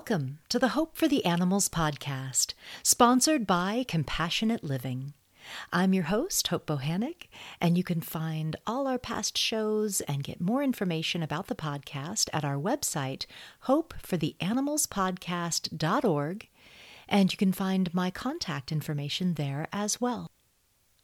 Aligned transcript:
Welcome 0.00 0.38
to 0.48 0.58
the 0.58 0.68
Hope 0.68 0.96
for 0.96 1.08
the 1.08 1.26
Animals 1.26 1.68
podcast, 1.68 2.54
sponsored 2.82 3.46
by 3.46 3.84
Compassionate 3.86 4.64
Living. 4.64 5.12
I'm 5.74 5.92
your 5.92 6.04
host, 6.04 6.48
Hope 6.48 6.64
Bohanec, 6.64 7.28
and 7.60 7.76
you 7.76 7.84
can 7.84 8.00
find 8.00 8.56
all 8.66 8.86
our 8.86 8.98
past 8.98 9.36
shows 9.36 10.00
and 10.00 10.24
get 10.24 10.40
more 10.40 10.62
information 10.62 11.22
about 11.22 11.48
the 11.48 11.54
podcast 11.54 12.30
at 12.32 12.46
our 12.46 12.56
website, 12.56 13.26
hopefortheanimalspodcast.org, 13.66 16.48
and 17.06 17.30
you 17.30 17.36
can 17.36 17.52
find 17.52 17.92
my 17.92 18.10
contact 18.10 18.72
information 18.72 19.34
there 19.34 19.68
as 19.70 20.00
well. 20.00 20.30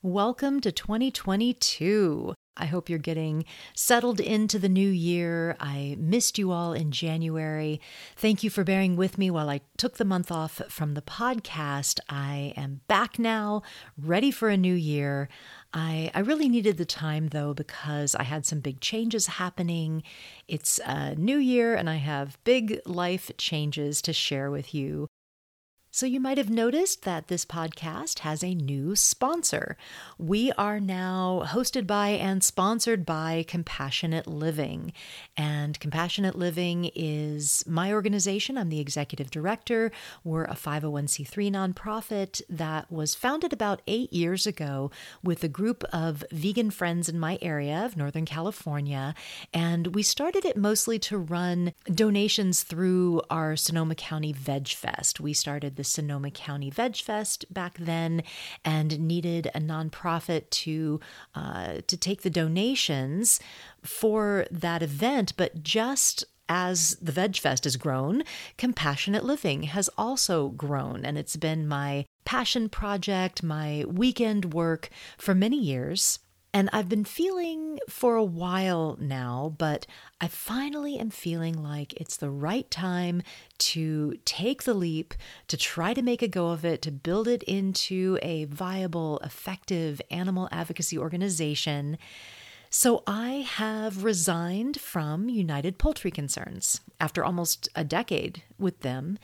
Welcome 0.01 0.63
to 0.63 0.73
2022. 0.73 2.33
I 2.57 2.67
hope 2.67 2.89
you're 2.89 2.99
getting 2.99 3.45
settled 3.75 4.21
into 4.21 4.59
the 4.59 4.69
new 4.69 4.89
year. 4.89 5.57
I 5.61 5.97
missed 5.99 6.39
you 6.39 6.51
all 6.53 6.73
in 6.73 6.91
January. 6.91 7.81
Thank 8.17 8.43
you 8.43 8.51
for 8.51 8.65
bearing 8.65 8.97
with 8.97 9.19
me 9.19 9.31
while 9.31 9.51
I 9.51 9.61
took 9.77 9.97
the 9.97 10.05
month 10.05 10.33
off 10.33 10.63
from 10.69 10.95
the 10.95 11.03
podcast. 11.03 12.01
I 12.09 12.55
am 12.57 12.81
back 12.89 13.19
now, 13.19 13.63
ready 14.01 14.31
for 14.31 14.49
a 14.49 14.57
new 14.57 14.75
year. 14.75 15.29
I, 15.75 16.11
I 16.15 16.21
really 16.21 16.49
needed 16.49 16.79
the 16.79 16.87
time 16.87 17.29
though 17.29 17.53
because 17.53 18.15
I 18.15 18.23
had 18.23 18.47
some 18.47 18.61
big 18.61 18.81
changes 18.81 19.27
happening. 19.27 20.03
It's 20.49 20.79
a 20.87 21.15
new 21.17 21.39
year 21.39 21.75
and 21.75 21.91
I 21.91 21.97
have 21.97 22.43
big 22.45 22.81
life 22.87 23.31
changes 23.37 24.01
to 24.03 24.13
share 24.13 24.51
with 24.51 24.75
you. 24.75 25.09
So, 25.97 26.05
you 26.05 26.21
might 26.21 26.37
have 26.37 26.51
noticed 26.51 27.05
that 27.05 27.29
this 27.29 27.47
podcast 27.47 28.19
has 28.19 28.45
a 28.45 28.55
new 28.55 28.95
sponsor. 28.97 29.79
We 30.19 30.53
are 30.59 30.79
now 30.79 31.45
hosted 31.47 31.87
by 31.87 32.09
and 32.09 32.45
sponsored 32.45 33.07
by 33.07 33.47
Compassionate 33.49 34.27
Living. 34.27 34.93
And 35.39 35.81
Compassionate 35.81 36.35
Living 36.35 36.91
is 36.95 37.65
my 37.67 37.95
organization. 37.95 38.59
I'm 38.59 38.69
the 38.69 38.79
executive 38.79 39.31
director. 39.31 39.91
We're 40.23 40.45
a 40.45 40.53
501c3 40.53 41.51
nonprofit 41.51 42.43
that 42.51 42.93
was 42.93 43.15
founded 43.15 43.55
about 43.55 43.81
eight 43.87 44.13
years 44.13 44.47
ago 44.47 44.91
with 45.25 45.43
a 45.45 45.49
group 45.49 45.83
of 45.95 46.23
vegan 46.31 46.71
friends 46.71 47.09
in 47.09 47.19
my 47.19 47.39
area 47.41 47.87
of 47.87 47.97
Northern 47.97 48.27
California. 48.27 49.15
And 49.55 49.95
we 49.95 50.03
started 50.03 50.45
it 50.45 50.59
mostly 50.59 50.99
to 50.99 51.17
run 51.17 51.73
donations 51.91 52.65
through 52.65 53.23
our 53.31 53.57
Sonoma 53.57 53.95
County 53.95 54.35
Veg 54.35 54.69
Fest. 54.69 55.21
We 55.21 55.33
started 55.33 55.77
the 55.77 55.86
Sonoma 55.87 56.31
County 56.31 56.71
Veg 56.71 56.97
Fest 56.97 57.53
back 57.53 57.77
then 57.79 58.23
and 58.65 59.01
needed 59.01 59.51
a 59.55 59.61
nonprofit 59.61 60.51
to 60.51 61.01
uh, 61.35 61.79
to 61.87 61.97
take 61.97 62.23
the 62.23 62.31
donations 62.31 63.41
for 63.83 64.47
that 64.51 64.83
event, 64.83 65.33
but 65.37 65.63
just 65.63 66.25
as 66.49 66.97
the 67.03 67.13
Veg 67.13 67.37
Fest 67.37 67.65
has 67.65 67.77
grown, 67.77 68.23
Compassionate 68.57 69.25
Living 69.25 69.65
has 69.65 69.91
also 69.99 70.51
grown, 70.51 71.05
and 71.05 71.19
it's 71.19 71.37
been 71.37 71.67
my 71.67 72.05
passion 72.25 72.69
project, 72.69 73.43
my 73.43 73.85
weekend 73.89 74.53
work 74.53 74.91
for 75.19 75.35
many 75.35 75.59
years. 75.59 76.21
And 76.57 76.71
I've 76.73 76.89
been 76.89 77.05
feeling 77.05 77.81
for 77.87 78.17
a 78.17 78.25
while 78.25 78.97
now, 78.99 79.55
but 79.59 79.87
I 80.23 80.29
finally 80.29 80.99
am 80.99 81.11
feeling 81.11 81.63
like 81.63 81.93
it's 82.01 82.17
the 82.17 82.31
right 82.31 82.71
time 82.71 83.21
to 83.59 84.15
take 84.25 84.63
the 84.63 84.73
leap, 84.73 85.13
to 85.49 85.59
try 85.59 85.93
to 85.93 86.01
make 86.01 86.23
a 86.23 86.29
go 86.29 86.49
of 86.49 86.65
it, 86.65 86.81
to 86.81 86.91
build 86.91 87.29
it 87.29 87.43
into 87.43 88.19
a 88.23 88.47
viable, 88.47 89.19
effective 89.19 90.01
animal 90.11 90.49
advocacy 90.51 90.97
organization. 90.97 91.99
So 92.71 93.03
I 93.07 93.47
have 93.47 94.03
resigned 94.03 94.81
from 94.81 95.29
United 95.29 95.77
Poultry 95.77 96.11
Concerns 96.11 96.81
after 96.99 97.23
almost 97.23 97.69
a 97.77 97.85
decade 97.85 98.45
with 98.59 98.81
them. 98.81 99.19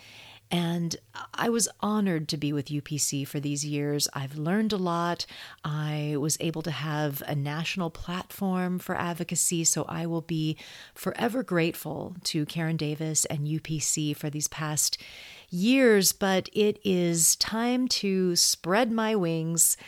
And 0.52 0.96
I 1.32 1.48
was 1.48 1.66
honored 1.80 2.28
to 2.28 2.36
be 2.36 2.52
with 2.52 2.66
UPC 2.66 3.26
for 3.26 3.40
these 3.40 3.64
years. 3.64 4.06
I've 4.12 4.36
learned 4.36 4.74
a 4.74 4.76
lot. 4.76 5.24
I 5.64 6.16
was 6.18 6.36
able 6.40 6.60
to 6.62 6.70
have 6.70 7.22
a 7.26 7.34
national 7.34 7.88
platform 7.88 8.78
for 8.78 8.94
advocacy. 8.94 9.64
So 9.64 9.86
I 9.88 10.04
will 10.04 10.20
be 10.20 10.58
forever 10.94 11.42
grateful 11.42 12.16
to 12.24 12.44
Karen 12.44 12.76
Davis 12.76 13.24
and 13.24 13.46
UPC 13.46 14.14
for 14.14 14.28
these 14.28 14.46
past 14.46 14.98
years. 15.48 16.12
But 16.12 16.50
it 16.52 16.78
is 16.84 17.34
time 17.36 17.88
to 17.88 18.36
spread 18.36 18.92
my 18.92 19.16
wings, 19.16 19.78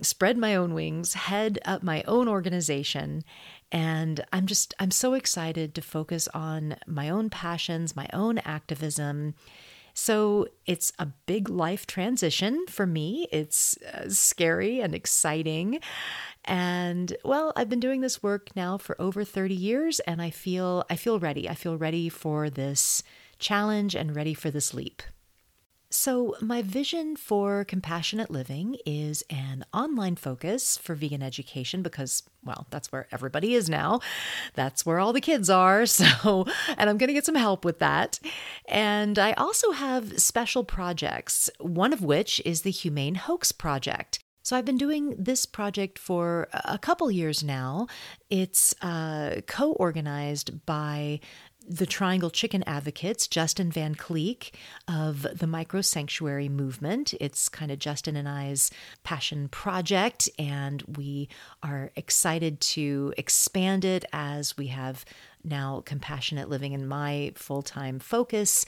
spread 0.00 0.38
my 0.38 0.56
own 0.56 0.72
wings, 0.72 1.12
head 1.12 1.58
up 1.66 1.82
my 1.82 2.02
own 2.08 2.26
organization. 2.26 3.22
And 3.70 4.24
I'm 4.32 4.46
just, 4.46 4.72
I'm 4.80 4.92
so 4.92 5.12
excited 5.12 5.74
to 5.74 5.82
focus 5.82 6.26
on 6.32 6.76
my 6.86 7.10
own 7.10 7.28
passions, 7.28 7.94
my 7.94 8.08
own 8.14 8.38
activism 8.38 9.34
so 9.98 10.46
it's 10.66 10.92
a 10.98 11.06
big 11.06 11.48
life 11.48 11.86
transition 11.86 12.66
for 12.68 12.86
me. 12.86 13.26
It's 13.32 13.78
uh, 13.78 14.10
scary 14.10 14.78
and 14.80 14.94
exciting. 14.94 15.80
And 16.44 17.16
well, 17.24 17.54
I've 17.56 17.70
been 17.70 17.80
doing 17.80 18.02
this 18.02 18.22
work 18.22 18.54
now 18.54 18.76
for 18.76 19.00
over 19.00 19.24
30 19.24 19.54
years 19.54 19.98
and 20.00 20.20
I 20.20 20.28
feel 20.28 20.84
I 20.90 20.96
feel 20.96 21.18
ready. 21.18 21.48
I 21.48 21.54
feel 21.54 21.78
ready 21.78 22.10
for 22.10 22.50
this 22.50 23.02
challenge 23.38 23.94
and 23.94 24.14
ready 24.14 24.34
for 24.34 24.50
this 24.50 24.74
leap. 24.74 25.02
So, 25.96 26.36
my 26.42 26.60
vision 26.60 27.16
for 27.16 27.64
compassionate 27.64 28.30
living 28.30 28.76
is 28.84 29.24
an 29.30 29.64
online 29.72 30.16
focus 30.16 30.76
for 30.76 30.94
vegan 30.94 31.22
education 31.22 31.82
because, 31.82 32.22
well, 32.44 32.66
that's 32.68 32.92
where 32.92 33.08
everybody 33.10 33.54
is 33.54 33.70
now. 33.70 34.00
That's 34.52 34.84
where 34.84 35.00
all 35.00 35.14
the 35.14 35.22
kids 35.22 35.48
are. 35.48 35.86
So, 35.96 36.46
and 36.76 36.90
I'm 36.90 36.98
going 36.98 37.08
to 37.08 37.14
get 37.14 37.24
some 37.24 37.34
help 37.34 37.64
with 37.64 37.78
that. 37.78 38.20
And 38.68 39.18
I 39.18 39.32
also 39.32 39.72
have 39.72 40.20
special 40.20 40.64
projects, 40.64 41.48
one 41.60 41.94
of 41.94 42.02
which 42.02 42.42
is 42.44 42.60
the 42.60 42.70
Humane 42.70 43.14
Hoax 43.14 43.50
Project. 43.50 44.18
So 44.42 44.56
I've 44.56 44.64
been 44.64 44.78
doing 44.78 45.14
this 45.18 45.44
project 45.46 45.98
for 45.98 46.48
a 46.52 46.78
couple 46.78 47.10
years 47.10 47.42
now. 47.42 47.88
It's 48.30 48.74
uh, 48.80 49.40
co 49.46 49.72
organized 49.72 50.64
by 50.66 51.18
the 51.68 51.86
Triangle 51.86 52.30
Chicken 52.30 52.62
Advocates, 52.66 53.26
Justin 53.26 53.70
Van 53.70 53.94
Kleeck 53.94 54.52
of 54.86 55.26
the 55.34 55.46
Micro 55.46 55.80
Sanctuary 55.80 56.48
Movement. 56.48 57.14
It's 57.20 57.48
kind 57.48 57.70
of 57.70 57.78
Justin 57.78 58.16
and 58.16 58.28
I's 58.28 58.70
passion 59.02 59.48
project, 59.48 60.28
and 60.38 60.82
we 60.96 61.28
are 61.62 61.90
excited 61.96 62.60
to 62.60 63.12
expand 63.16 63.84
it 63.84 64.04
as 64.12 64.56
we 64.56 64.68
have 64.68 65.04
now 65.42 65.82
compassionate 65.84 66.48
living 66.48 66.72
in 66.72 66.86
my 66.86 67.32
full 67.34 67.62
time 67.62 67.98
focus. 67.98 68.64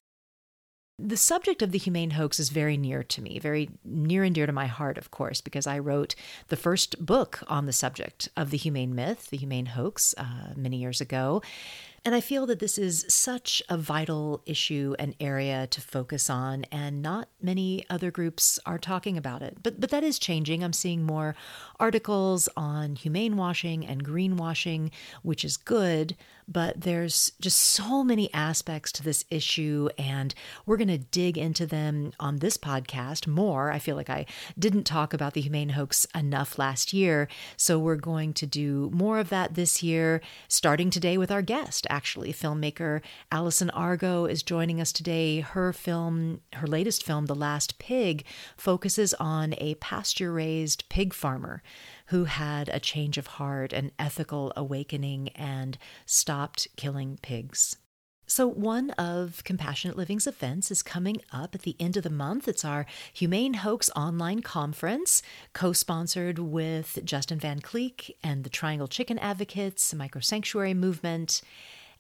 The 1.01 1.17
subject 1.17 1.63
of 1.63 1.71
the 1.71 1.79
humane 1.79 2.11
hoax 2.11 2.41
is 2.41 2.49
very 2.49 2.77
near 2.77 3.05
to 3.05 3.23
me, 3.23 3.39
very 3.39 3.71
near 3.85 4.25
and 4.25 4.35
dear 4.35 4.47
to 4.47 4.53
my 4.53 4.67
heart, 4.67 4.99
of 4.99 5.13
course, 5.13 5.41
because 5.41 5.65
I 5.65 5.79
wrote 5.79 6.17
the 6.49 6.57
first 6.57 7.05
book 7.05 7.41
on 7.47 7.67
the 7.67 7.73
subject 7.73 8.29
of 8.37 8.51
the 8.51 8.57
humane 8.57 8.97
myth, 8.97 9.31
the 9.31 9.37
humane 9.37 9.67
hoax, 9.67 10.13
uh, 10.19 10.55
many 10.57 10.79
years 10.79 11.01
ago. 11.01 11.41
And 12.05 12.15
I 12.15 12.21
feel 12.21 12.47
that 12.47 12.59
this 12.59 12.79
is 12.79 13.05
such 13.09 13.63
a 13.69 13.77
vital 13.77 14.43
issue 14.47 14.95
and 14.99 15.15
area 15.21 15.67
to 15.67 15.81
focus 15.81 16.31
on, 16.31 16.65
and 16.71 17.03
not 17.03 17.29
many 17.43 17.85
other 17.91 18.11
groups 18.11 18.59
are 18.65 18.79
talking 18.79 19.17
about 19.17 19.43
it. 19.43 19.59
But, 19.63 19.81
but 19.81 19.91
that 19.91 20.05
is 20.05 20.19
changing. 20.19 20.63
I'm 20.63 20.73
seeing 20.73 21.03
more 21.05 21.35
articles 21.81 22.49
on 22.57 22.97
humane 22.97 23.37
washing 23.37 23.87
and 23.87 24.05
greenwashing, 24.05 24.91
which 25.23 25.45
is 25.45 25.57
good, 25.57 26.17
but 26.51 26.81
there's 26.81 27.33
just 27.41 27.59
so 27.59 28.03
many 28.03 28.33
aspects 28.33 28.91
to 28.91 29.03
this 29.03 29.25
issue, 29.31 29.89
and 29.99 30.35
we're 30.65 30.79
going 30.79 30.89
to 30.89 30.99
dig 30.99 31.37
into 31.37 31.67
them 31.67 32.13
on 32.19 32.39
this 32.39 32.57
podcast 32.57 33.27
more. 33.27 33.71
I 33.71 33.79
feel 33.79 33.97
like 33.97 34.09
I 34.09 34.25
didn't 34.59 34.85
talk 34.85 35.13
about 35.13 35.35
the 35.35 35.43
humane 35.43 35.71
hoax 35.71 36.07
enough 36.15 36.59
last 36.59 36.93
year, 36.93 37.29
so 37.57 37.79
we're 37.79 37.97
going 37.97 38.33
to 38.35 38.47
do 38.47 38.91
more 38.93 39.19
of 39.19 39.29
that 39.29 39.55
this 39.55 39.83
year, 39.83 40.23
starting 40.49 40.89
today 40.91 41.19
with 41.19 41.31
our 41.31 41.43
guest 41.43 41.87
actually. 41.91 42.33
Filmmaker 42.33 43.03
Allison 43.31 43.71
Argo 43.71 44.25
is 44.25 44.43
joining 44.43 44.81
us 44.81 44.93
today. 44.93 45.41
Her 45.41 45.73
film, 45.73 46.41
her 46.55 46.67
latest 46.67 47.05
film, 47.05 47.27
The 47.27 47.35
Last 47.35 47.79
Pig, 47.79 48.25
focuses 48.57 49.13
on 49.15 49.55
a 49.59 49.75
pasture 49.77 50.33
raised 50.33 50.89
pig 50.89 51.13
farmer 51.13 51.63
who 52.07 52.25
had 52.25 52.69
a 52.69 52.81
change 52.81 53.19
of 53.19 53.27
heart, 53.27 53.73
an 53.73 53.93
ethical 53.99 54.53
awakening, 54.57 55.29
and 55.31 55.79
stopped 56.07 56.69
killing 56.77 57.19
pigs. 57.23 57.77
So, 58.31 58.47
one 58.47 58.91
of 58.91 59.43
Compassionate 59.45 59.97
Living's 59.97 60.27
events 60.27 60.71
is 60.71 60.83
coming 60.83 61.23
up 61.33 61.55
at 61.55 61.63
the 61.63 61.77
end 61.81 61.97
of 61.97 62.03
the 62.03 62.11
month. 62.11 62.47
It's 62.47 62.65
our 62.65 62.85
Humane 63.15 63.55
Hoax 63.55 63.89
online 63.97 64.43
conference, 64.43 65.23
co 65.55 65.73
sponsored 65.73 66.39
with 66.39 66.99
Justin 67.05 67.39
Van 67.39 67.61
Kleeck 67.61 68.11
and 68.23 68.45
the 68.45 68.51
Triangle 68.51 68.87
Chicken 68.87 69.19
Advocates, 69.19 69.91
the 69.91 69.97
Micro 69.97 70.21
Sanctuary 70.21 70.75
Movement. 70.75 71.41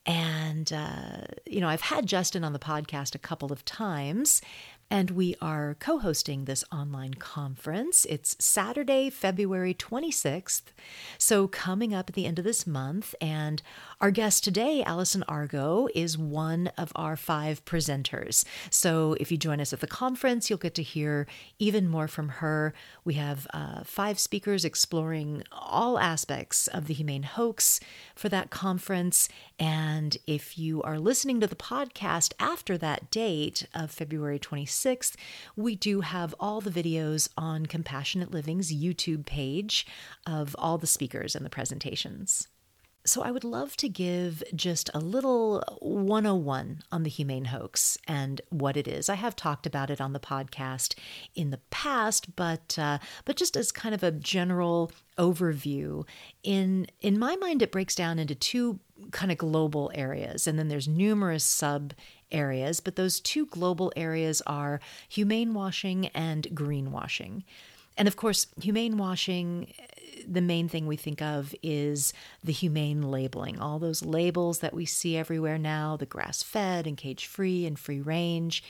And, 0.04 0.70
uh, 0.70 1.22
you 1.46 1.60
know, 1.60 1.68
I've 1.68 1.80
had 1.80 2.06
Justin 2.06 2.44
on 2.44 2.52
the 2.52 2.58
podcast 2.58 3.14
a 3.14 3.18
couple 3.18 3.50
of 3.50 3.64
times. 3.64 4.42
And 4.90 5.11
we 5.11 5.35
are 5.43 5.76
co 5.79 5.99
hosting 5.99 6.46
this 6.46 6.64
online 6.73 7.12
conference. 7.14 8.06
It's 8.06 8.37
Saturday, 8.38 9.11
February 9.11 9.75
26th. 9.75 10.62
So, 11.19 11.46
coming 11.46 11.93
up 11.93 12.08
at 12.08 12.14
the 12.14 12.25
end 12.25 12.38
of 12.38 12.46
this 12.46 12.67
month. 12.67 13.14
And 13.20 13.61
our 14.00 14.11
guest 14.11 14.44
today, 14.44 14.82
Allison 14.82 15.25
Argo, 15.29 15.88
is 15.94 16.17
one 16.17 16.69
of 16.79 16.90
our 16.96 17.17
five 17.17 17.62
presenters. 17.67 18.46
So, 18.70 19.14
if 19.20 19.31
you 19.31 19.37
join 19.37 19.61
us 19.61 19.75
at 19.75 19.81
the 19.81 19.87
conference, 19.87 20.49
you'll 20.49 20.58
get 20.58 20.75
to 20.76 20.82
hear 20.82 21.26
even 21.58 21.87
more 21.87 22.08
from 22.08 22.29
her. 22.31 22.73
We 23.05 23.14
have 23.14 23.46
uh, 23.52 23.82
five 23.85 24.19
speakers 24.19 24.64
exploring 24.64 25.43
all 25.52 25.99
aspects 25.99 26.67
of 26.67 26.87
the 26.87 26.94
humane 26.94 27.25
hoax 27.25 27.79
for 28.14 28.31
that 28.31 28.49
conference. 28.49 29.29
And 29.58 30.17
if 30.26 30.56
you 30.56 30.81
are 30.82 30.99
listening 30.99 31.40
to 31.40 31.46
the 31.46 31.56
podcast 31.56 32.32
after 32.40 32.79
that 32.79 33.11
date 33.11 33.67
of 33.75 33.90
February 33.90 34.38
26th, 34.38 34.77
6th, 34.84 35.14
we 35.56 35.76
do 35.76 36.00
have 36.00 36.34
all 36.38 36.60
the 36.60 36.70
videos 36.70 37.28
on 37.36 37.66
Compassionate 37.66 38.30
Living's 38.30 38.72
YouTube 38.72 39.26
page 39.26 39.86
of 40.26 40.54
all 40.58 40.78
the 40.78 40.86
speakers 40.86 41.34
and 41.34 41.44
the 41.44 41.50
presentations. 41.50 42.48
So, 43.08 43.22
I 43.22 43.30
would 43.30 43.44
love 43.44 43.75
to 43.78 43.88
give 43.88 44.42
just 44.54 44.90
a 44.92 44.98
little 44.98 45.62
101 45.80 46.82
on 46.92 47.02
the 47.04 47.08
humane 47.08 47.46
hoax 47.46 47.96
and 48.06 48.42
what 48.50 48.76
it 48.76 48.86
is. 48.86 49.08
I 49.08 49.14
have 49.14 49.34
talked 49.34 49.66
about 49.66 49.88
it 49.88 49.98
on 49.98 50.12
the 50.12 50.20
podcast 50.20 50.94
in 51.34 51.48
the 51.48 51.60
past, 51.70 52.36
but 52.36 52.78
uh, 52.78 52.98
but 53.25 53.36
just 53.36 53.56
as 53.56 53.72
kind 53.72 53.94
of 53.94 54.02
a 54.02 54.10
general 54.10 54.92
overview, 55.16 56.06
in 56.42 56.86
in 57.00 57.19
my 57.19 57.36
mind, 57.36 57.62
it 57.62 57.72
breaks 57.72 57.94
down 57.94 58.19
into 58.19 58.34
two 58.34 58.78
kind 59.10 59.32
of 59.32 59.38
global 59.38 59.90
areas, 59.94 60.46
and 60.46 60.58
then 60.58 60.69
there's 60.69 60.88
numerous 60.88 61.44
sub 61.44 61.94
areas, 62.30 62.80
but 62.80 62.96
those 62.96 63.20
two 63.20 63.46
global 63.46 63.92
areas 63.96 64.42
are 64.46 64.80
humane 65.08 65.54
washing 65.54 66.06
and 66.08 66.44
greenwashing. 66.54 67.42
And 67.96 68.06
of 68.06 68.16
course, 68.16 68.46
humane 68.60 68.96
washing, 68.96 69.72
eh, 69.78 70.22
the 70.26 70.40
main 70.40 70.69
thing 70.69 70.86
we 70.86 70.96
think 70.96 71.20
of 71.20 71.54
is 71.62 72.12
the 72.44 72.52
humane 72.52 73.02
labeling. 73.02 73.58
All 73.58 73.78
those 73.78 74.04
labels 74.04 74.60
that 74.60 74.75
we 74.75 74.86
see 74.86 75.16
everywhere 75.16 75.58
now 75.58 75.96
the 75.96 76.06
grass 76.06 76.42
fed 76.42 76.86
and 76.86 76.96
cage 76.96 77.26
free 77.26 77.66
and 77.66 77.78
free 77.78 78.00
range. 78.00 78.62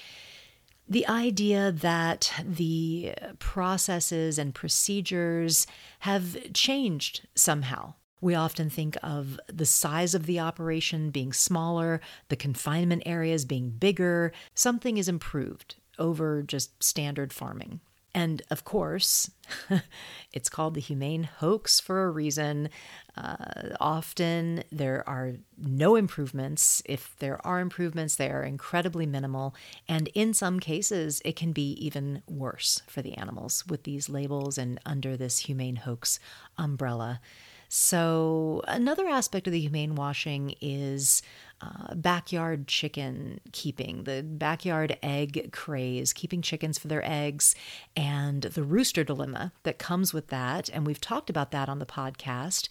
The 0.89 1.07
idea 1.07 1.71
that 1.71 2.33
the 2.43 3.15
processes 3.39 4.39
and 4.39 4.55
procedures 4.55 5.67
have 6.01 6.53
changed 6.55 7.29
somehow 7.35 7.95
we 8.21 8.35
often 8.35 8.71
think 8.71 8.97
of 9.03 9.39
the 9.47 9.67
size 9.67 10.15
of 10.15 10.27
the 10.27 10.41
operation 10.41 11.11
being 11.11 11.33
smaller, 11.33 12.01
the 12.29 12.37
confinement 12.37 13.03
areas 13.07 13.45
being 13.45 13.71
bigger. 13.71 14.33
Something 14.55 14.97
is 14.97 15.09
improved 15.09 15.77
over 15.99 16.43
just 16.43 16.83
standard 16.83 17.33
farming. 17.33 17.81
And 18.15 18.43
of 18.51 18.65
course, 18.65 19.31
it's 20.33 20.49
called 20.49 20.75
the 20.75 20.81
humane 20.81 21.25
hoax 21.25 21.79
for 21.79 22.05
a 22.05 22.11
reason. 22.11 22.71
Uh, 23.17 23.77
often 23.81 24.65
there 24.73 25.09
are 25.09 25.35
no 25.57 25.95
improvements. 25.95 26.83
If 26.87 27.15
there 27.19 27.45
are 27.47 27.61
improvements, 27.61 28.17
they 28.17 28.31
are 28.31 28.43
incredibly 28.43 29.07
minimal. 29.07 29.55
And 29.87 30.09
in 30.15 30.33
some 30.35 30.59
cases, 30.59 31.21
it 31.25 31.37
can 31.37 31.53
be 31.53 31.73
even 31.73 32.23
worse 32.27 32.83
for 32.87 33.03
the 33.03 33.15
animals 33.15 33.65
with 33.67 33.85
these 33.85 34.09
labels 34.09 34.59
and 34.59 34.81
under 34.87 35.17
this 35.17 35.41
humane 35.41 35.77
hoax 35.77 36.19
umbrella. 36.57 37.21
So, 37.69 38.63
another 38.67 39.07
aspect 39.09 39.47
of 39.47 39.53
the 39.53 39.61
humane 39.61 39.95
washing 39.95 40.55
is 40.61 41.21
uh, 41.61 41.95
backyard 41.95 42.67
chicken 42.67 43.41
keeping, 43.53 44.05
the 44.05 44.23
backyard 44.23 44.97
egg 45.03 45.51
craze, 45.53 46.15
keeping 46.15 46.41
chickens 46.41 46.79
for 46.79 46.89
their 46.89 47.05
eggs, 47.05 47.55
and 47.95 48.43
the 48.43 48.63
rooster 48.63 49.05
dilemma 49.05 49.53
that 49.65 49.79
comes 49.79 50.15
with 50.15 50.29
that. 50.29 50.71
And 50.71 50.87
we've 50.87 51.01
talked 51.01 51.29
about 51.29 51.51
that 51.51 51.69
on 51.69 51.79
the 51.79 51.87
podcast. 51.87 52.69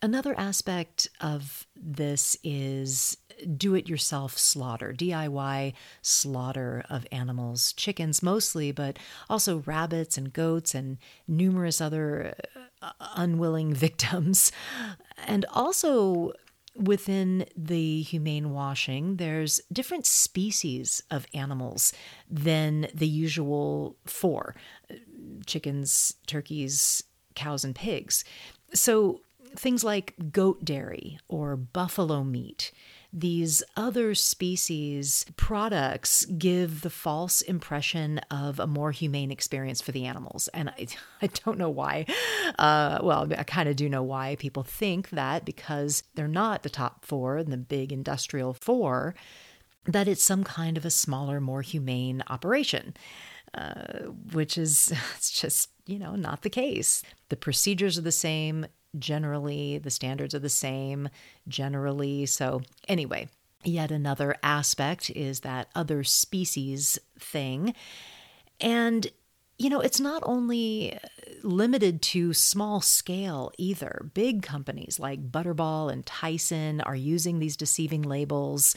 Another 0.00 0.38
aspect 0.38 1.08
of 1.20 1.66
this 1.76 2.36
is 2.44 3.16
do 3.56 3.74
it 3.74 3.88
yourself 3.88 4.38
slaughter, 4.38 4.94
DIY 4.96 5.72
slaughter 6.00 6.84
of 6.88 7.06
animals, 7.12 7.72
chickens 7.74 8.22
mostly, 8.22 8.72
but 8.72 8.98
also 9.28 9.58
rabbits 9.66 10.16
and 10.16 10.32
goats 10.32 10.74
and 10.74 10.98
numerous 11.26 11.80
other 11.80 12.34
uh, 12.80 12.92
unwilling 13.16 13.74
victims. 13.86 14.52
And 15.26 15.44
also 15.52 16.32
within 16.76 17.44
the 17.56 18.02
humane 18.02 18.50
washing, 18.50 19.16
there's 19.16 19.60
different 19.72 20.06
species 20.06 21.02
of 21.10 21.26
animals 21.34 21.92
than 22.30 22.88
the 22.94 23.08
usual 23.08 23.96
four 24.06 24.54
uh, 24.90 24.94
chickens, 25.46 26.14
turkeys, 26.26 27.02
cows, 27.34 27.64
and 27.64 27.74
pigs. 27.74 28.24
So 28.74 29.20
things 29.56 29.84
like 29.84 30.14
goat 30.32 30.64
dairy 30.64 31.18
or 31.28 31.56
buffalo 31.56 32.24
meat 32.24 32.72
these 33.12 33.62
other 33.76 34.14
species 34.14 35.26
products 35.36 36.24
give 36.24 36.80
the 36.80 36.90
false 36.90 37.42
impression 37.42 38.18
of 38.30 38.58
a 38.58 38.66
more 38.66 38.90
humane 38.90 39.30
experience 39.30 39.82
for 39.82 39.92
the 39.92 40.06
animals. 40.06 40.48
And 40.54 40.70
I, 40.70 40.86
I 41.22 41.26
don't 41.26 41.58
know 41.58 41.70
why. 41.70 42.06
Uh, 42.58 43.00
well, 43.02 43.28
I 43.36 43.42
kind 43.42 43.68
of 43.68 43.76
do 43.76 43.88
know 43.88 44.02
why 44.02 44.36
people 44.36 44.62
think 44.62 45.10
that 45.10 45.44
because 45.44 46.02
they're 46.14 46.26
not 46.26 46.62
the 46.62 46.70
top 46.70 47.04
four 47.04 47.36
and 47.36 47.52
the 47.52 47.58
big 47.58 47.92
industrial 47.92 48.54
four, 48.54 49.14
that 49.84 50.08
it's 50.08 50.22
some 50.22 50.44
kind 50.44 50.78
of 50.78 50.86
a 50.86 50.90
smaller, 50.90 51.40
more 51.40 51.62
humane 51.62 52.22
operation. 52.28 52.94
Uh, 53.54 54.04
which 54.32 54.56
is 54.56 54.90
it's 55.16 55.30
just 55.30 55.68
you 55.84 55.98
know 55.98 56.16
not 56.16 56.40
the 56.40 56.48
case 56.48 57.02
the 57.28 57.36
procedures 57.36 57.98
are 57.98 58.02
the 58.02 58.10
same 58.10 58.64
generally 58.98 59.78
the 59.78 59.90
standards 59.90 60.34
are 60.34 60.40
the 60.40 60.48
same 60.48 61.08
generally 61.48 62.26
so 62.26 62.60
anyway 62.88 63.28
yet 63.64 63.90
another 63.90 64.36
aspect 64.42 65.10
is 65.10 65.40
that 65.40 65.68
other 65.74 66.02
species 66.04 66.98
thing 67.18 67.74
and 68.60 69.10
you 69.62 69.70
know, 69.70 69.80
it's 69.80 70.00
not 70.00 70.22
only 70.26 70.98
limited 71.44 72.02
to 72.02 72.32
small 72.32 72.80
scale 72.80 73.52
either. 73.58 74.10
Big 74.12 74.42
companies 74.42 74.98
like 74.98 75.30
Butterball 75.30 75.92
and 75.92 76.04
Tyson 76.04 76.80
are 76.80 76.96
using 76.96 77.38
these 77.38 77.56
deceiving 77.56 78.02
labels. 78.02 78.74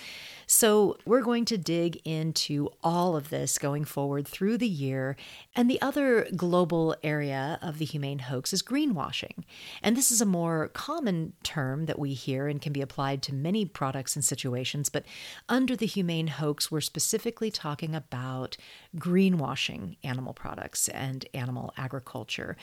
So, 0.47 0.97
we're 1.05 1.21
going 1.21 1.45
to 1.45 1.57
dig 1.57 2.01
into 2.05 2.69
all 2.83 3.15
of 3.15 3.29
this 3.29 3.57
going 3.57 3.85
forward 3.85 4.27
through 4.27 4.57
the 4.57 4.67
year. 4.67 5.15
And 5.55 5.69
the 5.69 5.81
other 5.81 6.27
global 6.35 6.95
area 7.03 7.59
of 7.61 7.77
the 7.77 7.85
humane 7.85 8.19
hoax 8.19 8.53
is 8.53 8.61
greenwashing. 8.61 9.43
And 9.81 9.95
this 9.95 10.11
is 10.11 10.21
a 10.21 10.25
more 10.25 10.69
common 10.69 11.33
term 11.43 11.85
that 11.85 11.99
we 11.99 12.13
hear 12.13 12.47
and 12.47 12.61
can 12.61 12.73
be 12.73 12.81
applied 12.81 13.21
to 13.23 13.33
many 13.33 13.65
products 13.65 14.15
and 14.15 14.23
situations. 14.23 14.89
But 14.89 15.05
under 15.49 15.75
the 15.75 15.85
humane 15.85 16.27
hoax, 16.27 16.71
we're 16.71 16.81
specifically 16.81 17.51
talking 17.51 17.95
about 17.95 18.57
greenwashing 18.97 19.97
animal 20.03 20.33
products 20.33 20.87
and 20.89 21.25
animal 21.33 21.73
agriculture. 21.77 22.57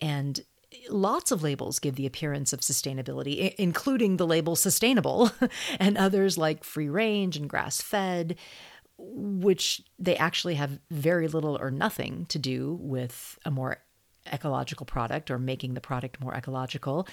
And 0.00 0.40
lots 0.88 1.30
of 1.30 1.42
labels 1.42 1.78
give 1.78 1.96
the 1.96 2.06
appearance 2.06 2.52
of 2.52 2.60
sustainability, 2.60 3.54
including 3.56 4.16
the 4.16 4.26
label 4.26 4.56
sustainable, 4.56 5.30
and 5.80 5.96
others 5.96 6.38
like 6.38 6.64
free 6.64 6.88
range 6.88 7.36
and 7.36 7.48
grass 7.48 7.80
fed, 7.80 8.36
which 8.98 9.82
they 9.98 10.16
actually 10.16 10.54
have 10.54 10.78
very 10.90 11.28
little 11.28 11.56
or 11.60 11.70
nothing 11.70 12.26
to 12.26 12.38
do 12.38 12.78
with 12.80 13.38
a 13.44 13.50
more 13.50 13.78
ecological 14.32 14.86
product 14.86 15.30
or 15.30 15.38
making 15.38 15.74
the 15.74 15.80
product 15.80 16.20
more 16.20 16.34
ecological. 16.34 17.06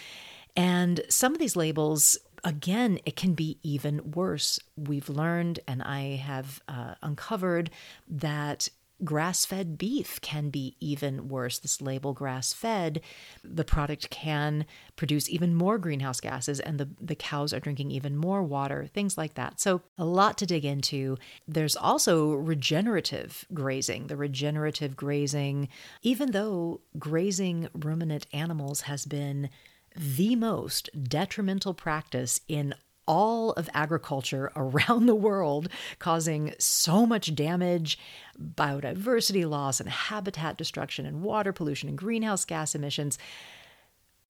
And 0.56 1.02
some 1.10 1.34
of 1.34 1.40
these 1.40 1.56
labels, 1.56 2.18
again, 2.44 3.00
it 3.06 3.16
can 3.16 3.34
be 3.34 3.58
even 3.64 4.12
worse. 4.12 4.60
We've 4.76 5.10
learned, 5.10 5.60
and 5.68 5.82
I 5.82 6.16
have 6.18 6.62
uh, 6.68 6.96
uncovered 7.02 7.72
that 8.10 8.70
grass 9.04 9.46
fed 9.46 9.78
beef 9.78 10.20
can 10.22 10.50
be 10.50 10.76
even 10.80 11.28
worse. 11.28 11.60
This 11.60 11.82
label 11.82 12.14
grass 12.14 12.54
fed, 12.54 13.02
the 13.44 13.64
product 13.64 14.10
can 14.10 14.66
produce 14.96 15.30
even 15.30 15.56
more 15.56 15.78
greenhouse 15.78 16.20
gases, 16.20 16.60
and 16.60 16.80
the, 16.80 16.90
the 17.00 17.16
cows 17.16 17.54
are 17.54 17.60
drinking 17.60 17.92
even 17.92 18.16
more 18.16 18.44
water, 18.44 18.88
things 18.94 19.18
like 19.18 19.36
that. 19.36 19.60
So, 19.60 19.82
a 19.98 20.06
lot 20.06 20.38
to 20.40 20.46
dig 20.46 20.66
into. 20.66 21.18
There's 21.48 21.76
also 21.76 22.32
regenerative 22.34 23.46
grazing. 23.54 24.08
The 24.08 24.18
regenerative 24.18 24.96
grazing, 24.96 25.70
even 26.02 26.32
though 26.32 26.82
grazing 26.98 27.70
ruminant 27.74 28.28
animals 28.34 28.82
has 28.82 29.06
been 29.06 29.50
the 29.96 30.36
most 30.36 30.90
detrimental 31.04 31.74
practice 31.74 32.40
in 32.48 32.74
all 33.12 33.52
of 33.52 33.70
agriculture 33.74 34.52
around 34.56 35.06
the 35.06 35.14
world, 35.14 35.68
causing 36.00 36.54
so 36.58 37.06
much 37.06 37.36
damage, 37.36 38.00
biodiversity 38.42 39.48
loss, 39.48 39.80
and 39.80 39.90
habitat 39.90 40.58
destruction, 40.58 41.06
and 41.06 41.22
water 41.22 41.52
pollution, 41.52 41.90
and 41.90 41.98
greenhouse 41.98 42.46
gas 42.46 42.74
emissions. 42.74 43.20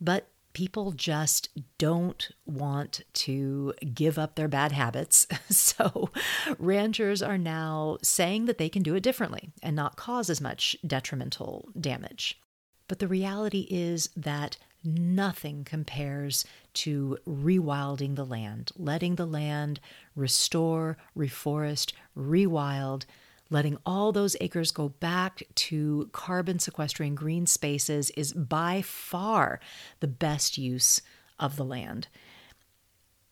But 0.02 0.28
people 0.54 0.92
just 0.92 1.50
don't 1.78 2.30
want 2.46 3.02
to 3.14 3.74
give 3.94 4.18
up 4.18 4.36
their 4.36 4.50
bad 4.50 4.74
habits. 4.74 5.28
So, 5.52 6.10
ranchers 6.58 7.22
are 7.22 7.38
now 7.38 7.98
saying 8.02 8.46
that 8.46 8.58
they 8.58 8.70
can 8.70 8.84
do 8.84 8.96
it 8.96 9.04
differently 9.04 9.52
and 9.62 9.76
not 9.76 9.96
cause 9.96 10.30
as 10.30 10.42
much 10.42 10.76
detrimental 10.86 11.70
damage. 11.80 12.40
But 12.88 13.00
the 13.00 13.08
reality 13.08 13.68
is 13.70 14.10
that 14.16 14.58
nothing 14.84 15.64
compares 15.64 16.46
to 16.74 17.18
rewilding 17.28 18.16
the 18.16 18.26
land, 18.26 18.72
letting 18.78 19.16
the 19.16 19.26
land 19.26 19.80
restore, 20.16 20.98
reforest, 21.18 21.94
rewild, 22.18 23.06
letting 23.50 23.78
all 23.86 24.12
those 24.12 24.36
acres 24.40 24.72
go 24.72 24.90
back 24.90 25.44
to 25.56 26.10
carbon 26.14 26.58
sequestering 26.58 27.14
green 27.14 27.46
spaces 27.46 28.10
is 28.12 28.34
by 28.34 28.82
far 28.82 29.60
the 30.00 30.08
best 30.08 30.58
use 30.58 31.02
of 31.40 31.58
the 31.58 31.66
land. 31.66 32.08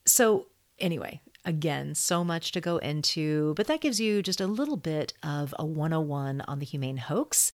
So, 0.06 0.48
anyway, 0.77 1.22
again, 1.46 1.96
so 1.96 2.24
much 2.24 2.51
to 2.51 2.62
go 2.62 2.77
into, 2.77 3.53
but 3.56 3.68
that 3.68 3.82
gives 3.82 4.00
you 4.00 4.22
just 4.22 4.41
a 4.41 4.48
little 4.48 4.77
bit 4.77 5.13
of 5.24 5.56
a 5.58 5.65
101 5.65 6.41
on 6.41 6.60
the 6.60 6.65
humane 6.65 6.98
hoax. 6.98 7.53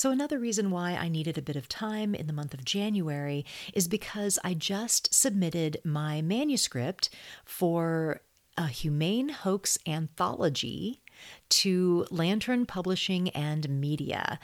So, 0.00 0.10
another 0.10 0.38
reason 0.38 0.70
why 0.70 0.92
I 0.92 1.10
needed 1.10 1.36
a 1.36 1.42
bit 1.42 1.56
of 1.56 1.68
time 1.68 2.14
in 2.14 2.26
the 2.26 2.32
month 2.32 2.54
of 2.54 2.64
January 2.64 3.44
is 3.74 3.86
because 3.86 4.38
I 4.42 4.54
just 4.54 5.12
submitted 5.12 5.76
my 5.84 6.22
manuscript 6.22 7.10
for 7.44 8.22
a 8.56 8.68
humane 8.68 9.28
hoax 9.28 9.76
anthology 9.86 11.02
to 11.50 12.06
Lantern 12.10 12.64
Publishing 12.64 13.28
and 13.30 13.68
Media. 13.68 14.38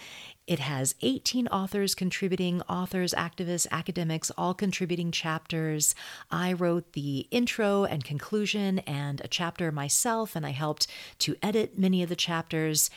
It 0.47 0.59
has 0.59 0.95
18 1.01 1.49
authors 1.49 1.95
contributing, 1.95 2.61
authors, 2.69 3.15
activists, 3.15 3.67
academics, 3.71 4.31
all 4.37 4.53
contributing 4.53 5.11
chapters. 5.11 5.95
I 6.31 6.53
wrote 6.53 6.93
the 6.93 7.29
intro 7.31 7.85
and 7.85 8.05
conclusion 8.05 8.81
and 8.81 9.23
a 9.23 9.29
chapter 9.29 9.73
myself, 9.73 10.37
and 10.37 10.45
I 10.45 10.51
helped 10.51 10.87
to 11.21 11.37
edit 11.43 11.79
many 11.79 12.03
of 12.03 12.11
the 12.11 12.15
chapters 12.15 12.91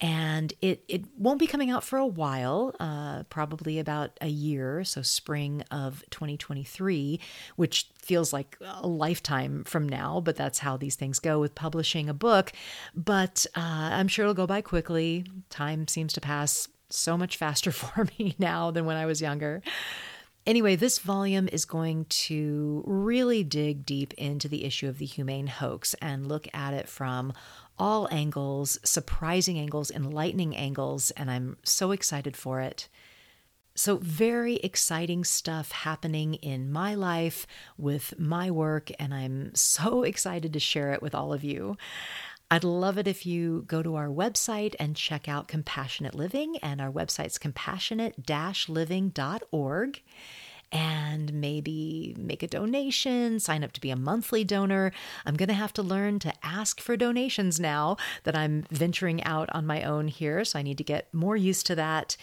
and 0.00 0.54
it, 0.62 0.82
it 0.88 1.04
won't 1.18 1.38
be 1.38 1.46
coming 1.46 1.70
out 1.70 1.84
for 1.84 1.98
a 1.98 2.06
while, 2.06 2.74
uh, 2.80 3.24
probably 3.24 3.78
about 3.78 4.16
a 4.22 4.28
year, 4.28 4.82
so 4.82 5.02
spring 5.02 5.62
of 5.70 6.02
2023, 6.10 7.20
which 7.56 7.90
feels 7.98 8.32
like 8.32 8.56
a 8.60 8.86
lifetime 8.86 9.62
from 9.64 9.86
now, 9.86 10.20
but 10.24 10.36
that's 10.36 10.60
how 10.60 10.78
these 10.78 10.96
things 10.96 11.18
go 11.18 11.38
with 11.38 11.54
publishing 11.54 12.08
a 12.08 12.14
book. 12.14 12.52
But 12.94 13.44
uh, 13.54 13.60
I'm 13.92 14.08
sure 14.08 14.24
it'll 14.24 14.34
go 14.34 14.46
by 14.46 14.62
quickly. 14.62 15.26
Time 15.50 15.86
seems 15.86 16.14
to 16.14 16.20
pass 16.20 16.68
so 16.88 17.18
much 17.18 17.36
faster 17.36 17.70
for 17.72 18.06
me 18.18 18.34
now 18.38 18.70
than 18.70 18.86
when 18.86 18.96
I 18.96 19.04
was 19.04 19.20
younger. 19.20 19.62
Anyway, 20.46 20.74
this 20.74 20.98
volume 20.98 21.48
is 21.52 21.66
going 21.66 22.06
to 22.06 22.82
really 22.86 23.44
dig 23.44 23.84
deep 23.84 24.14
into 24.14 24.48
the 24.48 24.64
issue 24.64 24.88
of 24.88 24.96
the 24.96 25.04
humane 25.04 25.46
hoax 25.46 25.94
and 26.00 26.26
look 26.26 26.48
at 26.54 26.72
it 26.72 26.88
from 26.88 27.34
all 27.80 28.06
angles, 28.12 28.78
surprising 28.84 29.58
angles, 29.58 29.90
enlightening 29.90 30.54
angles, 30.54 31.10
and 31.12 31.30
I'm 31.30 31.56
so 31.64 31.90
excited 31.90 32.36
for 32.36 32.60
it. 32.60 32.88
So, 33.74 33.96
very 33.96 34.56
exciting 34.56 35.24
stuff 35.24 35.72
happening 35.72 36.34
in 36.34 36.70
my 36.70 36.94
life 36.94 37.46
with 37.78 38.18
my 38.18 38.50
work, 38.50 38.90
and 38.98 39.14
I'm 39.14 39.54
so 39.54 40.02
excited 40.04 40.52
to 40.52 40.60
share 40.60 40.92
it 40.92 41.00
with 41.00 41.14
all 41.14 41.32
of 41.32 41.42
you. 41.42 41.78
I'd 42.50 42.64
love 42.64 42.98
it 42.98 43.08
if 43.08 43.24
you 43.24 43.64
go 43.66 43.82
to 43.82 43.94
our 43.94 44.08
website 44.08 44.74
and 44.78 44.94
check 44.94 45.28
out 45.28 45.48
Compassionate 45.48 46.14
Living, 46.14 46.58
and 46.58 46.80
our 46.80 46.92
website's 46.92 47.38
compassionate 47.38 48.28
living.org 48.68 50.02
and 50.72 51.32
maybe 51.32 52.14
make 52.18 52.42
a 52.42 52.46
donation, 52.46 53.40
sign 53.40 53.64
up 53.64 53.72
to 53.72 53.80
be 53.80 53.90
a 53.90 53.96
monthly 53.96 54.44
donor. 54.44 54.92
I'm 55.26 55.36
going 55.36 55.48
to 55.48 55.54
have 55.54 55.72
to 55.74 55.82
learn 55.82 56.18
to 56.20 56.32
ask 56.42 56.80
for 56.80 56.96
donations 56.96 57.58
now 57.58 57.96
that 58.24 58.36
I'm 58.36 58.64
venturing 58.70 59.22
out 59.24 59.50
on 59.52 59.66
my 59.66 59.82
own 59.82 60.08
here. 60.08 60.44
So 60.44 60.58
I 60.58 60.62
need 60.62 60.78
to 60.78 60.84
get 60.84 61.12
more 61.12 61.36
used 61.36 61.66
to 61.66 61.74
that. 61.74 62.16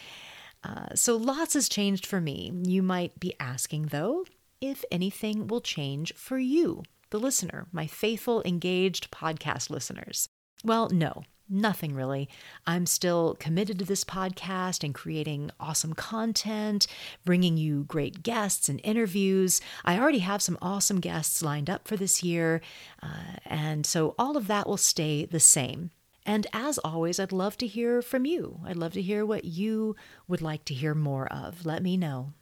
Uh, 0.63 0.95
so 0.95 1.15
lots 1.15 1.53
has 1.53 1.69
changed 1.69 2.05
for 2.05 2.21
me. 2.21 2.51
You 2.63 2.81
might 2.81 3.19
be 3.19 3.33
asking, 3.39 3.87
though, 3.87 4.25
if 4.61 4.83
anything 4.91 5.47
will 5.47 5.61
change 5.61 6.13
for 6.13 6.39
you, 6.39 6.83
the 7.09 7.19
listener, 7.19 7.67
my 7.71 7.85
faithful, 7.85 8.41
engaged 8.43 9.11
podcast 9.11 9.69
listeners. 9.69 10.29
Well, 10.63 10.89
no, 10.89 11.23
Nothing 11.49 11.95
really. 11.95 12.27
I'm 12.65 12.85
still 12.85 13.37
committed 13.39 13.79
to 13.79 13.85
this 13.85 14.03
podcast 14.03 14.83
and 14.83 14.93
creating 14.93 15.51
awesome 15.59 15.93
content, 15.93 16.87
bringing 17.23 17.55
you 17.55 17.85
great 17.85 18.21
guests 18.21 18.67
and 18.67 18.81
interviews. 18.83 19.61
I 19.85 19.97
already 19.97 20.19
have 20.19 20.41
some 20.41 20.57
awesome 20.61 20.99
guests 20.99 21.41
lined 21.41 21.69
up 21.69 21.87
for 21.87 21.95
this 21.95 22.21
year, 22.21 22.61
uh, 23.01 23.37
and 23.45 23.85
so 23.85 24.13
all 24.19 24.35
of 24.35 24.47
that 24.47 24.67
will 24.67 24.77
stay 24.77 25.23
the 25.23 25.39
same. 25.39 25.91
And 26.25 26.47
as 26.51 26.77
always, 26.79 27.17
I'd 27.17 27.31
love 27.31 27.55
to 27.59 27.67
hear 27.67 28.01
from 28.01 28.25
you. 28.25 28.59
I'd 28.65 28.75
love 28.75 28.91
to 28.93 29.01
hear 29.01 29.25
what 29.25 29.45
you 29.45 29.95
would 30.27 30.41
like 30.41 30.65
to 30.65 30.73
hear 30.73 30.93
more 30.93 31.27
of. 31.27 31.65
Let 31.65 31.81
me 31.81 31.95
know. 31.95 32.33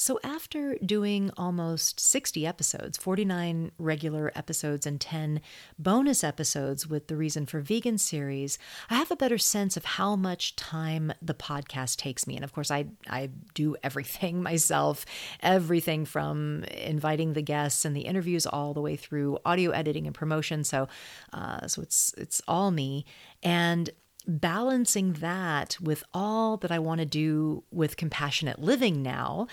So, 0.00 0.20
after 0.22 0.76
doing 0.76 1.32
almost 1.36 1.98
60 1.98 2.46
episodes, 2.46 2.96
49 2.96 3.72
regular 3.78 4.30
episodes, 4.36 4.86
and 4.86 5.00
10 5.00 5.40
bonus 5.76 6.22
episodes 6.22 6.86
with 6.86 7.08
the 7.08 7.16
Reason 7.16 7.46
for 7.46 7.58
Vegan 7.58 7.98
series, 7.98 8.58
I 8.88 8.94
have 8.94 9.10
a 9.10 9.16
better 9.16 9.38
sense 9.38 9.76
of 9.76 9.84
how 9.84 10.14
much 10.14 10.54
time 10.54 11.12
the 11.20 11.34
podcast 11.34 11.96
takes 11.96 12.28
me. 12.28 12.36
And 12.36 12.44
of 12.44 12.52
course, 12.52 12.70
I, 12.70 12.86
I 13.08 13.30
do 13.54 13.74
everything 13.82 14.40
myself 14.48 15.04
everything 15.40 16.04
from 16.04 16.62
inviting 16.64 17.32
the 17.32 17.42
guests 17.42 17.84
and 17.84 17.96
the 17.96 18.02
interviews 18.02 18.46
all 18.46 18.74
the 18.74 18.80
way 18.80 18.94
through 18.94 19.38
audio 19.44 19.72
editing 19.72 20.06
and 20.06 20.14
promotion. 20.14 20.62
So, 20.62 20.86
uh, 21.32 21.66
so 21.66 21.82
it's, 21.82 22.14
it's 22.16 22.40
all 22.46 22.70
me. 22.70 23.04
And 23.42 23.90
balancing 24.28 25.14
that 25.14 25.78
with 25.80 26.04
all 26.12 26.58
that 26.58 26.70
I 26.70 26.78
want 26.78 27.00
to 27.00 27.06
do 27.06 27.64
with 27.72 27.96
compassionate 27.96 28.60
living 28.60 29.02
now, 29.02 29.48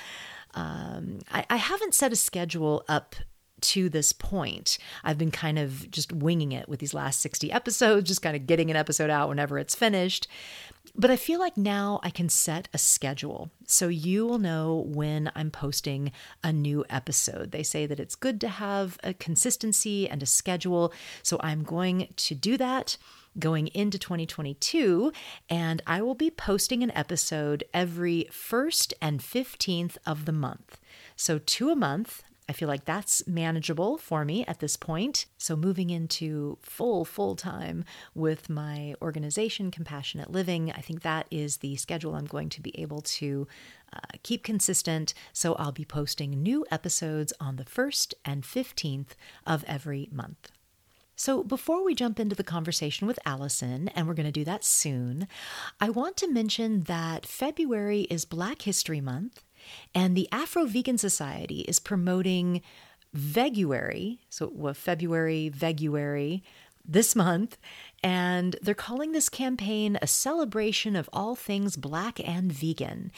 um, 0.53 1.19
I, 1.31 1.45
I 1.49 1.55
haven't 1.55 1.95
set 1.95 2.11
a 2.11 2.15
schedule 2.15 2.83
up 2.87 3.15
to 3.61 3.89
this 3.89 4.13
point. 4.13 4.77
I've 5.03 5.17
been 5.17 5.31
kind 5.31 5.57
of 5.57 5.89
just 5.89 6.11
winging 6.11 6.51
it 6.51 6.67
with 6.67 6.79
these 6.79 6.93
last 6.93 7.19
60 7.21 7.51
episodes, 7.51 8.07
just 8.07 8.21
kind 8.21 8.35
of 8.35 8.45
getting 8.45 8.69
an 8.69 8.77
episode 8.77 9.09
out 9.09 9.29
whenever 9.29 9.57
it's 9.57 9.73
finished. 9.73 10.27
But 10.93 11.09
I 11.09 11.15
feel 11.15 11.39
like 11.39 11.57
now 11.57 11.99
I 12.03 12.09
can 12.09 12.29
set 12.29 12.67
a 12.73 12.77
schedule 12.77 13.49
so 13.65 13.87
you 13.87 14.25
will 14.27 14.37
know 14.37 14.85
when 14.87 15.31
I'm 15.35 15.51
posting 15.51 16.11
a 16.43 16.53
new 16.53 16.85
episode. 16.89 17.51
They 17.51 17.63
say 17.63 17.85
that 17.85 17.99
it's 17.99 18.15
good 18.15 18.39
to 18.41 18.47
have 18.47 18.99
a 19.03 19.13
consistency 19.13 20.07
and 20.07 20.21
a 20.21 20.27
schedule. 20.27 20.93
So 21.23 21.37
I'm 21.41 21.63
going 21.63 22.09
to 22.15 22.35
do 22.35 22.57
that 22.57 22.97
going 23.37 23.67
into 23.67 23.97
2022, 23.97 25.11
and 25.49 25.81
I 25.85 26.01
will 26.01 26.15
be 26.15 26.29
posting 26.29 26.83
an 26.83 26.91
episode 26.91 27.63
every 27.73 28.27
1st 28.31 28.93
and 29.01 29.19
15th 29.19 29.97
of 30.05 30.25
the 30.25 30.31
month. 30.31 30.79
So, 31.15 31.39
two 31.39 31.69
a 31.69 31.75
month. 31.75 32.23
I 32.47 32.53
feel 32.53 32.67
like 32.67 32.85
that's 32.85 33.25
manageable 33.27 33.97
for 33.97 34.23
me 34.23 34.45
at 34.45 34.59
this 34.59 34.77
point. 34.77 35.25
So, 35.37 35.55
moving 35.55 35.89
into 35.89 36.57
full, 36.61 37.03
full 37.03 37.35
time 37.35 37.85
with 38.13 38.49
my 38.49 38.93
organization, 39.01 39.71
Compassionate 39.71 40.31
Living, 40.31 40.71
I 40.71 40.81
think 40.81 41.01
that 41.01 41.27
is 41.31 41.57
the 41.57 41.75
schedule 41.75 42.15
I'm 42.15 42.25
going 42.25 42.49
to 42.49 42.61
be 42.61 42.79
able 42.79 43.01
to 43.01 43.47
uh, 43.91 43.99
keep 44.21 44.43
consistent. 44.43 45.13
So, 45.33 45.55
I'll 45.55 45.71
be 45.71 45.85
posting 45.85 46.43
new 46.43 46.65
episodes 46.69 47.33
on 47.39 47.55
the 47.55 47.65
1st 47.65 48.13
and 48.23 48.43
15th 48.43 49.15
of 49.47 49.63
every 49.67 50.09
month. 50.11 50.51
So, 51.17 51.43
before 51.43 51.83
we 51.85 51.95
jump 51.95 52.19
into 52.19 52.35
the 52.35 52.43
conversation 52.43 53.07
with 53.07 53.19
Allison, 53.25 53.87
and 53.89 54.05
we're 54.05 54.15
going 54.15 54.25
to 54.25 54.31
do 54.33 54.43
that 54.43 54.65
soon, 54.65 55.27
I 55.79 55.89
want 55.89 56.17
to 56.17 56.27
mention 56.27 56.81
that 56.81 57.25
February 57.25 58.01
is 58.09 58.25
Black 58.25 58.63
History 58.63 58.99
Month, 58.99 59.43
and 59.93 60.15
the 60.15 60.27
Afro 60.31 60.65
Vegan 60.65 60.97
Society 60.97 61.61
is 61.61 61.79
promoting 61.79 62.61
Veguary, 63.15 64.19
so 64.29 64.73
February, 64.73 65.49
Veguary, 65.55 66.41
this 66.87 67.15
month, 67.15 67.57
and 68.05 68.55
they're 68.61 68.75
calling 68.75 69.13
this 69.13 69.29
campaign 69.29 69.97
a 69.99 70.05
celebration 70.05 70.95
of 70.95 71.09
all 71.11 71.33
things 71.33 71.75
black 71.75 72.19
and 72.23 72.53
vegan. 72.53 73.11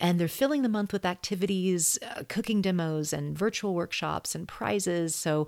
And 0.00 0.18
they're 0.18 0.26
filling 0.26 0.62
the 0.62 0.68
month 0.68 0.92
with 0.92 1.04
activities, 1.04 1.96
uh, 2.02 2.24
cooking 2.28 2.60
demos, 2.60 3.12
and 3.12 3.38
virtual 3.38 3.72
workshops 3.72 4.34
and 4.34 4.48
prizes. 4.48 5.14
So 5.14 5.46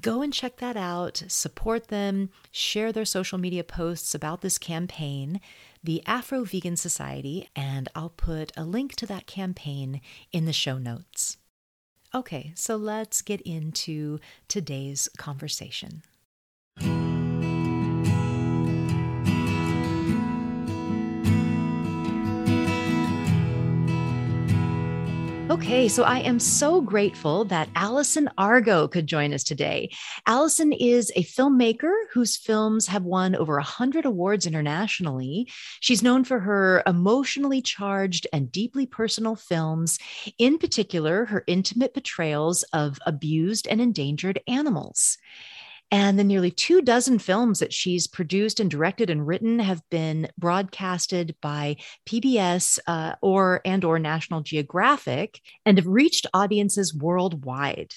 go 0.00 0.22
and 0.22 0.32
check 0.32 0.56
that 0.56 0.74
out, 0.74 1.22
support 1.28 1.88
them, 1.88 2.30
share 2.50 2.92
their 2.92 3.04
social 3.04 3.36
media 3.36 3.62
posts 3.62 4.14
about 4.14 4.40
this 4.40 4.56
campaign, 4.56 5.42
the 5.84 6.02
Afro 6.06 6.44
Vegan 6.44 6.78
Society, 6.78 7.50
and 7.54 7.90
I'll 7.94 8.08
put 8.08 8.52
a 8.56 8.64
link 8.64 8.96
to 8.96 9.06
that 9.06 9.26
campaign 9.26 10.00
in 10.32 10.46
the 10.46 10.54
show 10.54 10.78
notes. 10.78 11.36
Okay, 12.14 12.52
so 12.56 12.76
let's 12.76 13.20
get 13.20 13.42
into 13.42 14.18
today's 14.48 15.10
conversation. 15.18 16.04
Okay, 25.50 25.88
so 25.88 26.04
I 26.04 26.20
am 26.20 26.38
so 26.38 26.80
grateful 26.80 27.44
that 27.46 27.70
Allison 27.74 28.30
Argo 28.38 28.86
could 28.86 29.08
join 29.08 29.34
us 29.34 29.42
today. 29.42 29.90
Allison 30.28 30.72
is 30.72 31.10
a 31.16 31.24
filmmaker 31.24 31.92
whose 32.12 32.36
films 32.36 32.86
have 32.86 33.02
won 33.02 33.34
over 33.34 33.54
100 33.54 34.04
awards 34.04 34.46
internationally. 34.46 35.50
She's 35.80 36.04
known 36.04 36.22
for 36.22 36.38
her 36.38 36.84
emotionally 36.86 37.60
charged 37.62 38.28
and 38.32 38.52
deeply 38.52 38.86
personal 38.86 39.34
films, 39.34 39.98
in 40.38 40.56
particular, 40.56 41.24
her 41.24 41.42
intimate 41.48 41.94
portrayals 41.94 42.62
of 42.72 43.00
abused 43.04 43.66
and 43.66 43.80
endangered 43.80 44.40
animals. 44.46 45.18
And 45.92 46.18
the 46.18 46.24
nearly 46.24 46.52
two 46.52 46.82
dozen 46.82 47.18
films 47.18 47.58
that 47.58 47.72
she's 47.72 48.06
produced 48.06 48.60
and 48.60 48.70
directed 48.70 49.10
and 49.10 49.26
written 49.26 49.58
have 49.58 49.82
been 49.90 50.28
broadcasted 50.38 51.34
by 51.42 51.76
PBS 52.08 52.78
uh, 52.86 53.14
or 53.22 53.60
and 53.64 53.84
or 53.84 53.98
National 53.98 54.40
Geographic 54.40 55.40
and 55.66 55.78
have 55.78 55.86
reached 55.86 56.26
audiences 56.32 56.94
worldwide. 56.94 57.94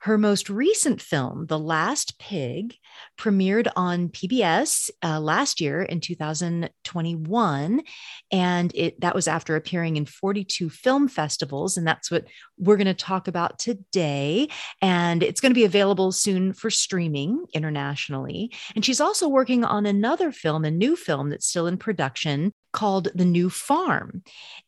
Her 0.00 0.18
most 0.18 0.48
recent 0.48 1.00
film, 1.00 1.46
The 1.46 1.58
Last 1.58 2.18
Pig, 2.18 2.76
premiered 3.18 3.68
on 3.76 4.08
PBS 4.08 4.90
uh, 5.02 5.20
last 5.20 5.60
year 5.60 5.82
in 5.82 6.00
2021. 6.00 7.82
And 8.30 8.72
it, 8.74 9.00
that 9.00 9.14
was 9.14 9.28
after 9.28 9.56
appearing 9.56 9.96
in 9.96 10.06
42 10.06 10.70
film 10.70 11.08
festivals. 11.08 11.76
And 11.76 11.86
that's 11.86 12.10
what 12.10 12.26
we're 12.58 12.76
going 12.76 12.86
to 12.86 12.94
talk 12.94 13.28
about 13.28 13.58
today. 13.58 14.48
And 14.80 15.22
it's 15.22 15.40
going 15.40 15.50
to 15.50 15.58
be 15.58 15.64
available 15.64 16.12
soon 16.12 16.52
for 16.52 16.70
streaming 16.70 17.44
internationally. 17.52 18.52
And 18.74 18.84
she's 18.84 19.00
also 19.00 19.28
working 19.28 19.64
on 19.64 19.86
another 19.86 20.32
film, 20.32 20.64
a 20.64 20.70
new 20.70 20.96
film 20.96 21.30
that's 21.30 21.46
still 21.46 21.66
in 21.66 21.76
production 21.76 22.52
called 22.72 23.08
The 23.14 23.24
New 23.24 23.50
Farm. 23.50 24.22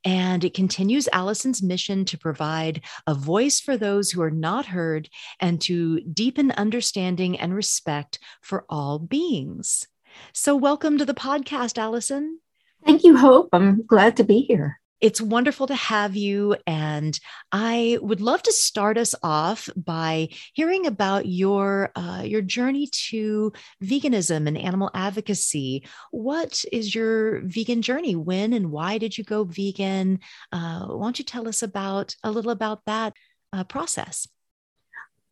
And 0.05 0.45
it 0.45 0.55
continues 0.55 1.09
Allison's 1.13 1.63
mission 1.63 2.05
to 2.07 2.19
provide 2.19 2.83
a 3.07 3.15
voice 3.15 3.61
for 3.61 3.77
those 3.77 4.11
who 4.11 4.23
are 4.23 4.31
not 4.31 4.67
heard 4.67 5.09
and 5.39 5.61
to 5.63 6.01
deepen 6.01 6.51
understanding 6.53 7.39
and 7.39 7.55
respect 7.55 8.19
for 8.41 8.65
all 8.69 8.99
beings. 8.99 9.87
So, 10.33 10.57
welcome 10.57 10.99
to 10.99 11.05
the 11.05 11.15
podcast, 11.15 11.79
Allison. 11.79 12.41
Thank 12.85 13.05
you, 13.05 13.17
Hope. 13.17 13.51
I'm 13.53 13.87
glad 13.87 14.17
to 14.17 14.25
be 14.25 14.41
here. 14.41 14.81
It's 15.01 15.21
wonderful 15.21 15.67
to 15.69 15.75
have 15.75 16.15
you. 16.15 16.57
And 16.67 17.19
I 17.53 17.99
would 18.03 18.21
love 18.21 18.43
to 18.43 18.53
start 18.53 18.99
us 18.99 19.15
off 19.23 19.69
by 19.77 20.29
hearing 20.53 20.87
about 20.87 21.27
your, 21.27 21.91
uh, 21.97 22.23
your 22.25 22.43
journey 22.43 22.89
to 23.09 23.53
veganism 23.83 24.47
and 24.47 24.59
animal 24.59 24.91
advocacy. 24.95 25.87
What 26.11 26.63
is 26.71 26.95
your 26.95 27.41
vegan 27.43 27.83
journey? 27.83 28.15
When 28.15 28.53
and 28.53 28.71
why 28.71 28.99
did 28.99 29.17
you 29.17 29.25
go 29.25 29.45
vegan? 29.45 30.21
Uh, 30.53 30.87
why 30.87 31.07
don't 31.07 31.19
you 31.19 31.25
tell 31.25 31.49
us 31.49 31.63
about 31.63 32.15
a 32.23 32.31
little 32.31 32.51
about 32.51 32.85
that 32.87 33.15
uh, 33.53 33.65
process? 33.65 34.29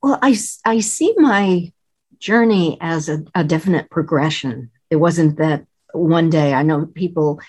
Well, 0.03 0.19
I, 0.23 0.37
I 0.65 0.81
see 0.81 1.15
my 1.19 1.73
journey 2.19 2.79
as 2.81 3.09
a, 3.09 3.25
a 3.35 3.45
definite 3.45 3.91
progression. 3.91 4.71
It 4.91 4.97
wasn't 4.97 5.39
that 5.39 5.67
one 5.93 6.31
day, 6.31 6.55
I 6.55 6.63
know 6.63 6.87
people 6.87 7.41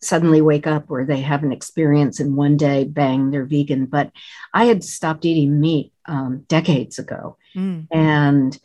suddenly 0.00 0.40
wake 0.40 0.66
up 0.66 0.90
or 0.90 1.04
they 1.04 1.20
have 1.20 1.42
an 1.42 1.52
experience 1.52 2.20
and 2.20 2.36
one 2.36 2.56
day 2.56 2.84
bang 2.84 3.30
they're 3.30 3.44
vegan. 3.44 3.86
But 3.86 4.12
i 4.54 4.64
had 4.64 4.84
stopped 4.84 5.24
eating 5.24 5.60
meat 5.60 5.92
um, 6.06 6.44
decades 6.48 6.98
ago. 6.98 7.36
Mm. 7.56 7.88
and 7.90 8.58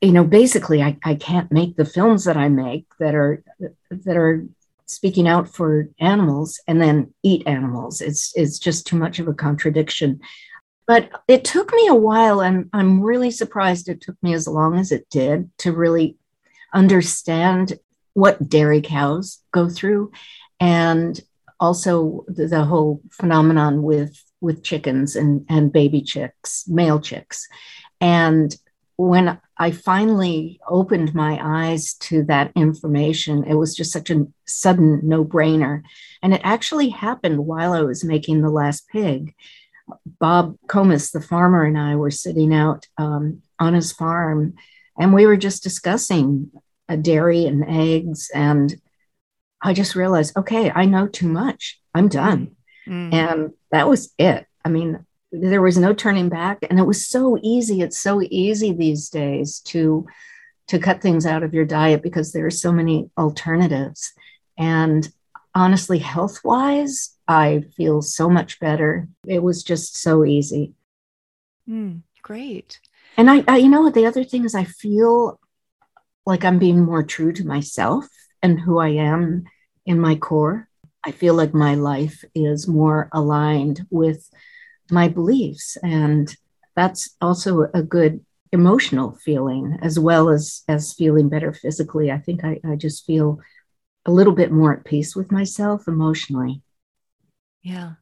you 0.00 0.12
know 0.12 0.24
basically 0.24 0.82
I, 0.82 0.96
I 1.04 1.14
can't 1.14 1.52
make 1.52 1.76
the 1.76 1.84
films 1.84 2.24
that 2.24 2.36
i 2.36 2.48
make 2.48 2.86
that 2.98 3.14
are 3.14 3.44
that 3.90 4.16
are 4.16 4.44
speaking 4.92 5.26
out 5.26 5.48
for 5.48 5.88
animals 5.98 6.60
and 6.68 6.80
then 6.80 7.12
eat 7.22 7.46
animals. 7.46 8.00
It's 8.00 8.32
it's 8.36 8.58
just 8.58 8.86
too 8.86 8.96
much 8.96 9.18
of 9.18 9.26
a 9.26 9.34
contradiction. 9.34 10.20
But 10.86 11.10
it 11.28 11.44
took 11.44 11.72
me 11.72 11.86
a 11.86 11.94
while 11.94 12.40
and 12.40 12.68
i'm 12.72 13.00
really 13.00 13.30
surprised 13.30 13.88
it 13.88 14.00
took 14.00 14.20
me 14.22 14.34
as 14.34 14.46
long 14.46 14.76
as 14.78 14.92
it 14.92 15.08
did 15.10 15.50
to 15.58 15.72
really 15.72 16.16
understand 16.74 17.78
what 18.14 18.48
dairy 18.48 18.82
cows 18.82 19.38
go 19.52 19.68
through 19.68 20.10
and 20.62 21.20
also 21.58 22.24
the, 22.28 22.46
the 22.46 22.64
whole 22.64 23.02
phenomenon 23.10 23.82
with 23.82 24.16
with 24.40 24.62
chickens 24.62 25.16
and 25.16 25.44
and 25.48 25.72
baby 25.72 26.00
chicks, 26.00 26.64
male 26.68 27.00
chicks, 27.00 27.48
and 28.00 28.56
when 28.96 29.40
I 29.58 29.70
finally 29.72 30.60
opened 30.68 31.14
my 31.14 31.38
eyes 31.42 31.94
to 31.94 32.22
that 32.24 32.52
information, 32.54 33.44
it 33.44 33.54
was 33.54 33.74
just 33.74 33.92
such 33.92 34.10
a 34.10 34.26
sudden 34.44 35.00
no 35.02 35.24
brainer. 35.24 35.82
And 36.22 36.32
it 36.34 36.40
actually 36.44 36.90
happened 36.90 37.46
while 37.46 37.72
I 37.72 37.82
was 37.82 38.04
making 38.04 38.42
The 38.42 38.50
Last 38.50 38.88
Pig. 38.88 39.34
Bob 40.20 40.56
Comis, 40.68 41.10
the 41.10 41.20
farmer, 41.20 41.64
and 41.64 41.76
I 41.78 41.96
were 41.96 42.10
sitting 42.10 42.54
out 42.54 42.86
um, 42.98 43.42
on 43.58 43.74
his 43.74 43.92
farm, 43.92 44.54
and 44.98 45.12
we 45.12 45.26
were 45.26 45.36
just 45.36 45.62
discussing 45.62 46.50
a 46.88 46.96
dairy 46.96 47.46
and 47.46 47.64
eggs 47.68 48.30
and 48.32 48.80
I 49.62 49.72
just 49.72 49.94
realized, 49.94 50.36
okay, 50.36 50.70
I 50.70 50.84
know 50.86 51.06
too 51.06 51.28
much. 51.28 51.80
I'm 51.94 52.08
done. 52.08 52.56
Mm-hmm. 52.86 53.14
And 53.14 53.52
that 53.70 53.88
was 53.88 54.12
it. 54.18 54.46
I 54.64 54.68
mean, 54.68 55.06
there 55.30 55.62
was 55.62 55.78
no 55.78 55.94
turning 55.94 56.28
back. 56.28 56.58
And 56.68 56.78
it 56.78 56.86
was 56.86 57.06
so 57.06 57.38
easy. 57.42 57.80
It's 57.80 57.98
so 57.98 58.22
easy 58.22 58.72
these 58.72 59.08
days 59.08 59.60
to 59.66 60.06
to 60.68 60.78
cut 60.78 61.02
things 61.02 61.26
out 61.26 61.42
of 61.42 61.52
your 61.52 61.64
diet 61.64 62.02
because 62.02 62.32
there 62.32 62.46
are 62.46 62.50
so 62.50 62.72
many 62.72 63.10
alternatives. 63.18 64.12
And 64.56 65.10
honestly, 65.54 65.98
health 65.98 66.40
wise, 66.44 67.16
I 67.26 67.64
feel 67.76 68.00
so 68.00 68.30
much 68.30 68.60
better. 68.60 69.08
It 69.26 69.42
was 69.42 69.62
just 69.62 69.96
so 69.96 70.24
easy. 70.24 70.72
Mm, 71.68 72.02
great. 72.22 72.80
And 73.16 73.30
I, 73.30 73.44
I, 73.48 73.56
you 73.58 73.68
know, 73.68 73.90
the 73.90 74.06
other 74.06 74.24
thing 74.24 74.44
is, 74.44 74.54
I 74.54 74.64
feel 74.64 75.40
like 76.24 76.44
I'm 76.44 76.58
being 76.58 76.80
more 76.80 77.02
true 77.02 77.32
to 77.32 77.46
myself 77.46 78.06
and 78.42 78.60
who 78.60 78.78
I 78.78 78.88
am 78.90 79.44
in 79.86 80.00
my 80.00 80.16
core. 80.16 80.68
I 81.04 81.10
feel 81.10 81.34
like 81.34 81.54
my 81.54 81.74
life 81.74 82.24
is 82.34 82.68
more 82.68 83.08
aligned 83.12 83.86
with 83.90 84.28
my 84.90 85.08
beliefs. 85.08 85.76
And 85.82 86.34
that's 86.76 87.16
also 87.20 87.68
a 87.74 87.82
good 87.82 88.24
emotional 88.52 89.12
feeling 89.24 89.78
as 89.80 89.98
well 89.98 90.28
as 90.28 90.62
as 90.68 90.92
feeling 90.92 91.28
better 91.28 91.52
physically. 91.52 92.10
I 92.10 92.18
think 92.18 92.44
I, 92.44 92.60
I 92.64 92.76
just 92.76 93.04
feel 93.06 93.40
a 94.04 94.10
little 94.12 94.34
bit 94.34 94.52
more 94.52 94.74
at 94.74 94.84
peace 94.84 95.16
with 95.16 95.32
myself 95.32 95.88
emotionally. 95.88 96.62
Yeah. 97.62 97.92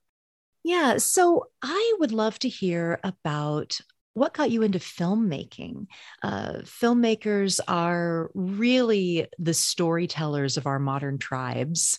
Yeah. 0.65 0.97
So 0.99 1.47
I 1.63 1.95
would 1.99 2.13
love 2.13 2.39
to 2.41 2.49
hear 2.49 2.99
about 3.05 3.81
what 4.15 4.35
got 4.35 4.51
you 4.51 4.63
into 4.63 4.79
filmmaking? 4.79 5.87
Uh, 6.23 6.59
filmmakers 6.65 7.61
are 7.69 8.31
really 8.35 9.29
the 9.39 9.55
storytellers 9.55 10.57
of 10.57 10.67
our 10.67 10.79
modern 10.79 11.19
tribes. 11.19 11.99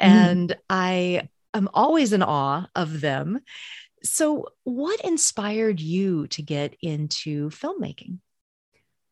Mm. 0.00 0.06
And 0.06 0.56
I 0.68 1.28
am 1.54 1.68
always 1.74 2.12
in 2.12 2.22
awe 2.22 2.66
of 2.74 3.00
them. 3.00 3.40
So, 4.02 4.46
what 4.64 5.00
inspired 5.00 5.80
you 5.80 6.26
to 6.28 6.42
get 6.42 6.74
into 6.80 7.50
filmmaking? 7.50 8.18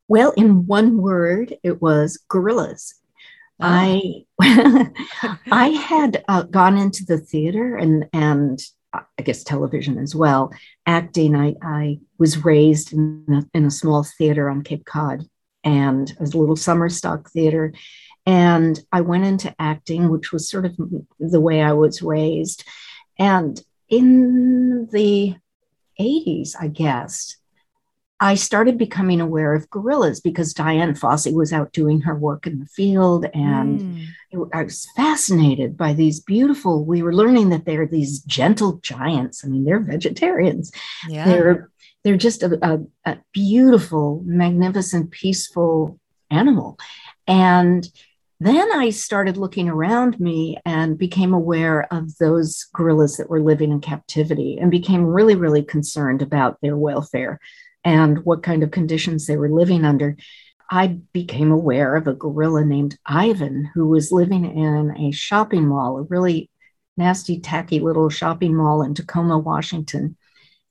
Well, 0.06 0.32
in 0.32 0.66
one 0.66 0.96
word, 0.96 1.56
it 1.62 1.82
was 1.82 2.18
gorillas. 2.28 2.94
Oh. 3.60 3.66
I 3.66 4.24
I 5.50 5.68
had 5.68 6.24
uh, 6.28 6.42
gone 6.44 6.78
into 6.78 7.04
the 7.04 7.18
theater 7.18 7.76
and 7.76 8.06
and 8.12 8.58
Uh, 8.92 9.00
I 9.18 9.22
guess 9.22 9.44
television 9.44 9.98
as 9.98 10.14
well. 10.14 10.52
Acting, 10.86 11.36
I, 11.36 11.54
I 11.62 11.98
was 12.18 12.44
raised 12.44 12.92
in 12.92 13.24
a, 13.28 13.56
in 13.56 13.66
a 13.66 13.70
small 13.70 14.04
theater 14.04 14.48
on 14.48 14.62
Cape 14.62 14.84
Cod 14.84 15.24
and 15.64 16.10
a 16.20 16.24
little 16.24 16.56
summer 16.56 16.88
stock 16.88 17.30
theater. 17.30 17.72
And 18.24 18.78
I 18.92 19.02
went 19.02 19.24
into 19.24 19.54
acting, 19.58 20.10
which 20.10 20.32
was 20.32 20.50
sort 20.50 20.66
of 20.66 20.76
the 21.18 21.40
way 21.40 21.62
I 21.62 21.72
was 21.72 22.02
raised. 22.02 22.64
And 23.18 23.60
in 23.88 24.86
the 24.92 25.34
80s, 26.00 26.54
I 26.58 26.68
guess, 26.68 27.36
I 28.20 28.34
started 28.34 28.78
becoming 28.78 29.20
aware 29.20 29.54
of 29.54 29.70
gorillas 29.70 30.20
because 30.20 30.52
Dian 30.52 30.94
Fossey 30.94 31.32
was 31.32 31.52
out 31.52 31.72
doing 31.72 32.00
her 32.00 32.16
work 32.16 32.46
in 32.46 32.58
the 32.58 32.66
field. 32.66 33.26
And 33.32 33.80
mm. 33.80 34.06
it, 34.32 34.48
I 34.52 34.64
was 34.64 34.88
fascinated 34.96 35.76
by 35.76 35.92
these 35.92 36.20
beautiful, 36.20 36.84
we 36.84 37.02
were 37.02 37.14
learning 37.14 37.50
that 37.50 37.64
they're 37.64 37.86
these 37.86 38.20
gentle 38.22 38.78
giants. 38.82 39.44
I 39.44 39.48
mean, 39.48 39.64
they're 39.64 39.78
vegetarians. 39.78 40.72
Yeah. 41.08 41.26
They're, 41.26 41.70
they're 42.02 42.16
just 42.16 42.42
a, 42.42 42.58
a, 42.62 42.80
a 43.04 43.18
beautiful, 43.32 44.22
magnificent, 44.24 45.12
peaceful 45.12 46.00
animal. 46.30 46.78
And 47.28 47.88
then 48.40 48.72
I 48.72 48.90
started 48.90 49.36
looking 49.36 49.68
around 49.68 50.18
me 50.18 50.58
and 50.64 50.98
became 50.98 51.34
aware 51.34 51.92
of 51.92 52.16
those 52.18 52.66
gorillas 52.72 53.16
that 53.16 53.30
were 53.30 53.42
living 53.42 53.70
in 53.70 53.80
captivity 53.80 54.58
and 54.60 54.70
became 54.70 55.04
really, 55.04 55.34
really 55.34 55.62
concerned 55.62 56.22
about 56.22 56.60
their 56.60 56.76
welfare 56.76 57.40
and 57.84 58.24
what 58.24 58.42
kind 58.42 58.62
of 58.62 58.70
conditions 58.70 59.26
they 59.26 59.36
were 59.36 59.50
living 59.50 59.84
under, 59.84 60.16
I 60.70 60.98
became 61.12 61.50
aware 61.50 61.96
of 61.96 62.06
a 62.06 62.12
gorilla 62.14 62.64
named 62.64 62.98
Ivan 63.06 63.70
who 63.74 63.88
was 63.88 64.12
living 64.12 64.44
in 64.44 64.96
a 64.96 65.12
shopping 65.12 65.66
mall, 65.66 65.98
a 65.98 66.02
really 66.02 66.50
nasty, 66.96 67.40
tacky 67.40 67.80
little 67.80 68.10
shopping 68.10 68.54
mall 68.54 68.82
in 68.82 68.94
Tacoma, 68.94 69.38
Washington. 69.38 70.16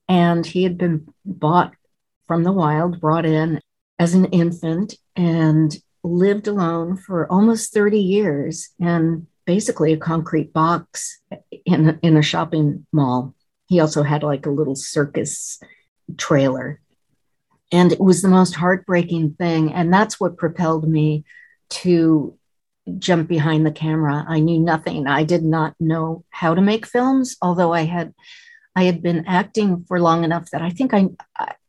And 0.08 0.46
he 0.46 0.64
had 0.64 0.78
been 0.78 1.08
bought 1.26 1.74
from 2.28 2.44
the 2.44 2.52
wild, 2.52 3.02
brought 3.02 3.26
in 3.26 3.62
as 3.98 4.14
an 4.14 4.26
infant, 4.26 4.96
and 5.16 5.76
lived 6.04 6.48
alone 6.48 6.98
for 6.98 7.32
almost 7.32 7.74
30 7.74 8.00
years 8.00 8.70
in 8.80 9.28
basically 9.46 9.94
a 9.94 9.98
concrete 9.98 10.54
box 10.54 11.20
in, 11.66 11.98
in 12.04 12.18
a 12.18 12.22
shopping 12.22 12.86
mall. 12.92 13.34
He 13.68 13.80
also 13.80 14.04
had 14.04 14.24
like 14.24 14.46
a 14.46 14.52
little 14.52 14.76
circus 14.76 15.60
trailer. 16.18 16.82
And 17.72 17.92
it 17.92 18.00
was 18.00 18.22
the 18.22 18.30
most 18.30 18.56
heartbreaking 18.56 19.32
thing. 19.34 19.74
And 19.74 19.94
that's 19.94 20.20
what 20.20 20.38
propelled 20.38 20.88
me 20.88 21.26
to 21.70 22.38
jump 22.98 23.28
behind 23.28 23.66
the 23.66 23.72
camera. 23.72 24.26
I 24.28 24.40
knew 24.40 24.60
nothing. 24.60 25.08
I 25.08 25.24
did 25.24 25.44
not 25.44 25.76
know 25.80 26.24
how 26.30 26.56
to 26.56 26.62
make 26.62 26.86
films, 26.86 27.36
although 27.42 27.74
I 27.74 27.84
had 27.84 28.14
I 28.78 28.84
had 28.84 29.02
been 29.02 29.26
acting 29.26 29.86
for 29.88 30.00
long 30.00 30.24
enough 30.24 30.52
that 30.52 30.62
I 30.62 30.70
think 30.70 30.94
I 30.94 31.10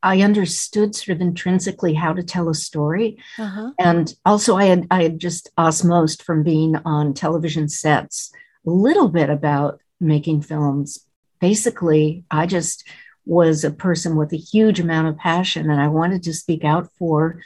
I 0.03 0.21
understood 0.21 0.95
sort 0.95 1.15
of 1.15 1.21
intrinsically 1.21 1.95
how 1.95 2.13
to 2.13 2.21
tell 2.21 2.49
a 2.49 2.53
story, 2.53 3.17
uh-huh. 3.39 3.71
and 3.79 4.13
also 4.25 4.55
I 4.55 4.65
had 4.65 4.87
I 4.91 5.03
had 5.03 5.19
just 5.19 5.49
osmosed 5.57 6.21
from 6.21 6.43
being 6.43 6.75
on 6.85 7.15
television 7.15 7.67
sets 7.67 8.31
a 8.65 8.69
little 8.69 9.09
bit 9.09 9.31
about 9.31 9.81
making 9.99 10.43
films. 10.43 11.03
Basically, 11.41 12.25
I 12.29 12.45
just 12.45 12.87
was 13.29 13.63
a 13.63 13.69
person 13.69 14.15
with 14.15 14.33
a 14.33 14.37
huge 14.37 14.79
amount 14.79 15.07
of 15.07 15.15
passion, 15.17 15.69
and 15.69 15.79
I 15.79 15.87
wanted 15.87 16.23
to 16.23 16.33
speak 16.33 16.65
out 16.65 16.89
for 16.97 17.39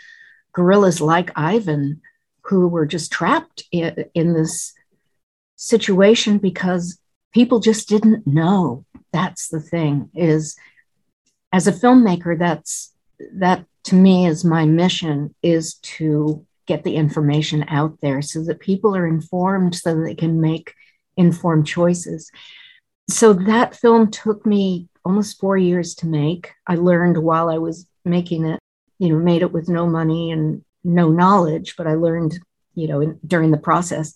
gorillas 0.53 1.01
like 1.01 1.37
Ivan, 1.37 2.01
who 2.43 2.69
were 2.69 2.85
just 2.85 3.11
trapped 3.11 3.65
in, 3.69 4.05
in 4.13 4.33
this 4.33 4.73
situation 5.57 6.37
because 6.37 6.97
people 7.33 7.59
just 7.59 7.89
didn't 7.89 8.25
know. 8.25 8.85
That's 9.11 9.49
the 9.49 9.59
thing 9.59 10.09
is 10.15 10.55
as 11.51 11.67
a 11.67 11.73
filmmaker 11.73 12.39
that's 12.39 12.93
that 13.35 13.65
to 13.83 13.95
me 13.95 14.25
is 14.25 14.45
my 14.45 14.65
mission 14.65 15.35
is 15.43 15.75
to 15.75 16.45
get 16.65 16.85
the 16.85 16.95
information 16.95 17.65
out 17.67 17.99
there 18.01 18.21
so 18.21 18.41
that 18.45 18.61
people 18.61 18.95
are 18.95 19.05
informed 19.05 19.75
so 19.75 19.93
that 19.93 20.01
they 20.01 20.15
can 20.15 20.39
make 20.39 20.73
informed 21.17 21.67
choices. 21.67 22.31
So 23.09 23.33
that 23.33 23.75
film 23.75 24.09
took 24.09 24.45
me 24.45 24.87
almost 25.05 25.39
four 25.39 25.57
years 25.57 25.95
to 25.95 26.07
make 26.07 26.51
i 26.67 26.75
learned 26.75 27.17
while 27.17 27.49
i 27.49 27.57
was 27.57 27.87
making 28.05 28.45
it 28.45 28.59
you 28.99 29.09
know 29.09 29.17
made 29.17 29.41
it 29.41 29.51
with 29.51 29.69
no 29.69 29.87
money 29.87 30.31
and 30.31 30.63
no 30.83 31.09
knowledge 31.09 31.75
but 31.77 31.87
i 31.87 31.93
learned 31.93 32.39
you 32.75 32.87
know 32.87 33.01
in, 33.01 33.19
during 33.25 33.51
the 33.51 33.57
process 33.57 34.13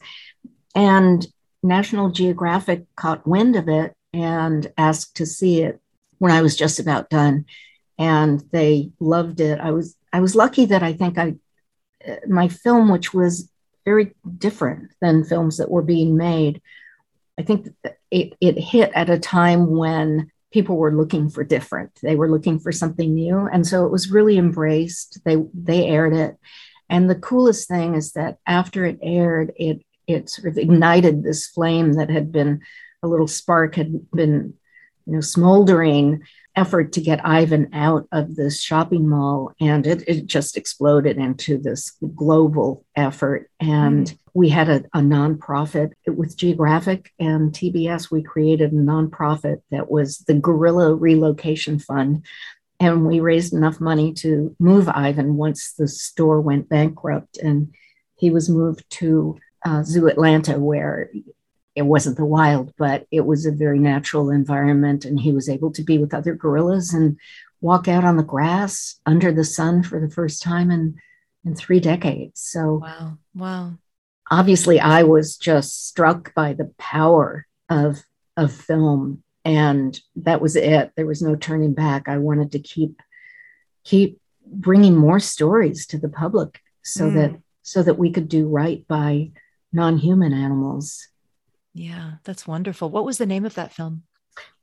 and 0.75 1.27
national 1.63 2.09
geographic 2.11 2.85
caught 2.95 3.27
wind 3.27 3.55
of 3.55 3.67
it 3.67 3.93
and 4.13 4.71
asked 4.77 5.17
to 5.17 5.25
see 5.25 5.61
it 5.61 5.79
when 6.19 6.31
I 6.31 6.41
was 6.41 6.55
just 6.55 6.79
about 6.79 7.09
done. 7.09 7.45
And 7.99 8.43
they 8.51 8.91
loved 8.99 9.39
it. 9.39 9.59
I 9.59 9.71
was 9.71 9.95
I 10.13 10.19
was 10.21 10.35
lucky 10.35 10.65
that 10.65 10.83
I 10.83 10.93
think 10.93 11.17
I 11.17 11.35
my 12.27 12.47
film, 12.47 12.89
which 12.89 13.13
was 13.13 13.49
very 13.85 14.13
different 14.37 14.91
than 15.01 15.23
films 15.23 15.57
that 15.57 15.71
were 15.71 15.81
being 15.81 16.15
made, 16.15 16.61
I 17.39 17.43
think 17.43 17.69
it, 18.11 18.33
it 18.41 18.57
hit 18.59 18.91
at 18.93 19.09
a 19.09 19.17
time 19.17 19.67
when 19.67 20.31
people 20.51 20.77
were 20.77 20.95
looking 20.95 21.29
for 21.29 21.43
different. 21.43 21.91
They 22.01 22.15
were 22.15 22.29
looking 22.29 22.59
for 22.59 22.71
something 22.71 23.13
new. 23.13 23.47
And 23.51 23.65
so 23.65 23.85
it 23.85 23.91
was 23.91 24.11
really 24.11 24.37
embraced. 24.37 25.19
They 25.25 25.37
they 25.53 25.85
aired 25.87 26.13
it. 26.13 26.37
And 26.89 27.09
the 27.09 27.15
coolest 27.15 27.67
thing 27.67 27.95
is 27.95 28.13
that 28.13 28.37
after 28.45 28.85
it 28.85 28.99
aired, 29.01 29.51
it 29.55 29.81
it 30.07 30.29
sort 30.29 30.47
of 30.47 30.57
ignited 30.57 31.23
this 31.23 31.47
flame 31.47 31.93
that 31.93 32.09
had 32.09 32.31
been 32.31 32.61
a 33.03 33.07
little 33.07 33.27
spark 33.27 33.75
had 33.75 34.09
been, 34.11 34.53
you 35.05 35.13
know, 35.13 35.21
smoldering 35.21 36.23
effort 36.57 36.91
to 36.93 37.01
get 37.01 37.25
Ivan 37.25 37.69
out 37.71 38.07
of 38.11 38.35
this 38.35 38.61
shopping 38.61 39.07
mall. 39.07 39.53
And 39.61 39.85
it, 39.85 40.03
it 40.07 40.25
just 40.25 40.57
exploded 40.57 41.17
into 41.17 41.57
this 41.57 41.95
global 42.15 42.83
effort. 42.95 43.49
And 43.59 44.07
mm. 44.07 44.17
we 44.33 44.49
had 44.49 44.67
a, 44.67 44.77
a 44.93 44.99
nonprofit 44.99 45.91
with 46.07 46.35
Geographic 46.35 47.11
and 47.19 47.53
TBS. 47.53 48.11
We 48.11 48.23
created 48.23 48.73
a 48.73 48.75
nonprofit 48.75 49.61
that 49.71 49.89
was 49.89 50.17
the 50.19 50.33
Gorilla 50.33 50.95
Relocation 50.95 51.77
Fund. 51.79 52.25
And 52.79 53.05
we 53.05 53.19
raised 53.19 53.53
enough 53.53 53.79
money 53.79 54.13
to 54.15 54.55
move 54.59 54.89
Ivan 54.89 55.35
once 55.35 55.73
the 55.73 55.87
store 55.87 56.41
went 56.41 56.69
bankrupt. 56.69 57.37
And 57.37 57.73
he 58.15 58.31
was 58.31 58.49
moved 58.49 58.83
to 58.89 59.37
uh, 59.63 59.83
Zoo 59.83 60.07
Atlanta, 60.07 60.59
where 60.59 61.11
it 61.77 61.85
wasn't 61.85 62.17
the 62.17 62.25
wild, 62.25 62.73
but 62.75 63.05
it 63.11 63.23
was 63.23 63.45
a 63.45 63.51
very 63.51 63.77
natural 63.77 64.31
environment. 64.31 65.05
And 65.05 65.19
he 65.19 65.31
was 65.31 65.47
able 65.47 65.71
to 65.73 65.83
be 65.83 65.99
with 65.99 66.11
other 66.11 66.33
gorillas 66.33 66.91
and 66.91 67.19
walk 67.61 67.87
out 67.87 68.03
on 68.03 68.17
the 68.17 68.23
grass 68.23 68.99
under 69.05 69.31
the 69.31 69.43
sun 69.43 69.83
for 69.83 69.99
the 69.99 70.09
first 70.09 70.41
time 70.41 70.71
in, 70.71 70.95
in 71.45 71.55
three 71.55 71.79
decades. 71.79 72.41
So, 72.41 72.81
wow. 72.81 73.19
Wow. 73.35 73.73
Obviously, 74.31 74.79
I 74.79 75.03
was 75.03 75.37
just 75.37 75.87
struck 75.87 76.33
by 76.33 76.53
the 76.53 76.73
power 76.79 77.45
of, 77.69 78.01
of 78.35 78.51
film. 78.51 79.21
And 79.45 79.99
that 80.15 80.41
was 80.41 80.55
it. 80.55 80.93
There 80.95 81.05
was 81.05 81.21
no 81.21 81.35
turning 81.35 81.75
back. 81.75 82.09
I 82.09 82.17
wanted 82.17 82.53
to 82.53 82.59
keep, 82.59 83.03
keep 83.83 84.19
bringing 84.47 84.95
more 84.95 85.19
stories 85.19 85.85
to 85.87 85.99
the 85.99 86.09
public 86.09 86.59
so 86.83 87.03
mm. 87.03 87.13
that, 87.13 87.39
so 87.61 87.83
that 87.83 87.99
we 87.99 88.09
could 88.09 88.29
do 88.29 88.47
right 88.47 88.83
by 88.87 89.29
non-human 89.71 90.33
animals 90.33 91.07
yeah, 91.77 92.13
that's 92.23 92.47
wonderful. 92.47 92.89
What 92.89 93.05
was 93.05 93.19
the 93.19 93.27
name 93.27 93.45
of 93.45 93.53
that 93.53 93.71
film? 93.71 94.03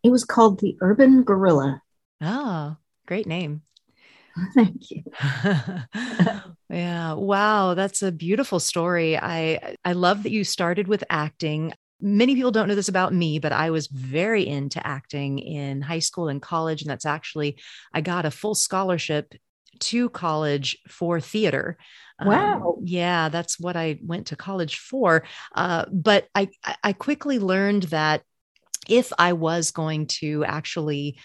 It 0.02 0.10
was 0.10 0.24
called 0.24 0.58
The 0.58 0.76
Urban 0.80 1.22
Gorilla. 1.22 1.80
Oh, 2.20 2.76
great 3.06 3.26
name. 3.26 3.62
Thank 4.54 4.90
you. 4.90 5.04
yeah. 6.68 7.12
Wow, 7.12 7.74
that's 7.74 8.02
a 8.02 8.10
beautiful 8.10 8.58
story. 8.58 9.16
I 9.16 9.76
I 9.84 9.92
love 9.92 10.24
that 10.24 10.32
you 10.32 10.42
started 10.42 10.88
with 10.88 11.04
acting. 11.08 11.72
Many 12.00 12.34
people 12.34 12.50
don't 12.50 12.66
know 12.66 12.74
this 12.74 12.88
about 12.88 13.14
me, 13.14 13.38
but 13.38 13.52
I 13.52 13.70
was 13.70 13.86
very 13.86 14.44
into 14.44 14.84
acting 14.84 15.38
in 15.38 15.82
high 15.82 16.00
school 16.00 16.28
and 16.28 16.42
college 16.42 16.82
and 16.82 16.90
that's 16.90 17.06
actually 17.06 17.60
I 17.92 18.00
got 18.00 18.26
a 18.26 18.30
full 18.32 18.56
scholarship 18.56 19.34
to 19.80 20.08
college 20.10 20.78
for 20.88 21.20
theater. 21.20 21.76
Wow. 22.24 22.76
Um, 22.78 22.84
yeah, 22.84 23.28
that's 23.28 23.58
what 23.58 23.76
I 23.76 23.98
went 24.02 24.28
to 24.28 24.36
college 24.36 24.78
for. 24.78 25.24
Uh, 25.54 25.84
but 25.90 26.28
I, 26.34 26.48
I 26.82 26.92
quickly 26.92 27.38
learned 27.38 27.84
that 27.84 28.22
if 28.88 29.12
I 29.18 29.32
was 29.32 29.70
going 29.70 30.06
to 30.06 30.44
actually 30.44 31.16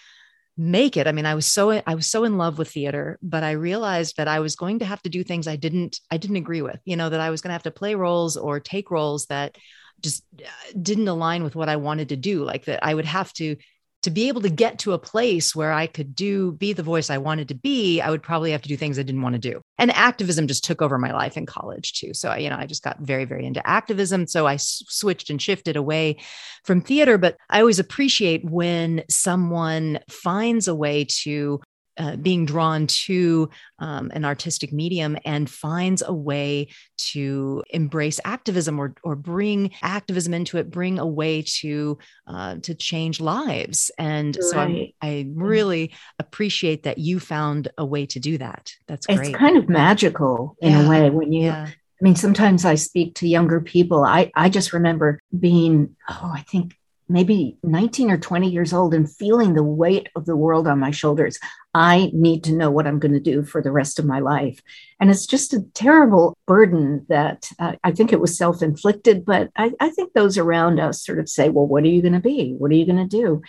make 0.59 0.97
it 0.97 1.07
i 1.07 1.13
mean 1.13 1.25
i 1.25 1.35
was 1.35 1.45
so 1.45 1.71
i 1.87 1.95
was 1.95 2.05
so 2.05 2.25
in 2.25 2.37
love 2.37 2.57
with 2.57 2.69
theater 2.69 3.17
but 3.21 3.43
i 3.45 3.51
realized 3.51 4.17
that 4.17 4.27
i 4.27 4.41
was 4.41 4.57
going 4.57 4.79
to 4.79 4.83
have 4.83 5.01
to 5.01 5.09
do 5.09 5.23
things 5.23 5.47
i 5.47 5.55
didn't 5.55 6.01
i 6.11 6.17
didn't 6.17 6.35
agree 6.35 6.61
with 6.61 6.81
you 6.83 6.97
know 6.97 7.07
that 7.07 7.21
i 7.21 7.29
was 7.29 7.39
going 7.39 7.47
to 7.47 7.53
have 7.53 7.63
to 7.63 7.71
play 7.71 7.95
roles 7.95 8.35
or 8.35 8.59
take 8.59 8.91
roles 8.91 9.25
that 9.27 9.57
just 10.01 10.25
uh, 10.37 10.49
didn't 10.81 11.07
align 11.07 11.45
with 11.45 11.55
what 11.55 11.69
i 11.69 11.77
wanted 11.77 12.09
to 12.09 12.17
do 12.17 12.43
like 12.43 12.65
that 12.65 12.83
i 12.83 12.93
would 12.93 13.05
have 13.05 13.31
to 13.31 13.55
to 14.03 14.09
be 14.09 14.27
able 14.29 14.41
to 14.41 14.49
get 14.49 14.79
to 14.79 14.93
a 14.93 14.99
place 14.99 15.53
where 15.53 15.73
I 15.73 15.87
could 15.87 16.15
do 16.15 16.53
be 16.53 16.73
the 16.73 16.83
voice 16.83 17.09
I 17.09 17.17
wanted 17.17 17.49
to 17.49 17.55
be, 17.55 17.99
I 17.99 18.09
would 18.09 18.23
probably 18.23 18.51
have 18.51 18.61
to 18.61 18.69
do 18.69 18.77
things 18.77 18.97
I 18.97 19.03
didn't 19.03 19.21
want 19.21 19.33
to 19.33 19.39
do. 19.39 19.61
And 19.77 19.91
activism 19.91 20.47
just 20.47 20.63
took 20.63 20.81
over 20.81 20.97
my 20.97 21.11
life 21.11 21.35
in 21.35 21.45
college 21.45 21.93
too. 21.93 22.13
So, 22.13 22.33
you 22.35 22.49
know, 22.49 22.55
I 22.57 22.65
just 22.65 22.83
got 22.83 22.99
very, 23.01 23.25
very 23.25 23.45
into 23.45 23.65
activism. 23.67 24.27
So 24.27 24.45
I 24.45 24.55
s- 24.55 24.83
switched 24.87 25.29
and 25.29 25.41
shifted 25.41 25.75
away 25.75 26.17
from 26.63 26.81
theater. 26.81 27.17
But 27.17 27.37
I 27.49 27.59
always 27.59 27.79
appreciate 27.79 28.45
when 28.45 29.03
someone 29.09 29.99
finds 30.09 30.67
a 30.67 30.75
way 30.75 31.05
to 31.23 31.59
uh, 31.99 32.15
being 32.15 32.45
drawn 32.45 32.87
to 32.87 33.49
um, 33.79 34.09
an 34.13 34.25
artistic 34.25 34.73
medium 34.73 35.17
and 35.25 35.49
finds 35.49 36.01
a 36.01 36.13
way 36.13 36.69
to 36.97 37.63
embrace 37.69 38.19
activism 38.25 38.79
or, 38.79 38.95
or 39.03 39.15
bring 39.15 39.71
activism 39.83 40.33
into 40.33 40.57
it, 40.57 40.71
bring 40.71 40.97
a 40.97 41.05
way 41.05 41.43
to 41.43 41.97
uh, 42.25 42.55
to 42.63 42.73
change 42.73 43.19
lives. 43.19 43.91
And 43.97 44.35
right. 44.35 44.43
so 44.43 44.59
I, 44.59 44.93
I 45.01 45.29
really 45.33 45.93
appreciate 46.17 46.83
that 46.83 46.97
you 46.97 47.19
found 47.19 47.67
a 47.77 47.85
way 47.85 48.05
to 48.07 48.19
do 48.19 48.37
that. 48.37 48.71
That's 48.87 49.05
great. 49.05 49.19
It's 49.19 49.37
kind 49.37 49.57
of 49.57 49.69
magical 49.69 50.55
in 50.61 50.71
yeah. 50.71 50.85
a 50.85 50.89
way 50.89 51.09
when 51.09 51.33
you. 51.33 51.45
Yeah. 51.45 51.67
I 52.01 52.05
mean, 52.05 52.15
sometimes 52.15 52.63
I 52.63 52.75
speak 52.75 53.15
to 53.15 53.27
younger 53.27 53.59
people. 53.59 54.05
I, 54.05 54.31
I 54.33 54.47
just 54.47 54.71
remember 54.71 55.19
being, 55.37 55.97
oh, 56.09 56.31
I 56.33 56.43
think 56.43 56.78
maybe 57.09 57.57
19 57.63 58.11
or 58.11 58.17
20 58.17 58.49
years 58.49 58.71
old 58.71 58.93
and 58.93 59.11
feeling 59.11 59.53
the 59.53 59.63
weight 59.63 60.09
of 60.15 60.25
the 60.25 60.35
world 60.35 60.67
on 60.67 60.79
my 60.79 60.91
shoulders. 60.91 61.39
I 61.73 62.11
need 62.13 62.43
to 62.45 62.53
know 62.53 62.71
what 62.71 62.87
I'm 62.87 62.99
going 62.99 63.13
to 63.13 63.19
do 63.19 63.43
for 63.43 63.61
the 63.61 63.71
rest 63.71 63.99
of 63.99 64.05
my 64.05 64.19
life. 64.19 64.61
And 64.99 65.09
it's 65.09 65.25
just 65.25 65.53
a 65.53 65.65
terrible 65.73 66.37
burden 66.47 67.05
that 67.09 67.51
uh, 67.59 67.73
I 67.83 67.91
think 67.91 68.13
it 68.13 68.19
was 68.19 68.37
self 68.37 68.61
inflicted, 68.61 69.25
but 69.25 69.49
I, 69.55 69.71
I 69.79 69.89
think 69.89 70.13
those 70.13 70.37
around 70.37 70.79
us 70.79 71.03
sort 71.03 71.19
of 71.19 71.27
say, 71.27 71.49
well, 71.49 71.67
what 71.67 71.83
are 71.83 71.87
you 71.87 72.01
going 72.01 72.13
to 72.13 72.19
be? 72.19 72.53
What 72.57 72.71
are 72.71 72.75
you 72.75 72.85
going 72.85 73.07
to 73.09 73.17
do? 73.17 73.41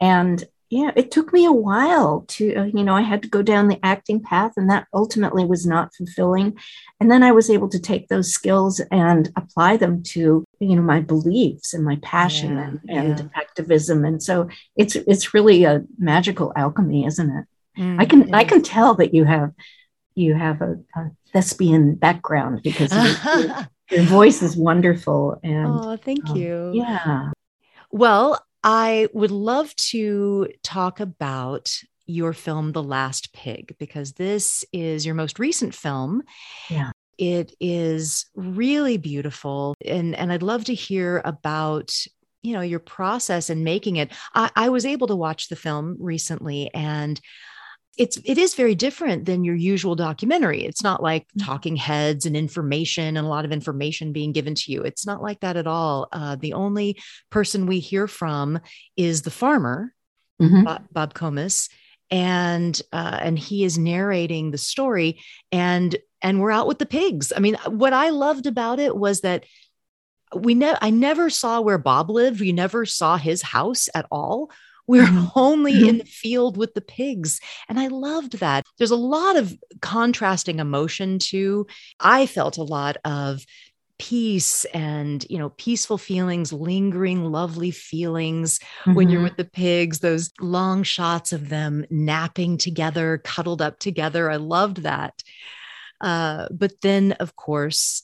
And 0.00 0.44
yeah, 0.68 0.90
it 0.96 1.12
took 1.12 1.32
me 1.32 1.44
a 1.44 1.52
while 1.52 2.24
to, 2.28 2.54
uh, 2.54 2.64
you 2.64 2.82
know, 2.82 2.94
I 2.94 3.02
had 3.02 3.22
to 3.22 3.28
go 3.28 3.40
down 3.40 3.68
the 3.68 3.78
acting 3.84 4.20
path, 4.20 4.52
and 4.56 4.68
that 4.68 4.88
ultimately 4.92 5.44
was 5.44 5.64
not 5.64 5.94
fulfilling. 5.94 6.58
And 6.98 7.10
then 7.10 7.22
I 7.22 7.30
was 7.30 7.50
able 7.50 7.68
to 7.68 7.78
take 7.78 8.08
those 8.08 8.32
skills 8.32 8.80
and 8.90 9.30
apply 9.36 9.76
them 9.76 10.02
to 10.14 10.44
you 10.58 10.76
know 10.76 10.82
my 10.82 11.00
beliefs 11.00 11.74
and 11.74 11.84
my 11.84 11.96
passion 12.02 12.56
Yeah, 12.56 12.64
and, 12.64 12.80
and 12.88 13.18
yeah. 13.18 13.26
activism 13.34 14.04
and 14.04 14.22
so 14.22 14.48
it's 14.76 14.96
it's 14.96 15.34
really 15.34 15.64
a 15.64 15.82
magical 15.98 16.52
alchemy 16.56 17.06
isn't 17.06 17.30
it 17.30 17.44
Mm, 17.78 18.00
i 18.00 18.06
can 18.06 18.34
i 18.34 18.42
can 18.42 18.62
tell 18.62 18.94
that 18.94 19.12
you 19.12 19.24
have 19.24 19.52
you 20.14 20.32
have 20.34 20.62
a, 20.62 20.78
a 20.96 21.10
thespian 21.30 21.94
background 21.94 22.62
because 22.64 22.90
your, 22.90 23.04
is. 23.04 23.50
your 23.90 24.04
voice 24.04 24.40
is 24.40 24.56
wonderful 24.56 25.38
and 25.42 25.66
oh, 25.66 25.96
thank 25.98 26.26
um, 26.30 26.36
you. 26.36 26.70
yeah 26.72 27.32
Well, 27.90 28.40
I 28.64 29.08
would 29.12 29.30
love 29.30 29.74
to 29.92 30.48
talk 30.62 31.00
about 31.00 31.72
your 32.06 32.32
film, 32.32 32.72
The 32.72 32.82
Last 32.82 33.32
Pig, 33.32 33.76
because 33.78 34.12
this 34.14 34.64
is 34.72 35.06
your 35.06 35.14
most 35.14 35.38
recent 35.38 35.74
film. 35.74 36.22
Yeah. 36.68 36.90
It 37.18 37.54
is 37.60 38.26
really 38.34 38.96
beautiful. 38.98 39.74
And, 39.84 40.14
and 40.14 40.32
I'd 40.32 40.42
love 40.42 40.64
to 40.66 40.74
hear 40.74 41.22
about 41.24 41.92
you 42.42 42.52
know 42.52 42.60
your 42.60 42.78
process 42.78 43.50
in 43.50 43.64
making 43.64 43.96
it 43.96 44.12
I, 44.34 44.50
I 44.54 44.68
was 44.68 44.86
able 44.86 45.08
to 45.08 45.16
watch 45.16 45.48
the 45.48 45.56
film 45.56 45.96
recently 45.98 46.70
and 46.72 47.20
it's 47.98 48.18
it 48.24 48.38
is 48.38 48.54
very 48.54 48.76
different 48.76 49.24
than 49.24 49.42
your 49.42 49.56
usual 49.56 49.96
documentary 49.96 50.64
it's 50.64 50.82
not 50.84 51.02
like 51.02 51.26
Mhm. 51.36 51.44
talking 51.44 51.74
heads 51.74 52.24
and 52.24 52.36
information 52.36 53.16
and 53.16 53.26
a 53.26 53.30
lot 53.30 53.44
of 53.44 53.50
information 53.50 54.12
being 54.12 54.30
given 54.30 54.54
to 54.54 54.70
you 54.70 54.82
it's 54.82 55.04
not 55.04 55.20
like 55.22 55.40
that 55.40 55.56
at 55.56 55.66
all 55.66 56.06
uh, 56.12 56.36
the 56.36 56.52
only 56.52 57.00
person 57.30 57.66
we 57.66 57.80
hear 57.80 58.06
from 58.06 58.60
is 58.96 59.22
the 59.22 59.30
farmer 59.32 59.92
Mhm. 60.40 60.64
bob, 60.64 60.82
bob 60.92 61.14
comis 61.14 61.68
and 62.12 62.80
uh, 62.92 63.18
and 63.20 63.36
he 63.40 63.64
is 63.64 63.76
narrating 63.76 64.52
the 64.52 64.58
story 64.58 65.18
and 65.50 65.96
and 66.22 66.40
we're 66.40 66.50
out 66.50 66.66
with 66.66 66.78
the 66.78 66.86
pigs 66.86 67.32
i 67.36 67.40
mean 67.40 67.56
what 67.68 67.92
i 67.92 68.10
loved 68.10 68.46
about 68.46 68.78
it 68.78 68.96
was 68.96 69.20
that 69.20 69.44
we 70.34 70.54
ne- 70.54 70.76
i 70.80 70.90
never 70.90 71.30
saw 71.30 71.60
where 71.60 71.78
bob 71.78 72.10
lived 72.10 72.40
we 72.40 72.52
never 72.52 72.84
saw 72.86 73.16
his 73.16 73.42
house 73.42 73.88
at 73.94 74.06
all 74.10 74.50
we 74.88 75.00
were 75.00 75.06
Mhm. 75.06 75.32
only 75.34 75.88
in 75.88 75.98
the 75.98 76.04
field 76.04 76.56
with 76.56 76.74
the 76.74 76.80
pigs 76.80 77.40
and 77.68 77.78
i 77.78 77.86
loved 77.88 78.38
that 78.40 78.64
there's 78.78 78.90
a 78.90 78.96
lot 78.96 79.36
of 79.36 79.56
contrasting 79.80 80.58
emotion 80.58 81.18
too 81.18 81.66
i 82.00 82.26
felt 82.26 82.56
a 82.56 82.62
lot 82.62 82.96
of 83.04 83.44
peace 83.98 84.66
and 84.74 85.24
you 85.30 85.38
know 85.38 85.48
peaceful 85.56 85.96
feelings 85.96 86.52
lingering 86.52 87.24
lovely 87.24 87.70
feelings 87.70 88.60
when 88.92 89.08
you're 89.08 89.22
Mhm. 89.22 89.24
with 89.24 89.36
the 89.38 89.44
pigs, 89.46 90.00
those 90.00 90.30
long 90.38 90.82
shots 90.82 91.32
of 91.32 91.48
them 91.48 91.86
napping 91.88 92.58
together, 92.58 93.22
cuddled 93.24 93.62
up 93.62 93.78
together. 93.78 94.30
I 94.30 94.36
loved 94.36 94.82
that. 94.82 95.22
Uh, 96.00 96.48
but 96.50 96.80
then, 96.82 97.12
of 97.12 97.36
course, 97.36 98.02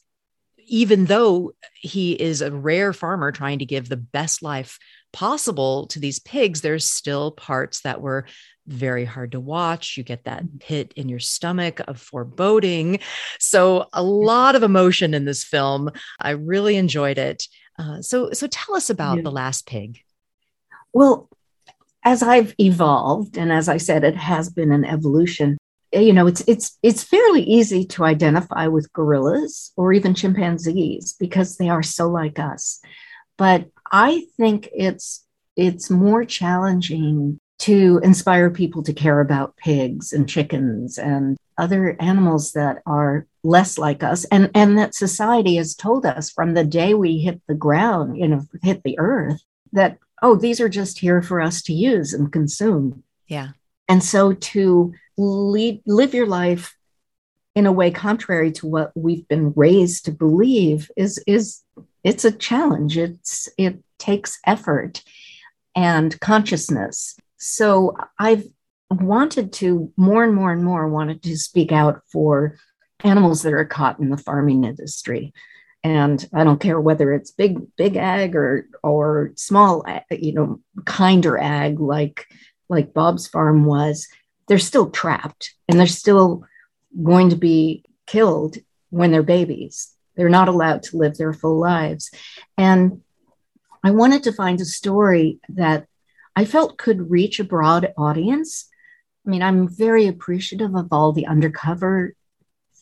even 0.67 1.07
though 1.07 1.53
he 1.75 2.13
is 2.13 2.41
a 2.41 2.53
rare 2.53 2.93
farmer 2.93 3.33
trying 3.33 3.59
to 3.59 3.67
give 3.67 3.89
the 3.89 3.97
best 3.97 4.43
life 4.43 4.79
possible 5.13 5.87
to 5.89 5.99
these 6.01 6.19
pigs, 6.19 6.61
there's 6.61 6.87
still 6.87 7.33
parts 7.33 7.83
that 7.83 8.01
were 8.01 8.27
very 8.67 9.05
hard 9.05 9.33
to 9.33 9.41
watch. 9.41 9.97
You 9.97 10.05
get 10.05 10.25
that 10.25 10.61
pit 10.61 10.93
in 10.97 11.09
your 11.09 11.19
stomach 11.19 11.81
of 11.87 12.01
foreboding. 12.01 13.01
So, 13.39 13.89
a 13.93 14.03
lot 14.03 14.55
of 14.55 14.63
emotion 14.63 15.15
in 15.15 15.25
this 15.25 15.45
film. 15.45 15.91
I 16.21 16.31
really 16.31 16.77
enjoyed 16.77 17.19
it. 17.19 17.47
Uh, 17.79 18.01
so, 18.01 18.33
so 18.33 18.47
tell 18.47 18.77
us 18.77 18.89
about 18.89 19.17
Yeah. 19.17 19.23
The 19.23 19.31
Last 19.33 19.67
Pig. 19.67 20.01
Well, 20.93 21.29
as 22.05 22.23
I've 22.23 22.55
evolved, 22.59 23.37
and 23.37 23.53
as 23.53 23.69
I 23.69 23.77
said, 23.77 24.05
it 24.05 24.17
has 24.17 24.51
been 24.51 24.73
an 24.73 24.85
evolution. 24.85 25.59
You 25.93 26.13
know, 26.13 26.27
it's 26.27 26.43
it's 26.47 26.79
it's 26.83 27.03
fairly 27.03 27.43
easy 27.43 27.85
to 27.87 28.05
identify 28.05 28.67
with 28.67 28.93
gorillas 28.93 29.73
or 29.77 29.93
even 29.93 30.15
chimpanzees 30.15 31.15
because 31.19 31.57
they 31.57 31.69
are 31.69 31.83
so 31.83 32.09
like 32.09 32.39
us. 32.39 32.81
But 33.37 33.67
I 33.91 34.25
think 34.37 34.69
it's 34.73 35.25
it's 35.57 35.91
more 35.91 36.25
challenging 36.25 37.39
to 37.61 38.01
inspire 38.03 38.51
people 38.51 38.83
to 38.85 38.93
care 38.93 39.21
about 39.21 39.57
pigs 39.57 40.13
and 40.13 40.29
chickens 40.29 40.99
and 40.99 41.37
other 41.59 41.97
animals 42.01 42.53
that 42.53 42.79
are 42.87 43.27
less 43.45 43.77
like 43.77 44.03
us 44.03 44.25
and 44.27 44.51
and 44.55 44.79
that 44.79 44.95
society 44.95 45.57
has 45.57 45.75
told 45.75 46.07
us 46.07 46.31
from 46.31 46.55
the 46.55 46.65
day 46.65 46.95
we 46.95 47.19
hit 47.19 47.41
the 47.47 47.55
ground 47.55 48.17
you 48.17 48.27
know 48.27 48.41
hit 48.63 48.83
the 48.83 48.99
earth 48.99 49.43
that 49.73 49.99
oh, 50.23 50.37
these 50.37 50.61
are 50.61 50.69
just 50.69 51.01
here 51.01 51.21
for 51.21 51.41
us 51.41 51.61
to 51.63 51.73
use 51.75 52.15
and 52.15 52.33
consume. 52.33 53.03
Yeah. 53.27 53.49
And 53.89 54.03
so 54.03 54.33
to 54.33 54.95
lead, 55.17 55.83
live 55.87 56.15
your 56.15 56.27
life 56.27 56.77
in 57.55 57.67
a 57.67 57.73
way 57.73 57.91
contrary 57.91 58.51
to 58.53 58.67
what 58.67 58.93
we've 58.95 59.27
been 59.29 59.53
raised 59.55 60.07
to 60.07 60.13
believe 60.13 60.91
is 60.97 61.23
is 61.27 61.63
it's 62.03 62.25
a 62.25 62.33
challenge. 62.33 62.97
It's 62.97 63.49
it 63.59 63.83
takes 63.99 64.39
effort 64.47 65.03
and 65.77 66.19
consciousness. 66.21 67.17
So 67.37 67.97
I've 68.19 68.45
wanted 68.91 69.53
to 69.55 69.93
more 69.97 70.25
and 70.25 70.35
more 70.35 70.53
and 70.53 70.65
more 70.65 70.89
wanted 70.89 71.23
to 71.23 71.37
speak 71.37 71.73
out 71.73 72.03
for 72.11 72.59
animals 73.05 73.43
that 73.43 73.53
are 73.53 73.65
caught 73.65 73.99
in 73.99 74.11
the 74.11 74.17
farming 74.17 74.65
industry 74.65 75.33
and 75.83 76.29
i 76.35 76.45
don't 76.45 76.61
care 76.61 76.81
whether 76.81 77.13
it's 77.13 77.31
big 77.31 77.59
big 77.77 77.97
ag 77.97 78.37
or 78.37 78.69
or 78.83 79.33
small 79.35 79.85
you 80.11 80.33
know 80.33 80.61
kinder 80.85 81.39
ag 81.39 81.81
like 81.81 82.27
like 82.69 82.95
bob's 82.95 83.27
farm 83.27 83.65
was 83.65 84.09
they're 84.53 84.59
still 84.59 84.91
trapped 84.91 85.55
and 85.67 85.81
they're 85.81 85.87
still 85.87 86.45
going 87.03 87.31
to 87.31 87.37
be 87.37 87.83
killed 88.07 88.59
when 88.91 89.11
they're 89.11 89.23
babies. 89.23 89.95
They're 90.15 90.29
not 90.29 90.49
allowed 90.49 90.83
to 90.83 90.99
live 90.99 91.17
their 91.17 91.33
full 91.33 91.59
lives. 91.59 92.11
And 92.59 93.01
i 93.83 93.91
wanted 93.91 94.25
to 94.25 94.33
find 94.33 94.61
a 94.61 94.67
story 94.67 95.41
that 95.49 95.87
i 96.37 96.45
felt 96.45 96.77
could 96.77 97.11
reach 97.11 97.41
a 97.41 97.45
broad 97.45 97.95
audience. 97.97 98.69
I 99.27 99.31
mean 99.31 99.43
i'm 99.43 99.69
very 99.69 100.07
appreciative 100.07 100.75
of 100.75 100.89
all 100.93 101.13
the 101.15 101.27
undercover 101.27 102.13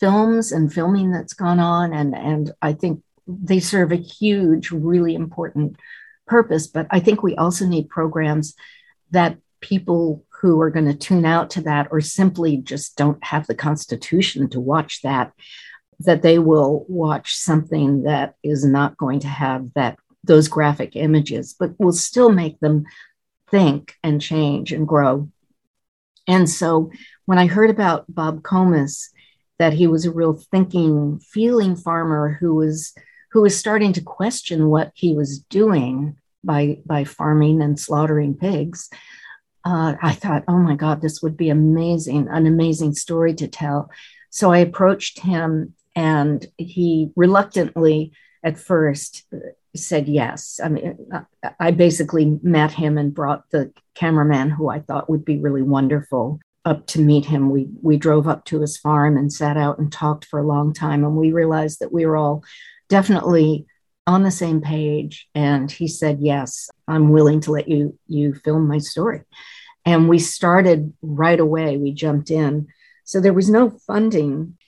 films 0.01 0.51
and 0.51 0.73
filming 0.73 1.13
that's 1.13 1.35
gone 1.35 1.61
on 1.61 1.93
and 1.93 2.17
and 2.17 2.51
I 2.61 2.73
think 2.73 3.05
they 3.29 3.61
serve 3.61 3.93
a 3.93 4.07
huge 4.19 4.73
really 4.73 5.15
important 5.15 5.77
purpose. 6.27 6.67
But 6.67 6.89
I 6.91 6.99
think 6.99 7.23
we 7.23 7.37
also 7.37 7.65
need 7.65 7.89
programs 7.89 8.57
that 9.13 9.39
people 9.61 10.25
who 10.41 10.61
are 10.61 10.71
going 10.71 10.87
to 10.87 10.95
tune 10.95 11.27
out 11.27 11.51
to 11.51 11.61
that 11.63 11.89
or 11.91 12.01
simply 12.01 12.57
just 12.57 12.97
don't 12.97 13.23
have 13.25 13.47
the 13.47 13.55
constitution 13.55 14.49
to 14.49 14.61
watch 14.61 15.03
that 15.03 15.33
that 16.01 16.23
they 16.23 16.39
will 16.39 16.87
watch 16.89 17.35
something 17.37 18.05
that 18.05 18.35
is 18.43 18.65
not 18.65 18.97
going 18.97 19.21
to 19.21 19.29
have 19.29 19.69
that 19.75 19.99
those 20.25 20.49
graphic 20.49 20.97
images 20.97 21.55
but 21.59 21.79
will 21.79 21.93
still 21.93 22.31
make 22.31 22.59
them 22.61 22.85
think 23.51 23.97
and 24.03 24.21
change 24.21 24.73
and 24.73 24.87
grow 24.87 25.29
and 26.27 26.49
so 26.49 26.91
when 27.27 27.39
I 27.39 27.47
heard 27.47 27.71
about 27.71 28.05
Bob 28.09 28.43
Comis 28.43 29.11
that 29.59 29.73
he 29.73 29.87
was 29.87 30.07
a 30.07 30.13
real 30.13 30.41
thinking, 30.51 31.21
feeling 31.21 31.77
farmer 31.77 32.39
who 32.41 32.55
was 32.55 32.95
who 33.33 33.43
was 33.43 33.57
starting 33.57 33.93
to 33.93 34.01
question 34.01 34.69
what 34.69 34.91
he 34.95 35.15
was 35.15 35.39
doing 35.39 36.17
by 36.43 36.79
by 36.87 37.05
farming 37.05 37.63
and 37.63 37.79
slaughtering 37.79 38.35
pigs. 38.35 38.89
Uh, 39.65 39.95
I 40.03 40.13
thought, 40.13 40.45
oh 40.49 40.59
my 40.59 40.75
God, 40.75 41.01
this 41.01 41.23
would 41.23 41.37
be 41.37 41.51
amazing, 41.51 42.29
an 42.29 42.47
amazing 42.47 42.95
story 42.95 43.35
to 43.35 43.49
tell. 43.49 43.91
So 44.31 44.53
I 44.53 44.59
approached 44.59 45.21
him, 45.21 45.75
and 45.95 46.47
he 46.57 47.11
reluctantly, 47.17 48.13
at 48.43 48.59
first, 48.59 49.27
said 49.77 50.09
yes. 50.09 50.61
I 50.63 50.69
mean, 50.69 50.97
I 51.59 51.71
basically 51.73 52.39
met 52.43 52.73
him 52.73 52.97
and 52.97 53.15
brought 53.15 53.51
the 53.51 53.73
cameraman, 53.95 54.51
who 54.51 54.69
I 54.69 54.81
thought 54.81 55.11
would 55.11 55.25
be 55.25 55.39
really 55.39 55.63
wonderful, 55.63 56.41
up 56.65 56.87
to 56.89 57.01
meet 57.01 57.27
him. 57.27 57.51
We 57.51 57.69
we 57.83 57.97
drove 57.97 58.27
up 58.29 58.45
to 58.47 58.61
his 58.61 58.77
farm 58.77 59.17
and 59.17 59.33
sat 59.33 59.57
out 59.57 59.79
and 59.79 59.93
talked 59.93 60.25
for 60.25 60.41
a 60.41 60.47
long 60.47 60.73
time, 60.73 61.05
and 61.05 61.17
we 61.17 61.33
realized 61.33 61.81
that 61.81 61.93
we 61.93 62.07
were 62.07 62.17
all 62.17 62.45
definitely 62.89 63.67
on 64.07 64.23
the 64.23 64.31
same 64.31 64.61
page. 64.61 65.29
And 65.35 65.71
he 65.71 65.87
said, 65.87 66.19
"Yes, 66.21 66.71
I'm 66.91 67.11
willing 67.11 67.41
to 67.43 67.53
let 67.53 67.69
you 67.69 67.99
you 68.07 68.35
film 68.35 68.67
my 68.69 68.79
story." 68.79 69.23
And 69.85 70.09
we 70.09 70.19
started 70.19 70.93
right 71.01 71.41
away. 71.41 71.77
We 71.77 71.93
jumped 71.93 72.31
in. 72.31 72.69
So 73.05 73.21
there 73.21 73.33
was 73.33 73.49
no 73.49 73.71
funding. 73.71 74.59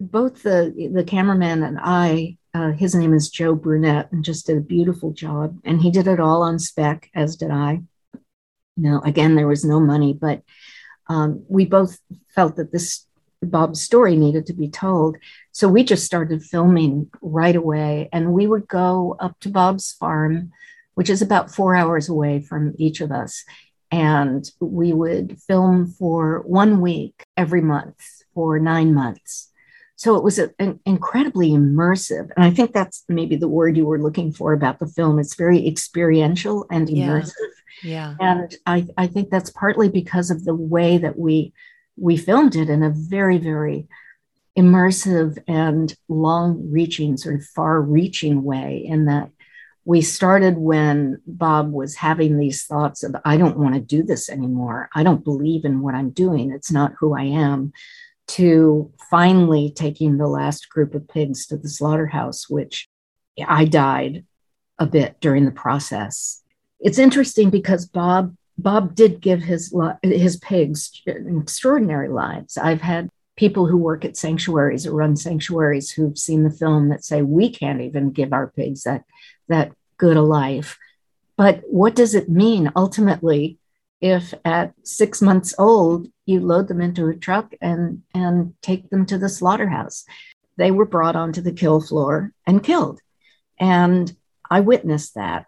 Both 0.00 0.42
the 0.42 0.90
the 0.92 1.04
cameraman 1.04 1.62
and 1.62 1.78
I, 1.80 2.38
uh, 2.52 2.72
his 2.72 2.94
name 2.94 3.14
is 3.14 3.30
Joe 3.30 3.54
Brunette, 3.54 4.10
and 4.12 4.24
just 4.24 4.46
did 4.46 4.58
a 4.58 4.72
beautiful 4.76 5.12
job. 5.12 5.58
And 5.64 5.80
he 5.80 5.90
did 5.90 6.06
it 6.06 6.20
all 6.20 6.42
on 6.42 6.58
spec, 6.58 7.10
as 7.14 7.36
did 7.36 7.50
I. 7.50 7.82
Now, 8.76 9.00
again, 9.04 9.34
there 9.36 9.46
was 9.46 9.64
no 9.64 9.80
money, 9.80 10.12
but 10.12 10.42
um, 11.08 11.44
we 11.48 11.64
both 11.64 11.98
felt 12.34 12.56
that 12.56 12.72
this 12.72 13.06
Bob's 13.42 13.82
story 13.82 14.16
needed 14.16 14.46
to 14.46 14.52
be 14.52 14.68
told. 14.68 15.16
So 15.52 15.68
we 15.68 15.84
just 15.84 16.04
started 16.04 16.42
filming 16.42 17.10
right 17.20 17.56
away. 17.56 18.08
And 18.12 18.32
we 18.32 18.46
would 18.46 18.66
go 18.68 19.16
up 19.20 19.38
to 19.40 19.48
Bob's 19.48 19.92
farm, 19.92 20.52
which 20.96 21.08
is 21.08 21.22
about 21.22 21.54
four 21.54 21.76
hours 21.76 22.08
away 22.08 22.40
from 22.40 22.74
each 22.78 23.00
of 23.00 23.12
us. 23.12 23.44
And 23.90 24.50
we 24.60 24.92
would 24.92 25.38
film 25.46 25.86
for 25.86 26.42
one 26.44 26.80
week 26.80 27.24
every 27.36 27.60
month 27.60 28.02
for 28.34 28.58
nine 28.58 28.92
months. 28.92 29.50
so 29.98 30.14
it 30.16 30.22
was 30.22 30.38
a, 30.38 30.50
an 30.58 30.78
incredibly 30.84 31.50
immersive 31.50 32.28
and 32.36 32.44
i 32.44 32.50
think 32.50 32.72
that's 32.72 33.04
maybe 33.08 33.34
the 33.34 33.48
word 33.48 33.76
you 33.76 33.86
were 33.86 34.02
looking 34.06 34.30
for 34.30 34.52
about 34.52 34.78
the 34.78 34.86
film 34.86 35.18
it's 35.18 35.34
very 35.34 35.66
experiential 35.66 36.66
and 36.70 36.88
immersive 36.88 37.32
yeah, 37.82 38.14
yeah. 38.14 38.14
and 38.20 38.54
I, 38.66 38.86
I 38.96 39.06
think 39.06 39.30
that's 39.30 39.50
partly 39.50 39.88
because 39.88 40.30
of 40.30 40.44
the 40.44 40.54
way 40.54 40.98
that 40.98 41.18
we 41.18 41.52
we 41.96 42.16
filmed 42.16 42.54
it 42.56 42.68
in 42.68 42.82
a 42.82 42.90
very 42.94 43.38
very 43.38 43.88
immersive 44.56 45.38
and 45.46 45.94
long 46.08 46.70
reaching 46.70 47.16
sort 47.16 47.34
of 47.36 47.44
far 47.44 47.80
reaching 47.80 48.42
way 48.42 48.82
in 48.84 49.06
that 49.06 49.30
we 49.86 50.02
started 50.02 50.58
when 50.58 51.22
Bob 51.28 51.72
was 51.72 51.94
having 51.94 52.38
these 52.38 52.64
thoughts 52.64 53.04
of, 53.04 53.14
I 53.24 53.36
don't 53.36 53.56
want 53.56 53.74
to 53.76 53.80
do 53.80 54.02
this 54.02 54.28
anymore. 54.28 54.90
I 54.92 55.04
don't 55.04 55.22
believe 55.22 55.64
in 55.64 55.80
what 55.80 55.94
I'm 55.94 56.10
doing. 56.10 56.50
It's 56.50 56.72
not 56.72 56.94
who 56.98 57.14
I 57.14 57.22
am. 57.22 57.72
To 58.30 58.92
finally 59.08 59.70
taking 59.70 60.18
the 60.18 60.26
last 60.26 60.68
group 60.68 60.96
of 60.96 61.06
pigs 61.06 61.46
to 61.46 61.56
the 61.56 61.68
slaughterhouse, 61.68 62.50
which 62.50 62.88
I 63.46 63.64
died 63.64 64.24
a 64.80 64.86
bit 64.86 65.20
during 65.20 65.44
the 65.44 65.52
process. 65.52 66.42
It's 66.80 66.98
interesting 66.98 67.50
because 67.50 67.86
Bob 67.86 68.36
Bob 68.58 68.96
did 68.96 69.20
give 69.20 69.42
his 69.42 69.72
his 70.02 70.38
pigs 70.38 71.00
extraordinary 71.06 72.08
lives. 72.08 72.58
I've 72.58 72.80
had 72.80 73.08
people 73.36 73.66
who 73.66 73.76
work 73.76 74.04
at 74.04 74.16
sanctuaries 74.16 74.86
or 74.86 74.92
run 74.94 75.14
sanctuaries 75.14 75.92
who've 75.92 76.18
seen 76.18 76.42
the 76.42 76.50
film 76.50 76.88
that 76.88 77.04
say 77.04 77.22
we 77.22 77.50
can't 77.50 77.82
even 77.82 78.10
give 78.10 78.32
our 78.32 78.48
pigs 78.48 78.82
that 78.82 79.04
that 79.48 79.72
good 79.96 80.16
a 80.16 80.22
life. 80.22 80.78
But 81.36 81.62
what 81.66 81.94
does 81.94 82.14
it 82.14 82.28
mean 82.28 82.72
ultimately 82.76 83.58
if 84.00 84.34
at 84.44 84.74
six 84.82 85.22
months 85.22 85.54
old 85.58 86.08
you 86.24 86.40
load 86.40 86.68
them 86.68 86.80
into 86.80 87.08
a 87.08 87.16
truck 87.16 87.54
and, 87.60 88.02
and 88.14 88.54
take 88.62 88.90
them 88.90 89.06
to 89.06 89.18
the 89.18 89.28
slaughterhouse? 89.28 90.04
They 90.56 90.70
were 90.70 90.86
brought 90.86 91.16
onto 91.16 91.40
the 91.40 91.52
kill 91.52 91.80
floor 91.80 92.32
and 92.46 92.62
killed. 92.62 93.00
And 93.58 94.14
I 94.50 94.60
witnessed 94.60 95.14
that. 95.14 95.46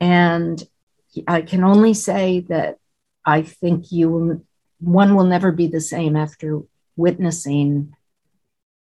And 0.00 0.62
I 1.28 1.42
can 1.42 1.62
only 1.62 1.94
say 1.94 2.40
that 2.48 2.78
I 3.24 3.42
think 3.42 3.92
you 3.92 4.44
one 4.80 5.14
will 5.14 5.24
never 5.24 5.52
be 5.52 5.66
the 5.66 5.80
same 5.80 6.16
after 6.16 6.60
witnessing 6.96 7.94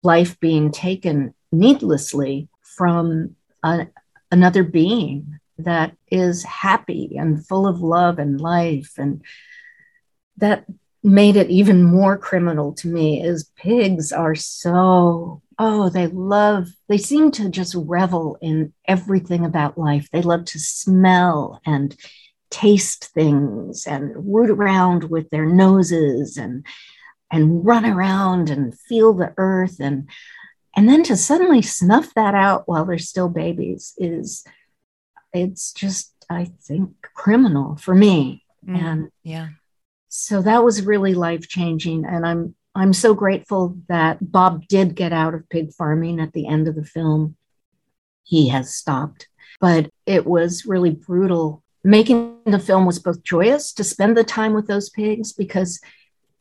life 0.02 0.40
being 0.40 0.72
taken 0.72 1.34
needlessly 1.52 2.50
from 2.62 3.36
a, 3.64 3.88
another 4.34 4.64
being 4.64 5.40
that 5.60 5.96
is 6.12 6.44
happy 6.44 7.16
and 7.18 7.46
full 7.46 7.68
of 7.68 7.82
love 7.82 8.18
and 8.18 8.42
life. 8.42 8.94
And 8.98 9.22
that 10.38 10.66
made 11.04 11.36
it 11.36 11.50
even 11.50 11.84
more 11.84 12.18
criminal 12.18 12.74
to 12.74 12.88
me 12.88 13.22
is 13.22 13.52
pigs 13.58 14.12
are 14.12 14.36
so 14.36 15.42
oh 15.60 15.90
they 15.90 16.08
love 16.08 16.70
they 16.88 16.98
seem 16.98 17.30
to 17.30 17.50
just 17.50 17.76
revel 17.78 18.38
in 18.42 18.74
everything 18.88 19.46
about 19.46 19.78
life. 19.78 20.10
They 20.12 20.22
love 20.22 20.46
to 20.46 20.60
smell 20.60 21.62
and 21.66 21.96
taste 22.50 23.06
things 23.14 23.86
and 23.86 24.12
root 24.16 24.50
around 24.50 25.06
with 25.10 25.30
their 25.30 25.46
noses 25.46 26.38
and 26.38 26.66
and 27.32 27.66
run 27.66 27.86
around 27.86 28.50
and 28.50 28.78
feel 28.78 29.14
the 29.14 29.34
earth. 29.38 29.78
And 29.80 30.08
and 30.76 30.90
then 30.90 31.04
to 31.04 31.16
suddenly 31.16 31.62
snuff 31.62 32.14
that 32.16 32.36
out 32.36 32.64
while 32.68 32.86
they're 32.86 32.98
still 32.98 33.30
babies 33.30 33.94
is 33.98 34.44
it's 35.34 35.74
just 35.74 36.14
i 36.30 36.46
think 36.62 36.92
criminal 37.16 37.76
for 37.76 37.96
me. 37.96 38.44
Mm, 38.66 38.78
and 38.78 39.12
yeah. 39.24 39.50
so 40.08 40.42
that 40.42 40.64
was 40.64 40.86
really 40.86 41.14
life 41.14 41.48
changing 41.48 42.06
and 42.06 42.26
i'm 42.26 42.56
i'm 42.76 42.94
so 42.94 43.14
grateful 43.14 43.78
that 43.90 44.32
bob 44.32 44.68
did 44.68 44.96
get 44.96 45.12
out 45.12 45.34
of 45.34 45.50
pig 45.50 45.74
farming 45.74 46.20
at 46.20 46.34
the 46.34 46.48
end 46.48 46.68
of 46.68 46.76
the 46.76 46.86
film. 46.86 47.36
He 48.24 48.50
has 48.50 48.74
stopped. 48.74 49.28
But 49.60 49.90
it 50.06 50.26
was 50.26 50.66
really 50.66 50.92
brutal. 50.92 51.64
Making 51.84 52.38
the 52.46 52.60
film 52.60 52.86
was 52.86 53.00
both 53.00 53.24
joyous 53.24 53.74
to 53.74 53.84
spend 53.84 54.18
the 54.18 54.24
time 54.24 54.54
with 54.54 54.68
those 54.68 54.90
pigs 54.90 55.34
because 55.34 55.80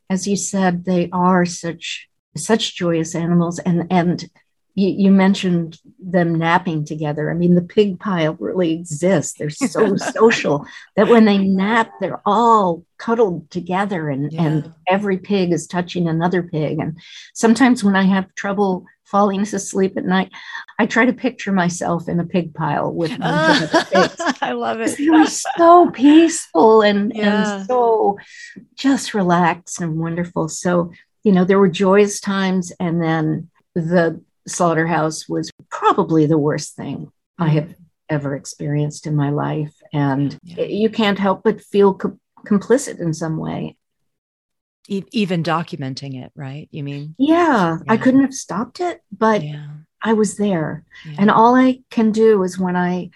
as 0.09 0.27
you 0.27 0.35
said 0.35 0.85
they 0.85 1.09
are 1.11 1.45
such 1.45 2.09
such 2.35 2.75
joyous 2.75 3.15
animals 3.15 3.59
and 3.59 3.87
and 3.89 4.29
you, 4.75 4.89
you, 4.89 5.11
mentioned 5.11 5.79
them 5.99 6.35
napping 6.35 6.83
together. 6.83 7.29
I 7.29 7.35
mean, 7.35 7.53
the 7.53 7.61
pig 7.61 7.99
pile 7.99 8.35
really 8.39 8.73
exists. 8.73 9.37
They're 9.37 9.51
so 9.51 9.97
social 9.97 10.65
that 10.95 11.09
when 11.09 11.25
they 11.25 11.37
nap, 11.37 11.91
they're 11.99 12.21
all 12.25 12.83
cuddled 12.97 13.51
together 13.51 14.09
and, 14.09 14.33
yeah. 14.33 14.41
and 14.41 14.73
every 14.87 15.17
pig 15.17 15.51
is 15.51 15.67
touching 15.67 16.07
another 16.07 16.41
pig. 16.41 16.79
And 16.79 16.99
sometimes 17.35 17.83
when 17.83 17.95
I 17.95 18.03
have 18.03 18.33
trouble 18.33 18.85
falling 19.03 19.41
asleep 19.41 19.95
at 19.95 20.05
night, 20.05 20.31
I 20.79 20.87
try 20.87 21.05
to 21.05 21.13
picture 21.13 21.51
myself 21.51 22.09
in 22.09 22.19
a 22.19 22.25
pig 22.25 22.55
pile 22.55 22.91
with 22.91 23.15
uh, 23.21 23.67
pigs. 23.91 24.15
I 24.41 24.53
love 24.53 24.81
it. 24.81 24.97
They're 24.97 25.27
so 25.27 25.91
peaceful 25.91 26.81
and, 26.81 27.13
yeah. 27.13 27.57
and 27.57 27.67
so 27.67 28.17
just 28.75 29.13
relaxed 29.13 29.81
and 29.81 29.99
wonderful. 29.99 30.49
So, 30.49 30.91
you 31.23 31.31
know, 31.31 31.45
there 31.45 31.59
were 31.59 31.69
joyous 31.69 32.19
times 32.19 32.71
and 32.79 33.01
then 33.01 33.49
the 33.75 34.21
slaughterhouse 34.47 35.27
was 35.27 35.49
probably 35.69 36.25
the 36.25 36.37
worst 36.37 36.75
thing 36.75 37.11
I 37.39 37.49
have 37.49 37.73
ever 38.09 38.35
experienced 38.35 39.07
in 39.07 39.15
my 39.15 39.29
life. 39.29 39.73
And 39.91 40.37
yeah. 40.43 40.65
you 40.65 40.89
can't 40.89 41.17
help 41.17 41.43
but 41.43 41.61
feel 41.61 41.95
co- 41.95 42.19
complicit 42.45 42.99
in 42.99 43.13
some 43.13 43.37
way. 43.37 43.77
E- 44.87 45.05
even 45.11 45.43
documenting 45.43 46.21
it, 46.21 46.31
right? 46.35 46.67
You 46.71 46.83
mean? 46.83 47.15
Yeah, 47.17 47.77
yeah. 47.77 47.77
I 47.87 47.97
couldn't 47.97 48.21
have 48.21 48.33
stopped 48.33 48.79
it, 48.81 49.01
but 49.11 49.43
yeah. 49.43 49.67
I 50.01 50.13
was 50.13 50.35
there. 50.35 50.83
And 51.17 51.31
all 51.31 51.55
I 51.55 51.79
can 51.89 52.11
do 52.11 52.43
is 52.43 52.59
when 52.59 52.75
I 52.75 53.11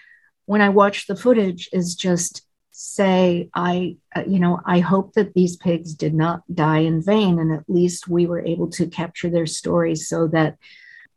when 0.46 0.62
I 0.62 0.70
watch 0.70 1.06
the 1.06 1.16
footage 1.16 1.68
is 1.74 1.94
just 1.94 2.42
say 2.80 3.50
i 3.54 3.96
uh, 4.14 4.22
you 4.28 4.38
know 4.38 4.60
i 4.64 4.78
hope 4.78 5.12
that 5.14 5.34
these 5.34 5.56
pigs 5.56 5.94
did 5.94 6.14
not 6.14 6.42
die 6.54 6.78
in 6.78 7.02
vain 7.02 7.40
and 7.40 7.50
at 7.52 7.64
least 7.66 8.06
we 8.06 8.24
were 8.24 8.38
able 8.38 8.68
to 8.70 8.86
capture 8.86 9.28
their 9.28 9.46
stories 9.46 10.08
so 10.08 10.28
that 10.28 10.56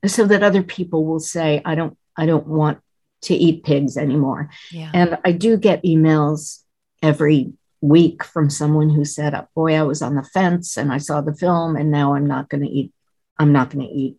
so 0.07 0.25
that 0.25 0.41
other 0.41 0.63
people 0.63 1.05
will 1.05 1.19
say 1.19 1.61
i 1.63 1.75
don't 1.75 1.95
i 2.17 2.25
don't 2.25 2.47
want 2.47 2.79
to 3.21 3.35
eat 3.35 3.63
pigs 3.63 3.95
anymore 3.95 4.49
yeah. 4.71 4.89
and 4.95 5.19
i 5.23 5.31
do 5.31 5.55
get 5.55 5.83
emails 5.83 6.63
every 7.03 7.53
week 7.79 8.23
from 8.23 8.49
someone 8.49 8.89
who 8.89 9.05
said 9.05 9.35
oh, 9.35 9.47
boy 9.53 9.75
i 9.75 9.83
was 9.83 10.01
on 10.01 10.15
the 10.15 10.23
fence 10.23 10.77
and 10.77 10.91
i 10.91 10.97
saw 10.97 11.21
the 11.21 11.35
film 11.35 11.75
and 11.75 11.91
now 11.91 12.15
i'm 12.15 12.25
not 12.25 12.49
going 12.49 12.63
to 12.63 12.69
eat 12.69 12.91
i'm 13.37 13.51
not 13.51 13.69
going 13.69 13.87
to 13.87 13.93
eat 13.93 14.17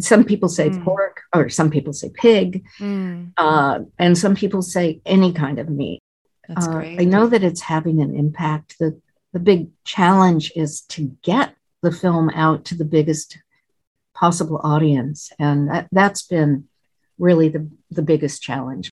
some 0.00 0.24
people 0.24 0.48
say 0.48 0.70
mm. 0.70 0.82
pork 0.82 1.20
or 1.32 1.48
some 1.48 1.70
people 1.70 1.92
say 1.92 2.10
pig 2.12 2.64
mm. 2.80 3.30
uh, 3.36 3.78
and 3.96 4.18
some 4.18 4.34
people 4.34 4.60
say 4.60 5.00
any 5.06 5.32
kind 5.32 5.60
of 5.60 5.68
meat 5.68 6.00
That's 6.48 6.66
uh, 6.66 6.72
great. 6.72 7.00
i 7.00 7.04
know 7.04 7.26
that 7.26 7.42
it's 7.42 7.62
having 7.62 8.00
an 8.00 8.14
impact 8.14 8.78
the, 8.78 9.00
the 9.32 9.40
big 9.40 9.68
challenge 9.84 10.52
is 10.54 10.82
to 10.82 11.16
get 11.22 11.54
the 11.82 11.92
film 11.92 12.30
out 12.30 12.64
to 12.66 12.74
the 12.74 12.84
biggest 12.84 13.38
possible 14.14 14.60
audience. 14.62 15.30
And 15.38 15.68
that, 15.68 15.88
that's 15.92 16.22
been 16.22 16.68
really 17.18 17.48
the, 17.48 17.68
the 17.90 18.02
biggest 18.02 18.42
challenge. 18.42 18.90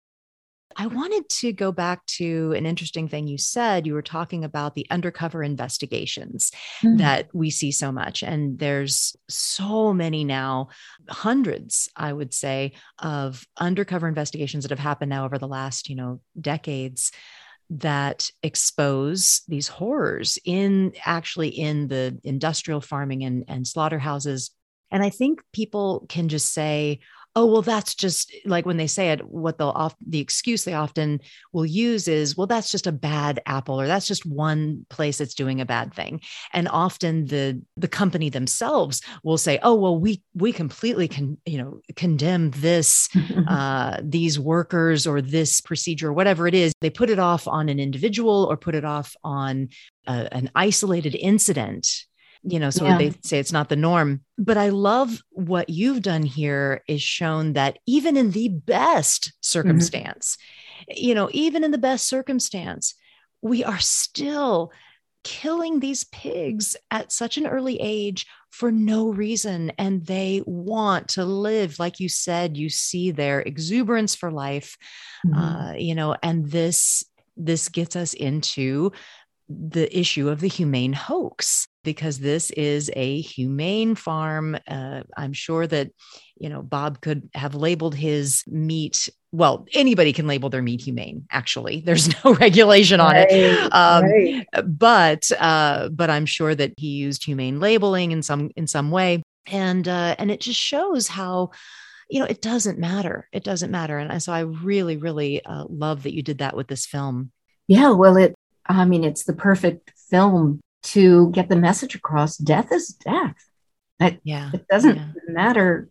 I 0.80 0.88
wanted 0.88 1.28
to 1.42 1.52
go 1.52 1.74
back 1.74 2.06
to 2.06 2.54
an 2.54 2.66
interesting 2.66 3.10
thing 3.10 3.28
you 3.28 3.38
said. 3.38 3.86
You 3.86 3.94
were 3.94 4.02
talking 4.02 4.46
about 4.46 4.76
the 4.76 4.88
undercover 4.90 5.44
investigations 5.44 6.54
mm. 6.82 6.98
that 7.00 7.28
we 7.34 7.50
see 7.50 7.74
so 7.74 7.92
much. 7.92 8.24
And 8.24 8.58
there's 8.58 9.14
so 9.28 9.94
many 9.94 10.24
now, 10.24 10.70
hundreds, 11.10 11.90
I 11.98 12.14
would 12.14 12.34
say, 12.34 12.72
of 12.98 13.46
undercover 13.58 14.08
investigations 14.08 14.64
that 14.64 14.70
have 14.70 14.80
happened 14.80 15.10
now 15.10 15.26
over 15.26 15.38
the 15.38 15.50
last, 15.50 15.90
you 15.90 15.98
know, 15.98 16.22
decades 16.40 17.12
that 17.72 18.32
expose 18.42 19.42
these 19.50 19.68
horrors 19.68 20.40
in 20.46 20.94
actually 21.06 21.50
in 21.50 21.90
the 21.90 22.18
industrial 22.24 22.80
farming 22.80 23.26
and, 23.26 23.44
and 23.50 23.68
slaughterhouses 23.68 24.52
and 24.92 25.04
I 25.04 25.10
think 25.10 25.42
people 25.54 26.06
can 26.10 26.30
just 26.30 26.52
say, 26.52 27.00
oh, 27.36 27.46
well, 27.46 27.62
that's 27.62 27.96
just 27.96 28.34
like 28.46 28.66
when 28.66 28.78
they 28.78 28.88
say 28.88 29.12
it, 29.12 29.28
what 29.28 29.58
they'll 29.58 29.70
off 29.70 29.96
the 30.06 30.20
excuse 30.20 30.64
they 30.64 30.74
often 30.74 31.20
will 31.54 31.66
use 31.66 32.08
is, 32.08 32.36
well, 32.36 32.48
that's 32.48 32.72
just 32.72 32.88
a 32.88 32.92
bad 32.92 33.40
apple, 33.46 33.80
or 33.80 33.88
that's 33.88 34.08
just 34.08 34.26
one 34.26 34.86
place 34.90 35.20
that's 35.20 35.36
doing 35.36 35.62
a 35.62 35.66
bad 35.66 35.94
thing. 35.94 36.22
And 36.54 36.68
often 36.70 37.26
the 37.26 37.62
the 37.78 37.88
company 37.88 38.30
themselves 38.30 39.02
will 39.24 39.38
say, 39.38 39.60
oh, 39.64 39.76
well, 39.76 39.98
we 40.00 40.24
we 40.34 40.52
completely 40.52 41.08
can, 41.08 41.38
you 41.46 41.58
know, 41.58 41.82
condemn 41.96 42.52
this, 42.52 43.10
uh, 43.48 43.98
these 44.02 44.40
workers 44.40 45.06
or 45.06 45.22
this 45.22 45.62
procedure, 45.62 46.10
or 46.10 46.14
whatever 46.14 46.48
it 46.48 46.56
is. 46.56 46.74
They 46.82 46.90
put 46.90 47.10
it 47.10 47.20
off 47.20 47.48
on 47.48 47.70
an 47.70 47.80
individual 47.80 48.48
or 48.50 48.58
put 48.58 48.76
it 48.76 48.86
off 48.86 49.16
on 49.24 49.70
a, 50.08 50.28
an 50.34 50.52
isolated 50.56 51.16
incident 51.16 52.06
you 52.44 52.60
know 52.60 52.70
so 52.70 52.86
yeah. 52.86 52.98
they 52.98 53.14
say 53.24 53.40
it's 53.40 53.52
not 53.52 53.70
the 53.70 53.76
norm 53.76 54.22
but 54.38 54.58
i 54.58 54.70
love 54.70 55.22
what 55.32 55.70
you've 55.70 56.02
done 56.02 56.24
here 56.24 56.82
is 56.88 57.02
shown 57.02 57.54
that 57.54 57.80
even 57.86 58.16
in 58.16 58.32
the 58.32 58.50
best 58.50 59.26
mm-hmm. 59.26 59.38
circumstance 59.42 60.38
mm-hmm. 60.90 61.06
you 61.06 61.14
know 61.14 61.30
even 61.32 61.64
in 61.64 61.72
the 61.72 61.78
best 61.78 62.08
circumstance 62.08 62.96
we 63.42 63.64
are 63.64 63.80
still 63.80 64.72
killing 65.24 65.80
these 65.80 66.06
pigs 66.06 66.78
at 66.92 67.12
such 67.12 67.38
an 67.38 67.46
early 67.46 67.78
age 67.82 68.26
for 68.52 68.72
no 68.72 69.10
reason 69.10 69.72
and 69.78 70.06
they 70.06 70.42
want 70.46 71.10
to 71.10 71.26
live 71.26 71.78
like 71.78 72.00
you 72.00 72.08
said 72.08 72.56
you 72.56 72.70
see 72.70 73.12
their 73.12 73.42
exuberance 73.42 74.16
for 74.16 74.32
life 74.32 74.78
mm-hmm. 75.26 75.38
uh, 75.38 75.74
you 75.74 75.94
know 75.94 76.16
and 76.24 76.50
this 76.50 77.04
this 77.36 77.70
gets 77.70 77.96
us 77.96 78.14
into 78.14 78.92
the 79.50 79.98
issue 79.98 80.30
of 80.30 80.40
the 80.40 80.48
humane 80.48 80.94
hoax 80.94 81.68
because 81.84 82.20
this 82.20 82.52
is 82.52 82.92
a 82.96 83.22
humane 83.22 83.96
farm. 83.96 84.58
Uh, 84.68 85.02
I'm 85.16 85.34
sure 85.34 85.66
that, 85.68 85.92
you 86.38 86.50
know, 86.50 86.62
Bob 86.62 87.02
could 87.02 87.30
have 87.34 87.56
labeled 87.56 87.96
his 87.96 88.44
meat. 88.48 89.10
Well, 89.32 89.66
anybody 89.74 90.14
can 90.14 90.28
label 90.28 90.50
their 90.50 90.62
meat 90.62 90.82
humane. 90.82 91.26
Actually, 91.32 91.82
there's 91.86 92.24
no 92.24 92.34
regulation 92.36 93.00
on 93.00 93.14
right, 93.14 93.28
it. 93.30 93.74
Um, 93.74 94.04
right. 94.04 94.48
But 94.66 95.32
uh, 95.40 95.90
but 95.90 96.10
I'm 96.10 96.26
sure 96.26 96.54
that 96.54 96.74
he 96.78 96.88
used 96.88 97.24
humane 97.24 97.60
labeling 97.60 98.12
in 98.12 98.24
some 98.24 98.52
in 98.56 98.68
some 98.68 98.92
way, 98.92 99.24
and 99.46 99.88
uh, 99.88 100.16
and 100.18 100.32
it 100.32 100.42
just 100.42 100.60
shows 100.60 101.08
how 101.08 101.52
you 102.10 102.20
know 102.20 102.26
it 102.26 102.42
doesn't 102.42 102.80
matter. 102.80 103.28
It 103.32 103.44
doesn't 103.44 103.72
matter, 103.72 103.98
and 103.98 104.22
so 104.22 104.34
I 104.34 104.42
really 104.42 104.98
really 104.98 105.44
uh, 105.46 105.66
love 105.70 106.04
that 106.04 106.14
you 106.14 106.24
did 106.24 106.40
that 106.40 106.56
with 106.56 106.68
this 106.68 106.86
film. 106.86 107.32
Yeah, 107.68 107.92
well, 107.92 108.18
it 108.18 108.34
I 108.70 108.86
mean, 108.86 109.04
it's 109.04 109.24
the 109.24 109.34
perfect 109.34 109.92
film 110.10 110.62
to 110.82 111.30
get 111.32 111.50
the 111.50 111.56
message 111.56 111.96
across. 111.96 112.38
Death 112.38 112.72
is 112.72 112.90
death. 112.90 113.36
It, 114.00 114.20
yeah. 114.24 114.52
It 114.54 114.68
doesn't 114.68 114.96
yeah. 114.96 115.08
matter 115.28 115.90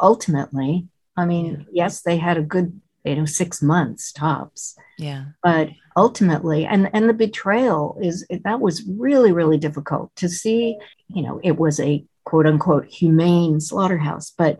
ultimately. 0.00 0.88
I 1.16 1.24
mean, 1.24 1.66
yeah. 1.72 1.84
yes, 1.84 2.02
they 2.02 2.16
had 2.16 2.36
a 2.36 2.42
good, 2.42 2.80
you 3.04 3.16
know, 3.16 3.24
six 3.24 3.60
months 3.60 4.12
tops. 4.12 4.76
Yeah. 4.98 5.24
But 5.42 5.70
ultimately, 5.96 6.66
and 6.66 6.90
and 6.92 7.08
the 7.08 7.14
betrayal 7.14 7.98
is 8.00 8.26
that 8.44 8.60
was 8.60 8.84
really, 8.86 9.32
really 9.32 9.58
difficult 9.58 10.14
to 10.16 10.28
see. 10.28 10.78
You 11.08 11.22
know, 11.22 11.40
it 11.42 11.58
was 11.58 11.80
a 11.80 12.04
quote 12.24 12.46
unquote 12.46 12.86
humane 12.86 13.60
slaughterhouse, 13.60 14.32
but 14.36 14.58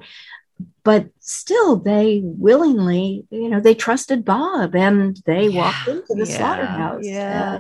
but 0.83 1.09
still 1.21 1.77
they 1.77 2.21
willingly 2.23 3.27
you 3.31 3.49
know 3.49 3.61
they 3.61 3.75
trusted 3.75 4.25
bob 4.25 4.75
and 4.75 5.21
they 5.25 5.47
yeah, 5.49 5.59
walked 5.59 5.89
into 5.89 6.15
the 6.15 6.31
yeah, 6.31 6.37
slaughterhouse 6.37 7.03
yeah 7.03 7.59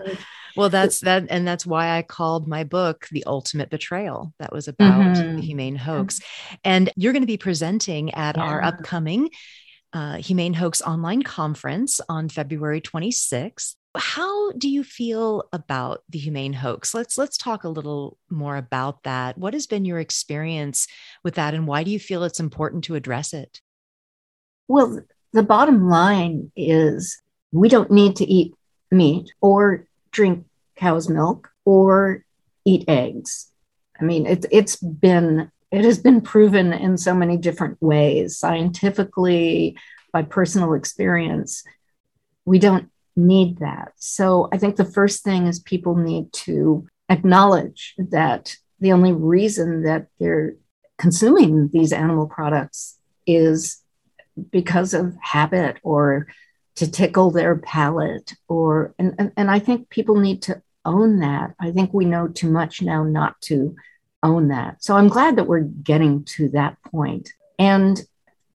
well 0.61 0.68
that's 0.68 1.00
that 1.00 1.26
and 1.30 1.48
that's 1.48 1.64
why 1.66 1.96
i 1.96 2.02
called 2.02 2.46
my 2.46 2.64
book 2.64 3.08
the 3.11 3.24
ultimate 3.26 3.70
betrayal. 3.70 4.32
That 4.38 4.52
was 4.52 4.68
about 4.68 5.16
mm-hmm. 5.16 5.36
the 5.36 5.42
humane 5.42 5.76
hoax. 5.76 6.20
And 6.64 6.90
you're 6.96 7.12
going 7.12 7.22
to 7.22 7.26
be 7.26 7.36
presenting 7.36 8.12
at 8.14 8.36
yeah. 8.36 8.42
our 8.42 8.62
upcoming 8.62 9.30
uh, 9.92 10.16
humane 10.16 10.54
hoax 10.54 10.82
online 10.82 11.22
conference 11.22 12.00
on 12.08 12.28
february 12.28 12.80
26th 12.80 13.74
how 13.96 14.52
do 14.52 14.68
you 14.68 14.84
feel 14.84 15.48
about 15.52 16.04
the 16.08 16.18
humane 16.18 16.52
hoax? 16.52 16.94
Let's 16.94 17.18
let's 17.18 17.36
talk 17.36 17.64
a 17.64 17.68
little 17.68 18.18
more 18.30 18.56
about 18.56 19.02
that. 19.02 19.36
What 19.36 19.52
has 19.52 19.66
been 19.66 19.84
your 19.84 19.98
experience 19.98 20.86
with 21.24 21.34
that 21.34 21.54
and 21.54 21.66
why 21.66 21.82
do 21.82 21.90
you 21.90 21.98
feel 21.98 22.22
it's 22.22 22.38
important 22.38 22.84
to 22.84 22.94
address 22.94 23.32
it? 23.32 23.61
Well 24.68 25.00
the 25.32 25.42
bottom 25.42 25.88
line 25.88 26.52
is 26.54 27.20
we 27.50 27.68
don't 27.68 27.90
need 27.90 28.14
to 28.16 28.24
eat 28.24 28.54
meat 28.92 29.32
or 29.40 29.86
drink 30.12 30.44
cow's 30.81 31.09
milk 31.09 31.51
or 31.64 32.24
eat 32.64 32.85
eggs 32.89 33.51
i 34.01 34.05
mean 34.05 34.26
it, 34.26 34.47
it's 34.51 34.76
been 34.76 35.51
it 35.70 35.85
has 35.85 35.99
been 35.99 36.20
proven 36.20 36.72
in 36.72 36.97
so 36.97 37.14
many 37.14 37.37
different 37.37 37.81
ways 37.81 38.37
scientifically 38.37 39.76
by 40.12 40.22
personal 40.22 40.74
experience 40.74 41.62
we 42.45 42.59
don't 42.59 42.91
need 43.16 43.59
that. 43.59 43.93
So 43.97 44.49
I 44.53 44.59
think 44.59 44.76
the 44.76 44.85
first 44.85 45.22
thing 45.22 45.47
is 45.47 45.61
people 45.61 45.95
need 45.95 46.33
to 46.33 46.87
acknowledge 47.09 47.95
that 47.99 48.57
the 48.81 48.93
only 48.93 49.12
reason 49.12 49.83
that 49.83 50.07
they're 50.18 50.55
consuming 50.99 51.68
these 51.72 51.93
animal 51.93 52.26
products 52.26 52.99
is 53.26 53.83
because 54.51 54.95
of 54.95 55.16
habit 55.20 55.78
or 55.83 56.28
to 56.76 56.91
tickle 56.91 57.31
their 57.31 57.57
palate 57.57 58.35
or 58.49 58.95
and, 58.99 59.14
and, 59.18 59.33
and 59.37 59.51
I 59.51 59.59
think 59.59 59.91
people 59.91 60.16
need 60.16 60.43
to 60.43 60.62
own 60.85 61.20
that. 61.20 61.55
I 61.61 61.70
think 61.70 61.93
we 61.93 62.05
know 62.05 62.28
too 62.28 62.51
much 62.51 62.83
now 62.83 63.03
not 63.05 63.41
to 63.43 63.76
own 64.22 64.49
that. 64.49 64.83
So 64.83 64.97
I'm 64.97 65.09
glad 65.09 65.37
that 65.37 65.47
we're 65.47 65.61
getting 65.61 66.24
to 66.24 66.49
that 66.51 66.76
point. 66.83 67.31
And 67.59 68.03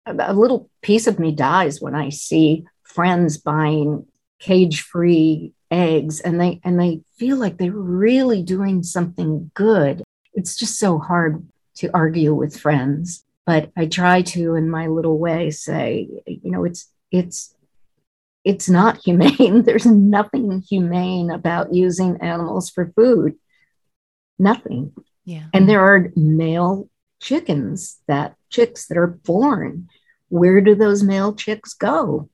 a 0.05 0.34
little 0.34 0.69
piece 0.82 1.07
of 1.07 1.19
me 1.19 1.32
dies 1.32 1.82
when 1.82 1.95
I 1.95 2.09
see 2.09 2.65
friends 2.84 3.38
buying 3.38 4.05
cage 4.39 4.82
free 4.82 5.53
eggs 5.71 6.19
and 6.19 6.39
they 6.39 6.59
and 6.63 6.80
they 6.80 7.01
feel 7.17 7.38
like 7.38 7.57
they're 7.57 7.71
really 7.71 8.43
doing 8.43 8.84
something 8.84 9.49
good 9.53 10.03
it's 10.34 10.55
just 10.55 10.80
so 10.80 10.99
hard 10.99 11.45
to 11.73 11.89
argue 11.93 12.34
with 12.34 12.59
friends 12.59 13.23
but 13.45 13.71
i 13.76 13.86
try 13.86 14.21
to 14.21 14.53
in 14.55 14.69
my 14.69 14.88
little 14.88 15.17
way 15.17 15.49
say 15.49 16.07
you 16.28 16.51
know 16.51 16.63
it's 16.63 16.91
it's 17.11 17.54
it's 18.45 18.69
not 18.69 18.99
humane. 19.03 19.63
There's 19.65 19.87
nothing 19.87 20.61
humane 20.61 21.31
about 21.31 21.73
using 21.73 22.21
animals 22.21 22.69
for 22.69 22.93
food. 22.95 23.35
Nothing. 24.37 24.93
Yeah. 25.25 25.47
And 25.53 25.67
there 25.67 25.81
are 25.81 26.11
male 26.15 26.87
chickens 27.21 27.99
that 28.07 28.35
chicks 28.49 28.87
that 28.87 28.97
are 28.97 29.07
born. 29.07 29.89
Where 30.29 30.61
do 30.61 30.75
those 30.75 31.01
male 31.03 31.33
chicks 31.33 31.73
go? 31.73 32.29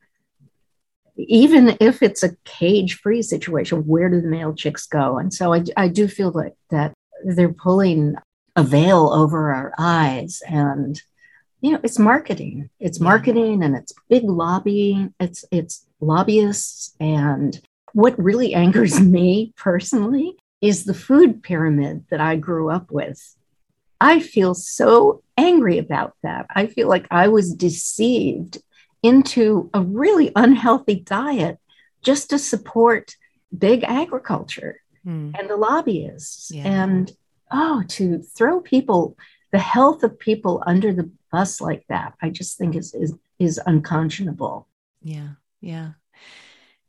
Even 1.17 1.77
if 1.79 2.03
it's 2.03 2.23
a 2.23 2.35
cage 2.43 2.95
free 2.95 3.21
situation, 3.21 3.85
where 3.85 4.09
do 4.09 4.19
the 4.19 4.27
male 4.27 4.53
chicks 4.53 4.87
go? 4.87 5.17
And 5.17 5.33
so 5.33 5.53
I, 5.53 5.63
I 5.77 5.87
do 5.87 6.07
feel 6.07 6.31
like 6.31 6.53
that 6.71 6.93
they're 7.23 7.53
pulling 7.53 8.15
a 8.55 8.63
veil 8.63 9.09
over 9.13 9.53
our 9.53 9.73
eyes 9.77 10.41
and 10.47 11.01
you 11.61 11.71
know 11.71 11.79
it's 11.83 11.99
marketing. 11.99 12.69
It's 12.79 12.99
marketing 12.99 13.63
and 13.63 13.75
it's 13.75 13.93
big 14.09 14.23
lobbying 14.23 15.13
it's 15.19 15.45
it's 15.51 15.85
lobbyists. 15.99 16.95
And 16.99 17.59
what 17.93 18.17
really 18.21 18.53
angers 18.63 18.99
me 18.99 19.53
personally 19.55 20.35
is 20.59 20.83
the 20.83 20.93
food 20.93 21.41
pyramid 21.41 22.05
that 22.09 22.19
i 22.19 22.35
grew 22.35 22.69
up 22.69 22.91
with. 22.91 23.35
I 23.99 24.19
feel 24.19 24.55
so 24.55 25.21
angry 25.37 25.77
about 25.77 26.15
that. 26.23 26.47
I 26.53 26.67
feel 26.67 26.87
like 26.87 27.07
i 27.11 27.27
was 27.27 27.53
deceived 27.53 28.57
into 29.03 29.69
a 29.73 29.81
really 29.81 30.31
unhealthy 30.35 30.95
diet 30.95 31.57
just 32.03 32.29
to 32.29 32.37
support 32.37 33.15
big 33.55 33.83
agriculture 33.83 34.81
mm. 35.05 35.31
and 35.37 35.49
the 35.49 35.57
lobbyists. 35.57 36.51
Yeah. 36.51 36.63
and 36.65 37.11
oh 37.51 37.83
to 37.89 38.19
throw 38.19 38.61
people 38.61 39.17
the 39.51 39.59
health 39.59 40.03
of 40.03 40.17
people 40.17 40.63
under 40.65 40.93
the 40.93 41.11
bus 41.31 41.61
like 41.61 41.83
that 41.89 42.13
i 42.21 42.29
just 42.29 42.57
think 42.57 42.75
is 42.75 42.93
is, 42.93 43.13
is 43.39 43.59
unconscionable 43.65 44.67
yeah 45.01 45.29
yeah 45.61 45.91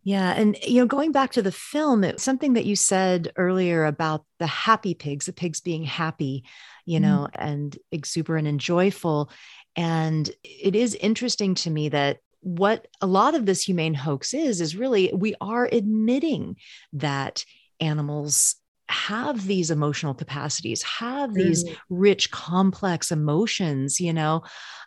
yeah. 0.05 0.33
And, 0.33 0.57
you 0.67 0.81
know, 0.81 0.87
going 0.87 1.13
back 1.13 1.33
to 1.33 1.43
the 1.43 1.53
film, 1.53 2.03
it, 2.03 2.21
something 2.21 2.55
that 2.55 2.65
you 2.65 2.75
said 2.75 3.33
earlier 3.37 3.85
about 3.85 4.25
the 4.39 4.49
happy 4.49 4.95
pigs, 4.95 5.27
the 5.27 5.33
pigs 5.33 5.61
being 5.61 5.85
happy, 5.85 6.45
you 6.85 6.99
mm. 6.99 7.03
know, 7.03 7.29
and 7.35 7.79
exuberant 7.93 8.49
and 8.49 8.59
joyful. 8.59 9.31
And 9.77 10.29
it 10.43 10.75
is 10.75 10.97
interesting 10.97 11.55
to 11.57 11.71
me 11.71 11.89
that 11.91 12.19
what 12.41 12.89
a 13.01 13.07
lot 13.07 13.37
of 13.37 13.47
this 13.47 13.63
humane 13.63 13.95
hoax 13.95 14.35
is, 14.35 14.61
is 14.61 14.75
really 14.75 15.13
we 15.15 15.37
are 15.41 15.69
admitting 15.71 16.57
that 16.95 17.45
animals 17.79 18.57
have 18.93 19.47
these 19.47 19.71
emotional 19.71 20.15
capacities, 20.15 20.83
have 20.83 21.35
these 21.35 21.65
mm. 21.65 21.77
rich, 21.89 22.31
complex 22.31 23.11
emotions, 23.11 24.01
you 24.01 24.13
know? 24.13 24.43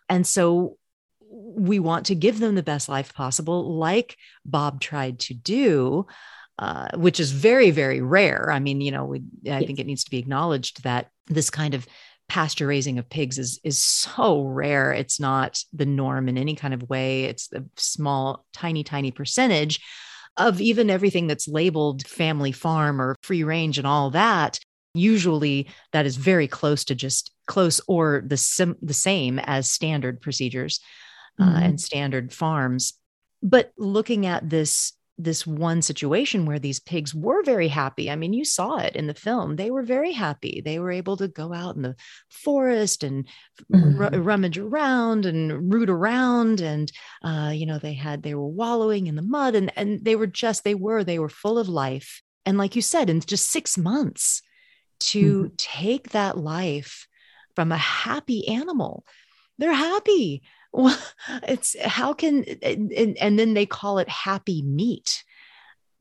And 0.08 0.26
so 0.26 0.78
we 1.28 1.78
want 1.78 2.06
to 2.06 2.14
give 2.14 2.38
them 2.38 2.54
the 2.54 2.62
best 2.62 2.88
life 2.88 3.12
possible, 3.14 3.76
like 3.76 4.16
Bob 4.44 4.80
tried 4.80 5.18
to 5.20 5.34
do. 5.34 6.06
Uh, 6.58 6.88
which 6.94 7.20
is 7.20 7.32
very, 7.32 7.70
very 7.70 8.00
rare. 8.00 8.50
I 8.50 8.60
mean, 8.60 8.80
you 8.80 8.90
know, 8.90 9.04
we, 9.04 9.18
I 9.18 9.22
yes. 9.42 9.66
think 9.66 9.78
it 9.78 9.84
needs 9.84 10.04
to 10.04 10.10
be 10.10 10.16
acknowledged 10.16 10.84
that 10.84 11.10
this 11.26 11.50
kind 11.50 11.74
of 11.74 11.86
pasture 12.28 12.66
raising 12.66 12.98
of 12.98 13.08
pigs 13.08 13.38
is 13.38 13.60
is 13.62 13.78
so 13.78 14.42
rare 14.42 14.92
it's 14.92 15.20
not 15.20 15.62
the 15.72 15.86
norm 15.86 16.28
in 16.28 16.36
any 16.36 16.56
kind 16.56 16.74
of 16.74 16.88
way 16.88 17.24
it's 17.24 17.52
a 17.52 17.62
small 17.76 18.44
tiny 18.52 18.82
tiny 18.82 19.12
percentage 19.12 19.80
of 20.36 20.60
even 20.60 20.90
everything 20.90 21.26
that's 21.26 21.48
labeled 21.48 22.06
family 22.06 22.52
farm 22.52 23.00
or 23.00 23.16
free 23.22 23.42
range 23.42 23.78
and 23.78 23.86
all 23.86 24.10
that 24.10 24.58
usually 24.94 25.68
that 25.92 26.06
is 26.06 26.16
very 26.16 26.48
close 26.48 26.84
to 26.84 26.94
just 26.94 27.30
close 27.46 27.80
or 27.86 28.22
the 28.26 28.36
sim- 28.36 28.76
the 28.82 28.94
same 28.94 29.38
as 29.40 29.70
standard 29.70 30.20
procedures 30.20 30.80
uh, 31.38 31.44
mm-hmm. 31.44 31.62
and 31.62 31.80
standard 31.80 32.32
farms 32.32 32.94
but 33.42 33.72
looking 33.76 34.26
at 34.26 34.48
this 34.48 34.92
this 35.18 35.46
one 35.46 35.80
situation 35.80 36.44
where 36.44 36.58
these 36.58 36.78
pigs 36.78 37.14
were 37.14 37.42
very 37.42 37.68
happy. 37.68 38.10
I 38.10 38.16
mean, 38.16 38.32
you 38.32 38.44
saw 38.44 38.76
it 38.76 38.94
in 38.96 39.06
the 39.06 39.14
film. 39.14 39.56
They 39.56 39.70
were 39.70 39.82
very 39.82 40.12
happy. 40.12 40.60
They 40.64 40.78
were 40.78 40.90
able 40.90 41.16
to 41.16 41.28
go 41.28 41.54
out 41.54 41.76
in 41.76 41.82
the 41.82 41.96
forest 42.30 43.02
and 43.02 43.26
mm-hmm. 43.72 44.02
r- 44.02 44.20
rummage 44.20 44.58
around 44.58 45.24
and 45.24 45.72
root 45.72 45.88
around. 45.88 46.60
And, 46.60 46.92
uh, 47.22 47.52
you 47.54 47.64
know, 47.64 47.78
they 47.78 47.94
had, 47.94 48.22
they 48.22 48.34
were 48.34 48.46
wallowing 48.46 49.06
in 49.06 49.16
the 49.16 49.22
mud 49.22 49.54
and, 49.54 49.72
and 49.76 50.04
they 50.04 50.16
were 50.16 50.26
just, 50.26 50.64
they 50.64 50.74
were, 50.74 51.02
they 51.02 51.18
were 51.18 51.30
full 51.30 51.58
of 51.58 51.68
life. 51.68 52.22
And 52.44 52.58
like 52.58 52.76
you 52.76 52.82
said, 52.82 53.08
in 53.08 53.20
just 53.20 53.50
six 53.50 53.78
months, 53.78 54.42
to 54.98 55.44
mm-hmm. 55.44 55.54
take 55.56 56.10
that 56.10 56.38
life 56.38 57.06
from 57.54 57.72
a 57.72 57.76
happy 57.76 58.48
animal. 58.48 59.04
They're 59.58 59.72
happy. 59.72 60.42
Well, 60.72 60.98
it's 61.44 61.76
how 61.82 62.12
can, 62.12 62.44
and, 62.62 63.16
and 63.18 63.38
then 63.38 63.54
they 63.54 63.66
call 63.66 63.98
it 63.98 64.08
happy 64.08 64.62
meat. 64.62 65.24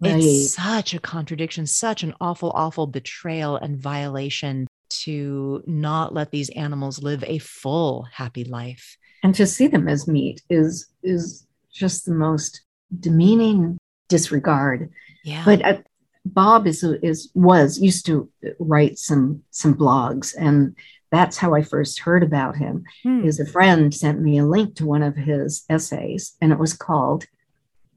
Right. 0.02 0.16
It's 0.18 0.56
such 0.56 0.94
a 0.94 1.00
contradiction, 1.00 1.66
such 1.68 2.04
an 2.04 2.14
awful, 2.20 2.52
awful 2.52 2.88
betrayal 2.88 3.56
and 3.56 3.80
violation 3.80 4.68
to 4.90 5.64
not 5.66 6.14
let 6.14 6.32
these 6.32 6.50
animals 6.50 7.02
live 7.02 7.24
a 7.26 7.40
full 7.40 8.08
happy 8.12 8.44
life. 8.44 8.98
And 9.24 9.34
to 9.36 9.48
see 9.48 9.68
them 9.68 9.88
as 9.88 10.08
meat 10.08 10.42
is 10.50 10.88
is 11.02 11.48
just 11.74 12.06
the 12.06 12.14
most 12.14 12.62
demeaning 13.00 13.78
disregard. 14.10 14.92
Yeah. 15.24 15.44
But 15.46 15.66
uh, 15.66 15.78
Bob 16.26 16.68
is 16.68 16.84
is 16.84 17.32
was 17.34 17.80
used 17.80 18.06
to 18.08 18.30
write 18.60 18.98
some 18.98 19.44
some 19.52 19.76
blogs, 19.76 20.34
and 20.38 20.76
that's 21.12 21.38
how 21.38 21.54
I 21.54 21.62
first 21.62 22.00
heard 22.00 22.24
about 22.24 22.58
him. 22.58 22.86
Hmm. 23.04 23.24
Is 23.26 23.40
a 23.40 23.46
friend 23.46 23.94
sent 23.94 24.22
me 24.22 24.38
a 24.38 24.46
link 24.46 24.76
to 24.76 24.86
one 24.86 25.04
of 25.04 25.16
his 25.16 25.64
essays, 25.70 26.36
and 26.42 26.52
it 26.52 26.60
was 26.60 26.74
called 26.74 27.26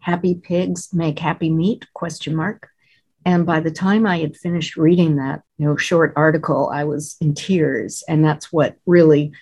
"Happy 0.01 0.35
Pigs 0.35 0.93
Make 0.93 1.19
Happy 1.19 1.51
Meat?" 1.51 1.87
question 1.95 2.35
mark. 2.37 2.69
And 3.25 3.45
by 3.45 3.61
the 3.61 3.71
time 3.71 4.07
I 4.07 4.19
had 4.19 4.37
finished 4.37 4.77
reading 4.77 5.17
that, 5.17 5.43
you 5.59 5.67
know, 5.67 5.77
short 5.77 6.13
article, 6.17 6.71
I 6.73 6.85
was 6.85 7.17
in 7.21 7.35
tears, 7.35 8.03
and 8.09 8.25
that's 8.25 8.53
what 8.53 8.77
really 8.87 9.33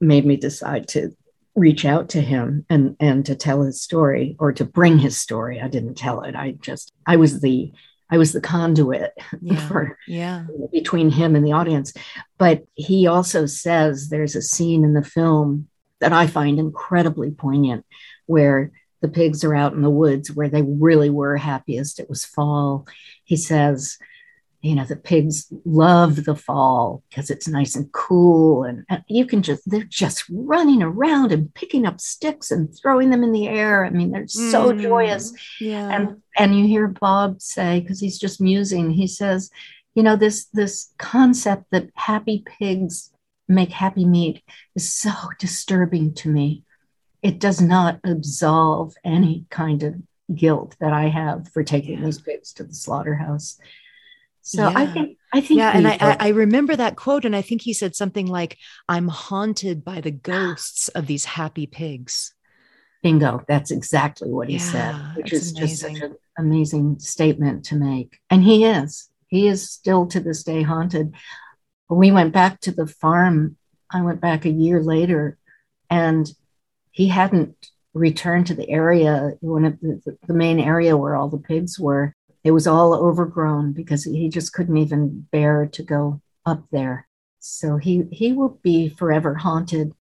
made 0.00 0.24
me 0.24 0.36
decide 0.36 0.88
to 0.88 1.16
reach 1.58 1.84
out 1.84 2.08
to 2.10 2.20
him 2.20 2.64
and 2.70 2.96
and 3.00 3.26
to 3.26 3.34
tell 3.34 3.62
his 3.62 3.80
story 3.80 4.36
or 4.38 4.52
to 4.52 4.64
bring 4.64 4.98
his 4.98 5.18
story. 5.20 5.60
I 5.60 5.68
didn't 5.68 5.96
tell 5.96 6.22
it. 6.22 6.36
I 6.36 6.52
just 6.52 6.92
I 7.06 7.16
was 7.16 7.40
the 7.40 7.72
I 8.10 8.18
was 8.18 8.32
the 8.32 8.40
conduit 8.40 9.12
yeah, 9.40 9.68
for 9.68 9.98
yeah 10.06 10.46
between 10.72 11.10
him 11.10 11.36
and 11.36 11.44
the 11.44 11.52
audience. 11.52 11.92
But 12.38 12.64
he 12.74 13.06
also 13.06 13.46
says 13.46 14.08
there's 14.08 14.36
a 14.36 14.42
scene 14.42 14.84
in 14.84 14.94
the 14.94 15.04
film 15.04 15.68
that 16.00 16.12
I 16.12 16.26
find 16.26 16.58
incredibly 16.58 17.30
poignant 17.30 17.84
where 18.26 18.70
the 19.00 19.08
pigs 19.08 19.44
are 19.44 19.54
out 19.54 19.72
in 19.72 19.82
the 19.82 19.90
woods 19.90 20.32
where 20.32 20.48
they 20.48 20.62
really 20.62 21.10
were 21.10 21.36
happiest. 21.36 22.00
It 22.00 22.08
was 22.08 22.24
fall. 22.24 22.86
He 23.24 23.36
says, 23.36 23.98
you 24.60 24.74
know 24.74 24.84
the 24.84 24.96
pigs 24.96 25.52
love 25.64 26.24
the 26.24 26.34
fall 26.34 27.02
because 27.08 27.30
it's 27.30 27.46
nice 27.46 27.76
and 27.76 27.90
cool 27.92 28.64
and, 28.64 28.84
and, 28.88 29.02
you 29.06 29.24
can 29.24 29.40
just 29.42 29.62
they're 29.70 29.84
just 29.84 30.24
running 30.30 30.82
around 30.82 31.30
and 31.30 31.52
picking 31.54 31.86
up 31.86 32.00
sticks 32.00 32.50
and 32.50 32.74
throwing 32.76 33.10
them 33.10 33.22
in 33.22 33.32
the 33.32 33.48
air. 33.48 33.84
I 33.84 33.90
mean 33.90 34.10
they're 34.10 34.26
so 34.26 34.72
mm, 34.72 34.80
joyous. 34.80 35.32
yeah. 35.60 35.88
And 35.90 36.22
and 36.36 36.58
you 36.58 36.66
hear 36.66 36.88
bob 36.88 37.40
say 37.40 37.80
because 37.80 38.00
he's 38.00 38.18
just 38.18 38.40
musing 38.40 38.90
he 38.90 39.06
says 39.06 39.50
you 39.94 40.02
know 40.02 40.16
this 40.16 40.46
this 40.46 40.92
concept 40.98 41.66
that 41.70 41.90
happy 41.94 42.44
pigs 42.58 43.12
make 43.46 43.70
happy 43.70 44.04
meat 44.04 44.42
is 44.74 44.92
so 44.92 45.12
disturbing 45.38 46.14
to 46.14 46.28
me. 46.28 46.64
It 47.22 47.38
does 47.38 47.60
not 47.60 48.00
absolve 48.04 48.94
any 49.04 49.46
kind 49.50 49.82
of 49.82 49.94
guilt 50.34 50.76
that 50.78 50.92
i 50.92 51.08
have 51.08 51.48
for 51.48 51.64
taking 51.64 51.98
yeah. 51.98 52.04
these 52.04 52.20
pigs 52.20 52.52
to 52.52 52.62
the 52.62 52.74
slaughterhouse 52.74 53.58
so 54.48 54.66
yeah. 54.66 54.78
I 54.78 54.86
think 54.86 55.18
I 55.34 55.40
think 55.42 55.58
yeah, 55.58 55.72
and 55.74 55.86
I, 55.86 56.16
I 56.18 56.28
remember 56.28 56.74
that 56.74 56.96
quote, 56.96 57.26
and 57.26 57.36
I 57.36 57.42
think 57.42 57.60
he 57.60 57.74
said 57.74 57.94
something 57.94 58.26
like, 58.26 58.56
"I'm 58.88 59.08
haunted 59.08 59.84
by 59.84 60.00
the 60.00 60.10
ghosts 60.10 60.88
of 60.88 61.06
these 61.06 61.26
happy 61.26 61.66
pigs." 61.66 62.32
Bingo! 63.02 63.44
That's 63.46 63.70
exactly 63.70 64.30
what 64.30 64.48
he 64.48 64.54
yeah, 64.54 64.60
said, 64.60 65.16
which 65.16 65.34
is 65.34 65.52
amazing. 65.52 65.68
just 65.68 65.80
such 65.82 66.10
an 66.10 66.16
amazing 66.38 66.98
statement 66.98 67.66
to 67.66 67.76
make. 67.76 68.18
And 68.30 68.42
he 68.42 68.64
is. 68.64 69.10
He 69.26 69.48
is 69.48 69.70
still 69.70 70.06
to 70.06 70.18
this 70.18 70.42
day 70.44 70.62
haunted. 70.62 71.12
We 71.90 72.10
went 72.10 72.32
back 72.32 72.60
to 72.60 72.70
the 72.70 72.86
farm, 72.86 73.58
I 73.90 74.00
went 74.00 74.22
back 74.22 74.46
a 74.46 74.50
year 74.50 74.82
later, 74.82 75.36
and 75.90 76.26
he 76.90 77.08
hadn't 77.08 77.54
returned 77.92 78.46
to 78.46 78.54
the 78.54 78.70
area, 78.70 79.32
one 79.40 79.66
of 79.66 79.78
the, 79.80 80.16
the 80.26 80.32
main 80.32 80.58
area 80.58 80.96
where 80.96 81.16
all 81.16 81.28
the 81.28 81.36
pigs 81.36 81.78
were 81.78 82.14
it 82.44 82.52
was 82.52 82.66
all 82.66 82.94
overgrown 82.94 83.72
because 83.72 84.04
he 84.04 84.28
just 84.28 84.52
couldn't 84.52 84.76
even 84.76 85.26
bear 85.30 85.66
to 85.66 85.82
go 85.82 86.20
up 86.46 86.64
there. 86.70 87.08
So 87.38 87.76
he 87.76 88.04
he 88.10 88.32
will 88.32 88.58
be 88.62 88.88
forever 88.88 89.34
haunted. 89.34 89.92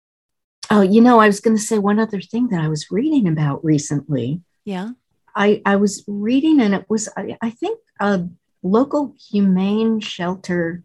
Oh, 0.69 0.81
you 0.81 1.01
know, 1.01 1.19
I 1.19 1.27
was 1.27 1.39
going 1.39 1.55
to 1.55 1.61
say 1.61 1.77
one 1.77 1.99
other 1.99 2.19
thing 2.19 2.49
that 2.49 2.61
I 2.61 2.67
was 2.67 2.91
reading 2.91 3.27
about 3.27 3.63
recently. 3.63 4.41
Yeah. 4.65 4.91
I 5.35 5.61
I 5.65 5.75
was 5.77 6.03
reading 6.07 6.61
and 6.61 6.73
it 6.73 6.85
was 6.89 7.09
I, 7.15 7.37
I 7.41 7.51
think 7.51 7.79
a 7.99 8.25
local 8.63 9.15
humane 9.29 9.99
shelter 9.99 10.83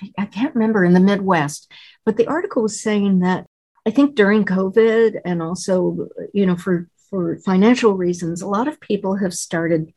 I, 0.00 0.10
I 0.18 0.26
can't 0.26 0.54
remember 0.54 0.84
in 0.84 0.94
the 0.94 1.00
Midwest, 1.00 1.70
but 2.04 2.16
the 2.16 2.26
article 2.26 2.62
was 2.62 2.82
saying 2.82 3.20
that 3.20 3.46
I 3.86 3.90
think 3.90 4.14
during 4.14 4.44
COVID 4.44 5.20
and 5.24 5.42
also, 5.42 6.08
you 6.32 6.46
know, 6.46 6.56
for 6.56 6.88
for 7.10 7.36
financial 7.44 7.94
reasons, 7.94 8.40
a 8.40 8.48
lot 8.48 8.68
of 8.68 8.80
people 8.80 9.16
have 9.16 9.34
started 9.34 9.92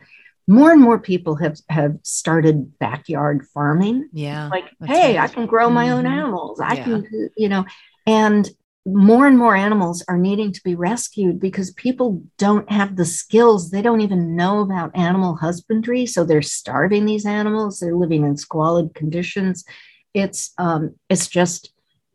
more 0.48 0.72
and 0.72 0.82
more 0.82 1.00
people 1.00 1.36
have 1.36 1.58
have 1.70 1.98
started 2.04 2.78
backyard 2.80 3.46
farming. 3.54 4.10
Yeah 4.14 4.48
like 4.50 4.66
hey 4.84 5.18
right. 5.18 5.30
i 5.30 5.34
can 5.34 5.46
grow 5.46 5.70
my 5.70 5.86
mm-hmm. 5.86 5.94
own 5.94 6.06
animals. 6.06 6.60
I 6.60 6.74
yeah. 6.76 6.84
can 6.84 7.30
you 7.38 7.50
know 7.50 7.66
and 8.06 8.50
more 8.88 9.26
and 9.26 9.38
more 9.38 9.56
animals 9.56 10.04
are 10.08 10.18
needing 10.18 10.52
to 10.52 10.62
be 10.64 10.76
rescued 10.76 11.40
because 11.40 11.72
people 11.72 12.22
don't 12.38 12.72
have 12.72 12.96
the 12.96 13.06
skills. 13.06 13.72
They 13.72 13.82
don't 13.82 14.02
even 14.02 14.36
know 14.36 14.60
about 14.60 14.96
animal 14.96 15.36
husbandry 15.36 16.06
so 16.06 16.24
they're 16.24 16.44
starving 16.44 17.06
these 17.06 17.26
animals. 17.26 17.80
They're 17.80 17.96
living 17.96 18.24
in 18.24 18.38
squalid 18.38 18.94
conditions. 18.94 19.66
It's 20.14 20.54
um 20.58 20.96
it's 21.10 21.28
just 21.28 21.74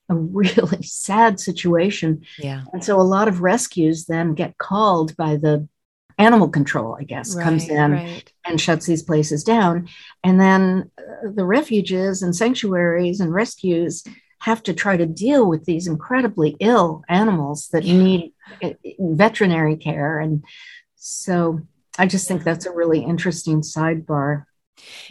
a 0.08 0.14
really 0.14 0.82
sad 0.82 1.40
situation. 1.40 2.22
Yeah. 2.38 2.62
And 2.72 2.84
so 2.84 3.00
a 3.00 3.02
lot 3.02 3.26
of 3.26 3.40
rescues 3.40 4.06
then 4.06 4.34
get 4.34 4.58
called 4.58 5.16
by 5.16 5.36
the 5.36 5.68
animal 6.20 6.48
control, 6.48 6.96
I 7.00 7.04
guess, 7.04 7.34
right, 7.34 7.44
comes 7.44 7.68
in 7.68 7.92
right. 7.92 8.32
and 8.44 8.60
shuts 8.60 8.86
these 8.86 9.02
places 9.02 9.42
down. 9.42 9.88
And 10.22 10.40
then 10.40 10.90
uh, 10.98 11.30
the 11.34 11.44
refuges 11.44 12.22
and 12.22 12.36
sanctuaries 12.36 13.20
and 13.20 13.32
rescues 13.32 14.04
have 14.40 14.62
to 14.64 14.74
try 14.74 14.96
to 14.96 15.06
deal 15.06 15.48
with 15.48 15.64
these 15.64 15.86
incredibly 15.86 16.56
ill 16.60 17.02
animals 17.08 17.68
that 17.72 17.84
yeah. 17.84 18.02
need 18.02 18.32
uh, 18.62 18.70
veterinary 18.98 19.76
care. 19.76 20.18
And 20.20 20.44
so 20.96 21.60
I 21.98 22.06
just 22.06 22.28
think 22.28 22.44
that's 22.44 22.66
a 22.66 22.72
really 22.72 23.00
interesting 23.00 23.62
sidebar. 23.62 24.44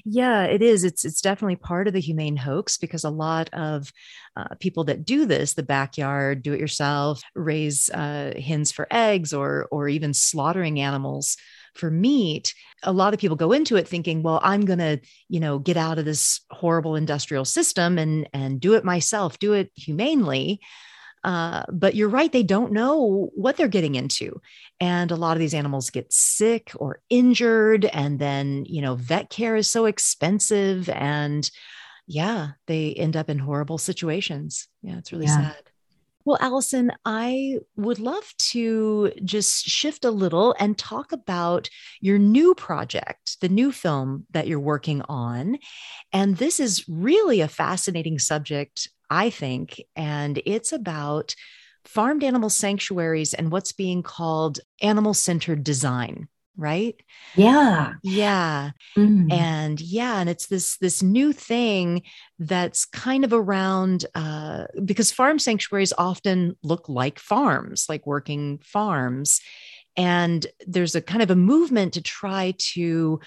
Yeah, 0.06 0.44
it 0.44 0.62
is. 0.62 0.84
It's 0.84 1.06
it's 1.06 1.22
definitely 1.22 1.56
part 1.56 1.88
of 1.88 1.94
the 1.94 2.00
humane 2.02 2.38
hoax 2.38 2.78
because 2.78 3.04
a 3.04 3.10
lot 3.10 3.50
of 3.54 3.92
uh, 4.36 4.56
people 4.60 4.86
that 4.86 5.06
do 5.06 5.26
this, 5.26 5.54
the 5.54 5.64
backyard, 5.64 6.44
do 6.44 6.54
it 6.54 6.60
yourself, 6.60 7.22
raise 7.36 7.90
uh, 7.90 8.34
hens 8.44 8.72
for 8.72 8.88
eggs, 8.92 9.34
or 9.34 9.68
or 9.72 9.88
even 9.88 10.14
slaughtering 10.14 10.80
animals 10.80 11.38
for 11.76 11.92
meat. 11.92 12.54
A 12.84 12.92
lot 12.92 13.14
of 13.14 13.20
people 13.20 13.38
go 13.38 13.52
into 13.52 13.76
it 13.76 13.88
thinking, 13.88 14.24
well, 14.24 14.40
I'm 14.44 14.66
going 14.66 14.80
to, 14.80 15.00
you 15.28 15.40
know, 15.40 15.60
get 15.60 15.78
out 15.78 16.00
of 16.00 16.06
this 16.06 16.42
horrible 16.50 16.96
industrial 16.96 17.46
system 17.46 17.98
and 17.98 18.28
and 18.34 18.60
do 18.60 18.74
it 18.74 18.84
myself, 18.84 19.40
do 19.40 19.54
it 19.54 19.72
humanely. 19.76 20.60
Uh, 21.30 21.62
but 21.72 21.94
you're 21.94 22.10
right, 22.10 22.32
they 22.32 22.42
don't 22.42 22.72
know 22.72 23.30
what 23.36 23.56
they're 23.56 23.68
getting 23.68 23.94
into. 23.94 24.42
And 24.80 25.12
a 25.12 25.16
lot 25.16 25.38
of 25.38 25.40
these 25.40 25.54
animals 25.54 25.92
get 25.92 26.12
sick 26.12 26.72
or 26.76 27.04
injured. 27.12 27.86
And 27.86 28.18
then, 28.18 28.66
you 28.66 28.82
know, 28.82 28.96
vet 28.96 29.30
care 29.30 29.56
is 29.56 29.70
so 29.70 29.86
expensive. 29.86 30.90
And 30.90 31.48
yeah, 32.08 32.54
they 32.66 32.96
end 32.96 33.16
up 33.16 33.30
in 33.30 33.38
horrible 33.38 33.78
situations. 33.78 34.70
Yeah, 34.82 34.98
it's 34.98 35.12
really 35.12 35.28
yeah. 35.28 35.52
sad. 35.52 35.64
Well, 36.26 36.40
Allison, 36.42 36.92
I 37.06 37.60
would 37.76 38.00
love 38.00 38.34
to 38.50 39.12
just 39.24 39.66
shift 39.66 40.06
a 40.06 40.12
little 40.12 40.56
and 40.60 40.80
talk 40.80 41.12
about 41.12 41.70
your 42.02 42.18
new 42.18 42.56
project, 42.56 43.40
the 43.40 43.50
new 43.50 43.72
film 43.72 44.26
that 44.32 44.48
you're 44.48 44.60
working 44.60 45.04
on. 45.08 45.60
And 46.12 46.38
this 46.38 46.60
is 46.60 46.90
really 46.90 47.42
a 47.42 47.48
fascinating 47.48 48.18
subject 48.18 48.90
I 49.10 49.30
think. 49.30 49.82
And 49.96 50.42
it's 50.46 50.72
about 50.72 51.36
farmed 51.86 52.24
animal 52.24 52.50
sanctuaries 52.50 53.34
and 53.34 53.52
what's 53.52 53.72
being 53.72 54.04
called 54.04 54.60
animal 54.82 55.14
centered 55.14 55.64
design 55.64 56.28
right 56.58 57.02
yeah 57.38 57.94
yeah 58.04 58.72
mm. 58.98 59.32
and 59.32 59.80
yeah 59.80 60.20
and 60.20 60.30
it's 60.30 60.48
this 60.48 60.78
this 60.80 61.02
new 61.02 61.32
thing 61.32 62.02
that's 62.38 62.86
kind 62.86 63.24
of 63.24 63.32
around 63.32 64.06
uh, 64.14 64.66
because 64.84 65.10
farm 65.12 65.40
sanctuaries 65.40 65.94
often 65.98 66.58
look 66.62 66.90
like 66.90 67.18
farms 67.18 67.86
like 67.88 68.06
working 68.06 68.60
farms 68.62 69.40
and 69.96 70.48
there's 70.68 70.96
a 70.96 71.02
kind 71.02 71.22
of 71.22 71.32
a 71.32 71.36
movement 71.36 71.94
to 71.94 72.02
try 72.02 72.54
to 72.58 73.20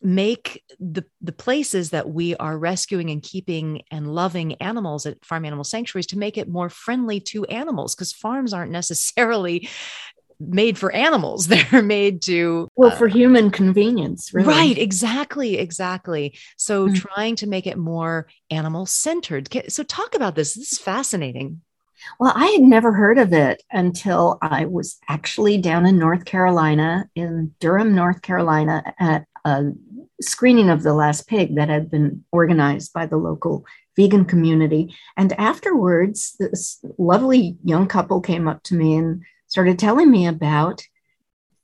make 0.00 0.62
the 0.78 1.04
the 1.20 1.32
places 1.32 1.90
that 1.90 2.08
we 2.08 2.36
are 2.36 2.56
rescuing 2.56 3.10
and 3.10 3.22
keeping 3.22 3.82
and 3.90 4.14
loving 4.14 4.54
animals 4.54 5.06
at 5.06 5.24
farm 5.24 5.44
animal 5.44 5.64
sanctuaries 5.64 6.06
to 6.06 6.18
make 6.18 6.38
it 6.38 6.48
more 6.48 6.68
friendly 6.68 7.18
to 7.18 7.44
animals 7.46 7.94
because 7.94 8.12
farms 8.12 8.52
aren't 8.52 8.70
necessarily 8.70 9.68
made 10.40 10.78
for 10.78 10.92
animals. 10.92 11.46
They're 11.48 11.82
made 11.82 12.22
to 12.22 12.68
well 12.76 12.92
uh, 12.92 12.96
for 12.96 13.08
human 13.08 13.50
convenience, 13.50 14.32
really. 14.32 14.48
Right, 14.48 14.78
exactly, 14.78 15.58
exactly. 15.58 16.38
So 16.56 16.86
mm-hmm. 16.86 16.94
trying 16.94 17.36
to 17.36 17.46
make 17.46 17.66
it 17.66 17.76
more 17.76 18.28
animal 18.50 18.86
centered. 18.86 19.48
So 19.68 19.82
talk 19.82 20.14
about 20.14 20.34
this. 20.34 20.54
This 20.54 20.72
is 20.72 20.78
fascinating. 20.78 21.62
Well, 22.20 22.32
I 22.34 22.46
had 22.46 22.60
never 22.60 22.92
heard 22.92 23.18
of 23.18 23.32
it 23.32 23.62
until 23.72 24.38
I 24.40 24.66
was 24.66 24.98
actually 25.08 25.58
down 25.58 25.84
in 25.84 25.98
North 25.98 26.24
Carolina, 26.24 27.08
in 27.16 27.54
Durham, 27.58 27.94
North 27.94 28.22
Carolina, 28.22 28.94
at 29.00 29.26
a 29.44 29.72
screening 30.20 30.70
of 30.70 30.82
The 30.82 30.94
Last 30.94 31.28
Pig 31.28 31.56
that 31.56 31.68
had 31.68 31.90
been 31.90 32.24
organized 32.32 32.92
by 32.92 33.06
the 33.06 33.16
local 33.16 33.64
vegan 33.96 34.24
community. 34.24 34.94
And 35.16 35.32
afterwards, 35.34 36.34
this 36.38 36.84
lovely 36.98 37.56
young 37.64 37.86
couple 37.86 38.20
came 38.20 38.48
up 38.48 38.62
to 38.64 38.74
me 38.74 38.96
and 38.96 39.22
started 39.48 39.78
telling 39.78 40.10
me 40.10 40.26
about 40.26 40.82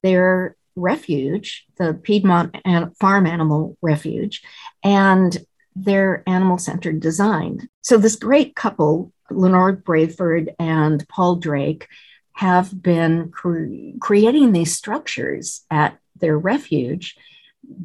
their 0.02 0.56
refuge, 0.76 1.64
the 1.76 1.94
Piedmont 1.94 2.56
Farm 2.98 3.26
Animal 3.26 3.78
Refuge, 3.80 4.42
and 4.82 5.36
their 5.76 6.22
animal 6.26 6.58
centered 6.58 7.00
design. 7.00 7.68
So, 7.82 7.96
this 7.96 8.16
great 8.16 8.54
couple, 8.54 9.12
Lenore 9.30 9.76
Braford 9.76 10.54
and 10.58 11.06
Paul 11.08 11.36
Drake, 11.36 11.86
have 12.32 12.82
been 12.82 13.30
cre- 13.30 13.96
creating 14.00 14.52
these 14.52 14.76
structures 14.76 15.64
at 15.70 15.98
their 16.16 16.36
refuge 16.36 17.16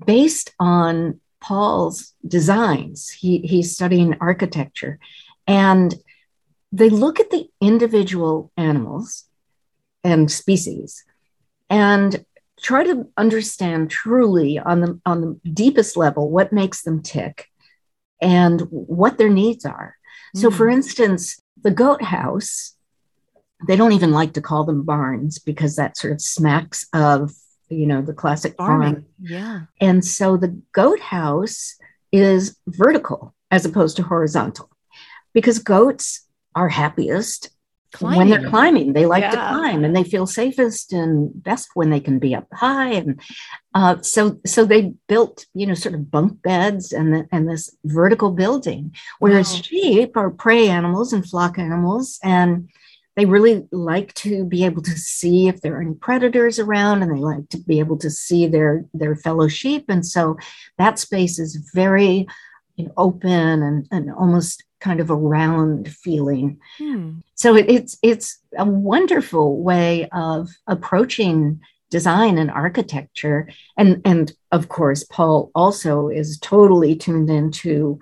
based 0.06 0.54
on 0.60 1.20
Paul's 1.40 2.14
designs. 2.28 3.10
He, 3.10 3.40
he's 3.40 3.74
studying 3.74 4.18
architecture. 4.20 5.00
And 5.48 5.96
they 6.72 6.90
look 6.90 7.20
at 7.20 7.32
the 7.32 7.50
individual 7.62 8.52
animals 8.58 9.26
and 10.04 10.32
species 10.32 11.04
and 11.70 12.24
try 12.62 12.84
to 12.84 13.08
understand 13.18 13.90
truly 13.90 14.60
on 14.60 14.82
the, 14.82 15.00
on 15.06 15.22
the 15.22 15.50
deepest 15.52 15.96
level 15.98 16.30
what 16.30 16.54
makes 16.54 16.84
them 16.84 17.02
tick 17.02 17.48
and 18.22 18.62
what 18.70 19.18
their 19.18 19.30
needs 19.30 19.66
are. 19.66 19.96
Mm. 20.36 20.42
So, 20.42 20.52
for 20.52 20.68
hmm. 20.68 20.74
instance, 20.74 21.42
the 21.62 21.72
goat 21.72 22.02
house, 22.02 22.76
they 23.68 23.76
don't 23.76 23.94
even 23.94 24.12
like 24.12 24.34
to 24.34 24.42
call 24.42 24.66
them 24.66 24.84
barns 24.84 25.40
because 25.40 25.76
that 25.76 25.98
sort 25.98 26.14
of 26.14 26.22
smacks 26.22 26.88
of 26.94 27.32
you 27.70 27.86
know, 27.86 28.02
the 28.02 28.14
classic 28.14 28.56
farming. 28.58 28.94
farm. 28.94 29.06
Yeah. 29.20 29.60
And 29.80 30.04
so 30.04 30.38
the 30.38 30.62
goat 30.74 31.00
house 31.00 31.76
is 32.12 32.58
vertical 32.68 33.36
as 33.52 33.66
opposed 33.66 33.98
to 33.98 34.04
horizontal 34.04 34.70
because 35.34 35.60
goats 35.60 36.28
are 36.56 36.70
happiest 36.70 37.50
climbing. 37.92 38.18
when 38.18 38.30
they're 38.30 38.50
climbing. 38.50 38.94
They 38.94 39.06
like 39.06 39.24
yeah. 39.24 39.32
to 39.32 39.38
climb 39.38 39.84
and 39.84 39.96
they 39.96 40.04
feel 40.04 40.26
safest 40.26 40.94
and 40.94 41.32
best 41.44 41.70
when 41.74 41.90
they 41.90 42.00
can 42.00 42.20
be 42.20 42.36
up 42.36 42.48
high. 42.54 42.92
And 42.92 43.22
uh, 43.74 44.02
so, 44.02 44.40
so 44.46 44.66
they 44.66 44.94
built, 45.08 45.46
you 45.54 45.66
know, 45.66 45.74
sort 45.74 45.96
of 45.96 46.12
bunk 46.12 46.42
beds 46.42 46.92
and, 46.92 47.14
the, 47.14 47.28
and 47.32 47.48
this 47.48 47.76
vertical 47.86 48.32
building, 48.32 48.96
whereas 49.20 49.54
wow. 49.54 49.62
sheep 49.62 50.18
are 50.18 50.30
prey 50.30 50.70
animals 50.70 51.14
and 51.14 51.28
flock 51.28 51.58
animals. 51.58 52.20
And 52.24 52.70
they 53.20 53.26
really 53.26 53.68
like 53.74 54.14
to 54.14 54.46
be 54.46 54.64
able 54.64 54.82
to 54.82 54.98
see 54.98 55.50
if 55.50 55.60
there 55.60 55.76
are 55.76 55.82
any 55.82 55.94
predators 55.94 56.58
around 56.58 57.04
and 57.04 57.14
they 57.14 57.20
like 57.20 57.50
to 57.50 57.58
be 57.58 57.80
able 57.80 57.98
to 57.98 58.10
see 58.10 58.48
their 58.48 58.86
their 58.94 59.14
fellow 59.14 59.50
sheep. 59.50 59.84
And 59.90 60.06
so 60.06 60.38
that 60.78 61.00
space 61.00 61.38
is 61.38 61.58
very 61.74 62.26
you 62.78 62.86
know, 62.86 62.94
open 62.96 63.62
and, 63.62 63.86
and 63.92 64.10
almost 64.10 64.64
kind 64.80 65.02
of 65.02 65.10
a 65.10 65.16
round 65.16 65.90
feeling. 65.90 66.60
Hmm. 66.78 67.20
so 67.36 67.58
it, 67.58 67.70
it's 67.70 67.98
it's 68.02 68.40
a 68.58 68.64
wonderful 68.64 69.62
way 69.62 70.08
of 70.14 70.48
approaching 70.68 71.60
design 71.90 72.38
and 72.38 72.50
architecture. 72.50 73.50
And 73.76 74.02
and 74.06 74.32
of 74.54 74.70
course 74.70 75.04
paul 75.04 75.52
also 75.54 76.08
is 76.08 76.40
totally 76.40 76.96
tuned 76.96 77.30
into 77.30 78.00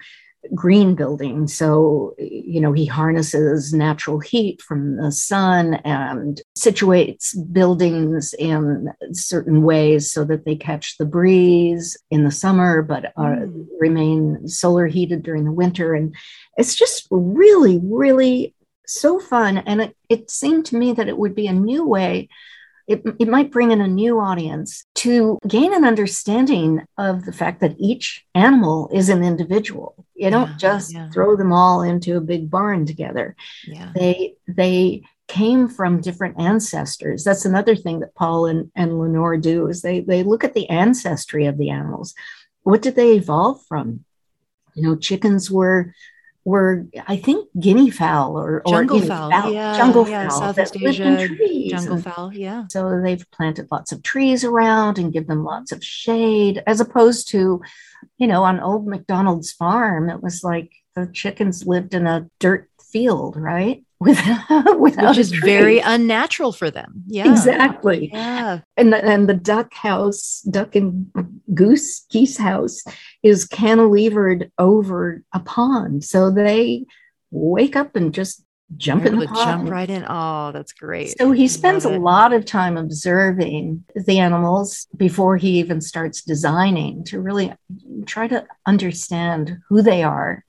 green 0.54 0.96
building. 0.96 1.48
So, 1.48 2.16
you 2.18 2.62
know, 2.62 2.72
he 2.72 2.86
harnesses 2.86 3.74
natural 3.74 4.20
heat 4.20 4.62
from 4.62 4.98
the 4.98 5.12
sun 5.12 5.76
and 5.86 6.42
situates 6.58 7.36
buildings 7.52 8.34
in 8.38 8.94
certain 9.12 9.64
ways 9.64 10.12
so 10.12 10.24
that 10.26 10.46
they 10.46 10.56
catch 10.56 10.98
the 10.98 11.06
breeze 11.06 11.98
in 12.12 12.24
the 12.24 12.32
summer, 12.32 12.82
but 12.82 13.06
uh, 13.18 13.22
mm. 13.22 13.66
remain 13.80 14.48
solar 14.48 14.88
heated 14.88 15.24
during 15.24 15.44
the 15.44 15.52
winter. 15.52 15.94
And 15.94 16.16
it's 16.58 16.76
just 16.76 17.08
really, 17.12 17.80
really 17.84 18.56
so 18.86 19.20
fun. 19.20 19.58
And 19.58 19.82
it, 19.82 19.98
it 20.10 20.32
seemed 20.32 20.66
to 20.68 20.78
me 20.78 20.94
that 20.94 21.10
it 21.10 21.18
would 21.18 21.36
be 21.36 21.48
a 21.48 21.54
new 21.54 21.86
way 21.86 22.30
it, 22.88 23.04
it 23.20 23.28
might 23.28 23.52
bring 23.52 23.72
in 23.72 23.82
a 23.82 23.88
new 23.88 24.20
audience 24.20 24.86
to 24.96 25.38
gain 25.46 25.74
an 25.74 25.84
understanding 25.84 26.86
of 26.98 27.26
the 27.26 27.34
fact 27.34 27.60
that 27.60 27.76
each 27.78 28.26
animal 28.34 28.90
is 28.94 29.10
an 29.10 29.24
individual. 29.24 30.06
You 30.16 30.30
don't 30.30 30.58
just 30.58 30.94
yeah. 30.94 31.10
throw 31.10 31.36
them 31.36 31.52
all 31.52 31.82
into 31.82 32.16
a 32.16 32.22
big 32.22 32.50
barn 32.50 32.86
together. 32.86 33.36
Yeah. 33.66 33.92
They 33.94 34.36
they 34.48 35.04
came 35.28 35.68
from 35.68 36.00
different 36.00 36.40
ancestors. 36.40 37.26
That's 37.26 37.44
another 37.44 37.76
thing 37.76 38.00
that 38.00 38.16
Paul 38.16 38.46
and, 38.46 38.72
and 38.74 38.98
Lenore 38.98 39.38
do 39.38 39.68
is 39.68 39.82
they 39.82 40.00
they 40.00 40.24
look 40.24 40.46
at 40.46 40.54
the 40.54 40.70
ancestry 40.70 41.46
of 41.46 41.58
the 41.58 41.70
animals. 41.70 42.16
What 42.64 42.82
did 42.82 42.96
they 42.96 43.14
evolve 43.14 43.62
from? 43.68 44.06
You 44.76 44.84
know, 44.84 44.96
chickens 44.96 45.52
were 45.52 45.94
were 46.48 46.86
I 47.06 47.18
think 47.18 47.50
guinea 47.60 47.90
fowl 47.90 48.40
or, 48.40 48.64
jungle 48.66 49.02
fowl, 49.02 49.30
fowl 49.30 49.52
yeah, 49.52 49.76
jungle 49.76 50.08
yeah, 50.08 50.30
fowl 50.30 50.54
Southeast 50.54 50.78
Asia, 50.82 51.28
jungle 51.68 51.96
and 51.96 52.04
fowl, 52.06 52.34
yeah. 52.34 52.64
So 52.70 53.02
they've 53.02 53.30
planted 53.32 53.68
lots 53.70 53.92
of 53.92 54.02
trees 54.02 54.46
around 54.46 54.98
and 54.98 55.12
give 55.12 55.28
them 55.28 55.44
lots 55.44 55.74
of 55.74 55.84
shade, 55.84 56.64
as 56.66 56.80
opposed 56.80 57.28
to, 57.32 57.62
you 58.18 58.28
know, 58.28 58.44
on 58.46 58.62
old 58.62 58.88
McDonald's 58.88 59.52
farm, 59.52 60.10
it 60.10 60.24
was 60.24 60.42
like 60.42 60.72
the 60.96 61.08
chickens 61.08 61.68
lived 61.68 61.94
in 61.94 62.08
a 62.08 62.30
dirt 62.40 62.70
field, 62.94 63.36
right? 63.36 63.84
Without, 64.00 64.80
without 64.80 65.10
which 65.10 65.18
is 65.18 65.32
very 65.32 65.80
unnatural 65.80 66.52
for 66.52 66.70
them. 66.72 67.04
Yeah, 67.08 67.30
exactly. 67.32 68.10
Yeah, 68.14 68.62
and 68.76 68.94
the, 68.94 69.04
and 69.04 69.28
the 69.28 69.34
duck 69.34 69.74
house, 69.74 70.42
duck 70.50 70.76
and 70.76 71.12
goose 71.54 72.06
geese 72.10 72.38
house, 72.38 72.84
is 73.24 73.48
cantilevered 73.48 74.52
over 74.58 75.24
a 75.34 75.40
pond, 75.40 76.04
so 76.04 76.30
they 76.32 76.86
wake 77.32 77.76
up 77.76 77.96
and 77.96 78.14
just 78.14 78.44
jump 78.76 79.06
in 79.06 79.20
the 79.20 79.28
pond. 79.28 79.38
Jump 79.38 79.70
right 79.70 79.90
in. 79.90 80.06
Oh, 80.08 80.52
that's 80.52 80.74
great. 80.74 81.18
So 81.18 81.32
he 81.32 81.48
spends 81.48 81.86
a 81.86 81.98
lot 81.98 82.34
of 82.34 82.46
time 82.46 82.78
observing 82.78 83.86
the 83.96 84.20
animals 84.20 84.88
before 84.96 85.38
he 85.38 85.60
even 85.60 85.80
starts 85.80 86.22
designing 86.22 87.04
to 87.06 87.22
really 87.22 87.54
try 88.06 88.28
to 88.28 88.46
understand 88.66 89.60
who 89.70 89.82
they 89.82 90.04
are 90.04 90.44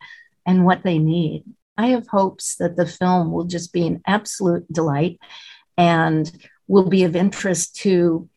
and 0.47 0.65
what 0.65 0.83
they 0.83 0.99
need. 0.99 1.45
I 1.79 1.89
have 1.89 2.09
hopes 2.09 2.57
that 2.57 2.77
the 2.77 2.87
film 2.87 3.33
will 3.33 3.45
just 3.45 3.73
be 3.73 3.87
an 3.87 4.03
absolute 4.07 4.71
delight 4.71 5.19
and 5.77 6.31
will 6.67 6.89
be 6.89 7.05
of 7.05 7.17
interest 7.17 7.77
to 7.77 8.29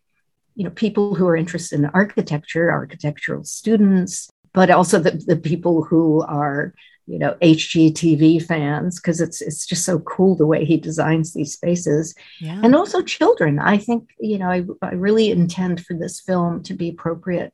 you 0.55 0.63
know 0.63 0.69
people 0.69 1.15
who 1.15 1.27
are 1.27 1.35
interested 1.35 1.79
in 1.79 1.85
architecture 1.87 2.71
architectural 2.71 3.43
students 3.43 4.29
but 4.53 4.69
also 4.69 4.99
the, 4.99 5.11
the 5.11 5.37
people 5.37 5.83
who 5.83 6.21
are 6.21 6.73
you 7.07 7.17
know 7.17 7.35
hgtv 7.41 8.45
fans 8.45 8.99
because 8.99 9.19
it's 9.19 9.41
it's 9.41 9.65
just 9.65 9.85
so 9.85 9.99
cool 9.99 10.35
the 10.35 10.45
way 10.45 10.63
he 10.63 10.77
designs 10.77 11.33
these 11.33 11.53
spaces. 11.53 12.13
Yeah. 12.39 12.61
and 12.63 12.75
also 12.75 13.01
children. 13.01 13.59
I 13.59 13.77
think 13.77 14.09
you 14.19 14.37
know 14.37 14.49
I, 14.49 14.63
I 14.81 14.93
really 14.93 15.31
intend 15.31 15.85
for 15.85 15.95
this 15.95 16.21
film 16.21 16.63
to 16.63 16.73
be 16.73 16.89
appropriate 16.89 17.53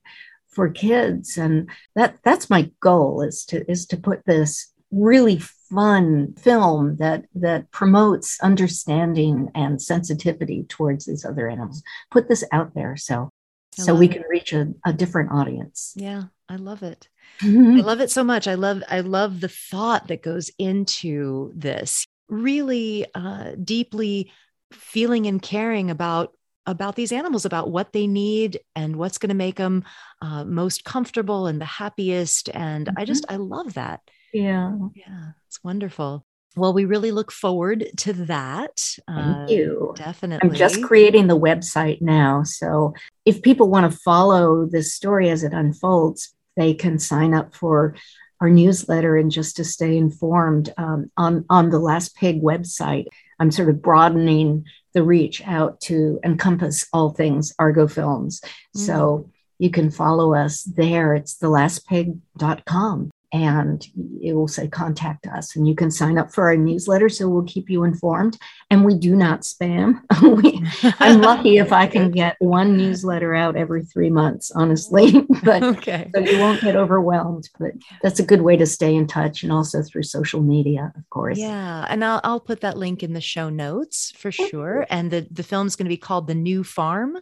for 0.57 0.69
kids. 0.69 1.37
And 1.37 1.69
that 1.95 2.17
that's 2.23 2.49
my 2.49 2.71
goal 2.81 3.21
is 3.21 3.45
to 3.45 3.69
is 3.71 3.85
to 3.87 3.97
put 3.97 4.25
this 4.25 4.73
really 4.91 5.39
fun 5.39 6.33
film 6.37 6.95
that 6.97 7.25
that 7.35 7.69
promotes 7.71 8.39
understanding 8.41 9.51
and 9.53 9.81
sensitivity 9.81 10.63
towards 10.69 11.05
these 11.05 11.25
other 11.25 11.49
animals. 11.49 11.83
Put 12.11 12.29
this 12.29 12.43
out 12.51 12.73
there 12.73 12.95
so 12.95 13.29
so 13.73 13.93
we 13.93 14.07
can 14.07 14.23
reach 14.27 14.53
a, 14.53 14.73
a 14.85 14.93
different 14.93 15.31
audience. 15.31 15.93
Yeah 15.95 16.23
i 16.49 16.55
love 16.55 16.83
it. 16.83 17.09
Mm-hmm. 17.41 17.79
i 17.79 17.81
love 17.85 18.01
it 18.01 18.11
so 18.11 18.23
much. 18.23 18.47
I 18.47 18.55
love 18.55 18.83
i 18.89 19.01
love 19.01 19.41
the 19.41 19.49
thought 19.49 20.07
that 20.07 20.23
goes 20.23 20.51
into 20.57 21.51
this. 21.55 22.05
Really 22.29 23.05
uh, 23.15 23.51
deeply 23.61 24.31
feeling 24.71 25.27
and 25.27 25.41
caring 25.41 25.89
about 25.89 26.33
about 26.65 26.95
these 26.95 27.13
animals 27.13 27.45
about 27.45 27.71
what 27.71 27.93
they 27.93 28.07
need 28.07 28.59
and 28.75 28.97
what's 28.97 29.17
going 29.17 29.29
to 29.29 29.35
make 29.35 29.55
them 29.55 29.85
uh, 30.21 30.43
most 30.43 30.83
comfortable 30.83 31.47
and 31.47 31.61
the 31.61 31.65
happiest. 31.65 32.49
And 32.53 32.87
mm-hmm. 32.87 32.99
i 32.99 33.05
just 33.05 33.25
i 33.29 33.35
love 33.35 33.75
that 33.75 34.01
yeah. 34.33 34.75
Yeah. 34.95 35.31
It's 35.47 35.63
wonderful. 35.63 36.25
Well, 36.55 36.73
we 36.73 36.85
really 36.85 37.11
look 37.11 37.31
forward 37.31 37.87
to 37.97 38.13
that. 38.13 38.79
Thank 39.07 39.37
uh, 39.37 39.45
you. 39.47 39.93
Definitely. 39.95 40.49
I'm 40.49 40.55
just 40.55 40.81
creating 40.83 41.27
the 41.27 41.39
website 41.39 42.01
now. 42.01 42.43
So 42.43 42.95
if 43.25 43.43
people 43.43 43.69
want 43.69 43.91
to 43.91 43.97
follow 43.99 44.65
this 44.65 44.93
story 44.93 45.29
as 45.29 45.43
it 45.43 45.53
unfolds, 45.53 46.33
they 46.55 46.73
can 46.73 46.97
sign 46.97 47.35
up 47.35 47.53
for 47.53 47.95
our 48.41 48.49
newsletter 48.49 49.17
and 49.17 49.31
just 49.31 49.55
to 49.57 49.63
stay 49.63 49.97
informed 49.97 50.73
um, 50.77 51.11
on, 51.15 51.45
on 51.49 51.69
the 51.69 51.79
Last 51.79 52.15
Pig 52.15 52.41
website. 52.41 53.05
I'm 53.39 53.51
sort 53.51 53.69
of 53.69 53.81
broadening 53.81 54.65
the 54.93 55.03
reach 55.03 55.45
out 55.45 55.79
to 55.81 56.19
encompass 56.23 56.87
all 56.91 57.11
things 57.11 57.53
Argo 57.59 57.87
Films. 57.87 58.41
Mm. 58.75 58.79
So 58.79 59.29
you 59.59 59.69
can 59.69 59.91
follow 59.91 60.33
us 60.33 60.63
there. 60.63 61.13
It's 61.13 61.37
thelastpig.com 61.37 63.11
and 63.33 63.85
it 64.21 64.33
will 64.33 64.47
say 64.47 64.67
contact 64.67 65.27
us 65.27 65.55
and 65.55 65.67
you 65.67 65.75
can 65.75 65.91
sign 65.91 66.17
up 66.17 66.33
for 66.33 66.45
our 66.45 66.55
newsletter 66.55 67.09
so 67.09 67.27
we'll 67.27 67.43
keep 67.43 67.69
you 67.69 67.83
informed. 67.83 68.37
And 68.69 68.85
we 68.85 68.95
do 68.95 69.15
not 69.15 69.41
spam. 69.41 70.01
We, 70.37 70.61
i'm 70.99 71.21
lucky 71.21 71.57
if 71.57 71.71
i 71.71 71.87
can 71.87 72.11
get 72.11 72.35
one 72.39 72.75
newsletter 72.75 73.33
out 73.33 73.55
every 73.55 73.83
three 73.85 74.09
months 74.09 74.51
honestly 74.51 75.25
but 75.43 75.63
okay. 75.63 76.11
so 76.13 76.21
you 76.21 76.37
won't 76.39 76.61
get 76.61 76.75
overwhelmed 76.75 77.49
but 77.57 77.71
that's 78.03 78.19
a 78.19 78.25
good 78.25 78.41
way 78.41 78.57
to 78.57 78.65
stay 78.65 78.93
in 78.93 79.07
touch 79.07 79.43
and 79.43 79.51
also 79.51 79.81
through 79.81 80.03
social 80.03 80.41
media 80.41 80.91
of 80.95 81.09
course. 81.09 81.37
Yeah 81.37 81.85
and 81.87 82.03
i'll, 82.03 82.19
I'll 82.23 82.39
put 82.39 82.61
that 82.61 82.77
link 82.77 83.03
in 83.03 83.13
the 83.13 83.21
show 83.21 83.49
notes 83.49 84.11
for 84.17 84.31
sure 84.31 84.85
and 84.89 85.09
the, 85.11 85.27
the 85.31 85.43
film's 85.43 85.75
going 85.75 85.85
to 85.85 85.89
be 85.89 85.97
called 85.97 86.27
the 86.27 86.35
new 86.35 86.63
farm 86.63 87.17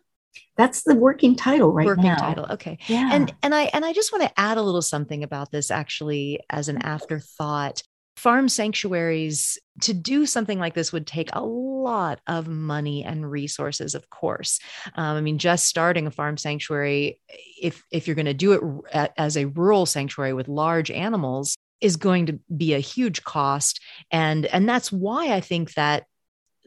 that's 0.58 0.84
the 0.84 0.96
working 0.96 1.36
title 1.36 1.72
right 1.72 1.86
working 1.86 2.06
now. 2.06 2.16
title 2.16 2.46
okay. 2.52 2.78
Yeah. 2.88 3.10
And 3.12 3.34
and 3.44 3.54
i 3.54 3.64
and 3.74 3.86
i 3.86 3.94
just 3.94 4.12
want 4.12 4.24
to 4.24 4.40
add 4.40 4.58
a 4.58 4.62
little 4.62 4.82
something 4.82 5.24
about 5.24 5.52
this 5.52 5.72
actually 5.72 6.40
as 6.50 6.70
an 6.70 6.82
afterthought. 6.82 7.82
Farm 8.18 8.48
sanctuaries 8.48 9.60
to 9.82 9.94
do 9.94 10.26
something 10.26 10.58
like 10.58 10.74
this 10.74 10.94
would 10.94 11.06
take 11.06 11.30
a 11.34 11.44
lot 11.44 12.22
of 12.28 12.48
money 12.48 13.04
and 13.04 13.30
resources 13.30 13.94
of 13.94 14.10
course. 14.10 14.60
Um, 14.96 15.18
i 15.18 15.22
mean 15.22 15.38
just 15.38 15.66
starting 15.66 16.08
a 16.08 16.12
farm 16.12 16.38
sanctuary 16.38 17.20
if 17.62 17.84
if 17.92 18.08
you're 18.08 18.16
going 18.16 18.26
to 18.26 18.34
do 18.34 18.84
it 18.94 19.12
as 19.18 19.36
a 19.36 19.46
rural 19.46 19.86
sanctuary 19.86 20.34
with 20.34 20.48
large 20.48 20.92
animals 20.92 21.58
is 21.82 21.98
going 21.98 22.28
to 22.28 22.40
be 22.56 22.74
a 22.74 22.80
huge 22.80 23.24
cost. 23.24 23.82
And 24.12 24.46
and 24.46 24.68
that's 24.68 24.92
why 24.92 25.34
i 25.34 25.42
think 25.42 25.74
that 25.74 26.06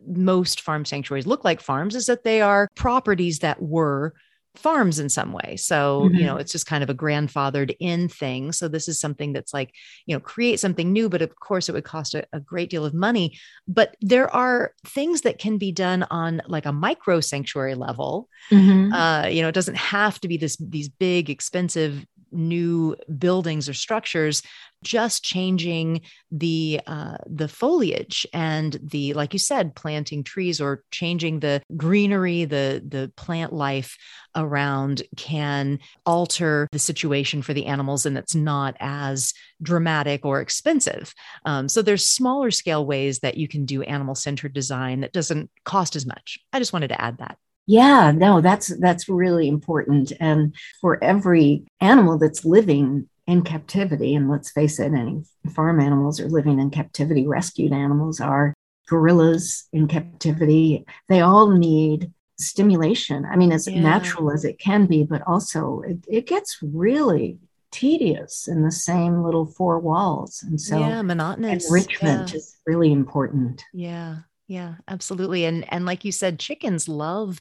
most 0.07 0.61
farm 0.61 0.84
sanctuaries 0.84 1.26
look 1.26 1.44
like 1.44 1.61
farms 1.61 1.94
is 1.94 2.07
that 2.07 2.24
they 2.24 2.40
are 2.40 2.68
properties 2.74 3.40
that 3.40 3.61
were 3.62 4.14
farms 4.59 4.99
in 4.99 5.09
some 5.09 5.32
way. 5.32 5.57
So, 5.57 6.03
mm-hmm. 6.03 6.14
you 6.16 6.26
know, 6.26 6.36
it's 6.36 6.53
just 6.53 6.66
kind 6.66 6.82
of 6.82 6.90
a 6.90 6.94
grandfathered 6.94 7.74
in 7.78 8.09
thing. 8.09 8.53
So, 8.53 8.68
this 8.68 8.88
is 8.88 8.99
something 9.01 9.32
that's 9.32 9.55
like, 9.55 9.72
you 10.07 10.14
know, 10.14 10.20
create 10.20 10.61
something 10.61 10.92
new, 10.92 11.09
but 11.09 11.22
of 11.22 11.34
course, 11.38 11.68
it 11.68 11.72
would 11.72 11.84
cost 11.84 12.14
a, 12.14 12.26
a, 12.32 12.40
great 12.40 12.70
deal 12.70 12.84
of 12.84 12.94
money. 12.94 13.38
But 13.66 13.96
there 14.01 14.34
are 14.34 14.72
things 14.86 15.22
that 15.22 15.38
can 15.38 15.59
be 15.59 15.72
done 15.72 16.05
on 16.11 16.42
like 16.46 16.66
a 16.66 16.72
micro 16.72 17.20
sanctuary 17.20 17.74
level. 17.74 18.28
Mm-hmm. 18.51 18.92
Uh, 18.92 19.26
you 19.26 19.42
know, 19.42 19.49
it 19.49 19.55
doesn't 19.55 19.76
have 19.76 20.20
to 20.20 20.28
be 20.28 20.36
this 20.36 20.57
these 20.57 20.88
big, 20.88 21.30
expensive 21.30 22.05
new 22.30 22.96
buildings 23.18 23.68
or 23.68 23.74
structures 23.74 24.42
just 24.83 25.24
changing 25.24 26.03
the 26.31 26.81
uh, 26.87 27.16
the 27.26 27.49
foliage 27.49 28.26
and 28.33 28.79
the 28.83 29.14
like 29.14 29.33
you 29.33 29.39
said 29.39 29.74
planting 29.74 30.22
trees 30.22 30.61
or 30.61 30.83
changing 30.91 31.41
the 31.41 31.62
greenery 31.76 32.45
the 32.45 32.83
the 32.87 33.11
plant 33.16 33.53
life 33.53 33.97
around 34.37 35.03
can 35.16 35.79
alter 36.07 36.68
the 36.72 36.79
situation 36.79 37.43
for 37.43 37.55
the 37.55 37.66
animals 37.66 38.07
and 38.07 38.16
it's 38.16 38.35
not 38.35 38.76
as 38.81 39.35
dramatic 39.62 40.24
or 40.24 40.41
expensive. 40.41 41.14
Um, 41.45 41.68
so 41.68 41.83
there's 41.83 42.07
smaller 42.07 42.51
scale 42.51 42.87
ways 42.87 43.20
that 43.20 43.37
you 43.37 43.49
can 43.49 43.64
do 43.64 43.83
animal 43.83 44.14
centered 44.14 44.53
design 44.53 45.01
that 45.01 45.12
doesn't 45.12 45.51
cost 45.64 45.97
as 45.97 46.07
much. 46.07 46.39
I 46.53 46.59
just 46.59 46.72
wanted 46.72 46.89
to 46.89 47.01
add 47.01 47.18
that. 47.18 47.39
Yeah, 47.66 48.12
no, 48.12 48.41
that's 48.41 48.68
that's 48.79 49.11
really 49.11 49.47
important. 49.47 50.12
And 50.20 50.55
for 50.81 51.03
every 51.05 51.64
animal 51.83 52.16
that's 52.16 52.47
living 52.47 53.09
in 53.29 53.43
captivity, 53.43 54.14
and 54.14 54.31
let's 54.31 54.51
face 54.51 54.81
it, 54.81 54.93
any 54.95 55.22
farm 55.55 55.81
animals 55.81 56.18
are 56.18 56.31
living 56.31 56.59
in 56.59 56.70
captivity, 56.70 57.26
rescued 57.26 57.72
animals 57.72 58.20
are 58.20 58.55
gorillas 58.89 59.68
in 59.70 59.87
captivity. 59.87 60.87
They 61.09 61.20
all 61.20 61.51
need 61.51 62.11
stimulation. 62.39 63.26
I 63.31 63.37
mean, 63.37 63.53
as 63.53 63.68
yeah. 63.68 63.81
natural 63.81 64.33
as 64.33 64.47
it 64.47 64.59
can 64.59 64.87
be, 64.87 65.05
but 65.05 65.22
also 65.26 65.83
it, 65.87 65.99
it 66.09 66.26
gets 66.26 66.59
really 66.62 67.39
tedious 67.70 68.49
in 68.49 68.62
the 68.62 68.72
same 68.72 69.22
little 69.22 69.45
four 69.45 69.79
walls. 69.79 70.43
And 70.43 70.59
so 70.59 70.79
yeah, 70.79 71.03
monotonous 71.03 71.66
enrichment 71.66 72.31
yeah. 72.31 72.37
is 72.37 72.57
really 72.66 72.91
important. 72.91 73.62
Yeah. 73.74 74.20
Yeah, 74.47 74.76
absolutely. 74.89 75.45
And 75.45 75.70
and 75.70 75.85
like 75.85 76.07
you 76.07 76.12
said, 76.12 76.39
chickens 76.39 76.89
love 76.89 77.39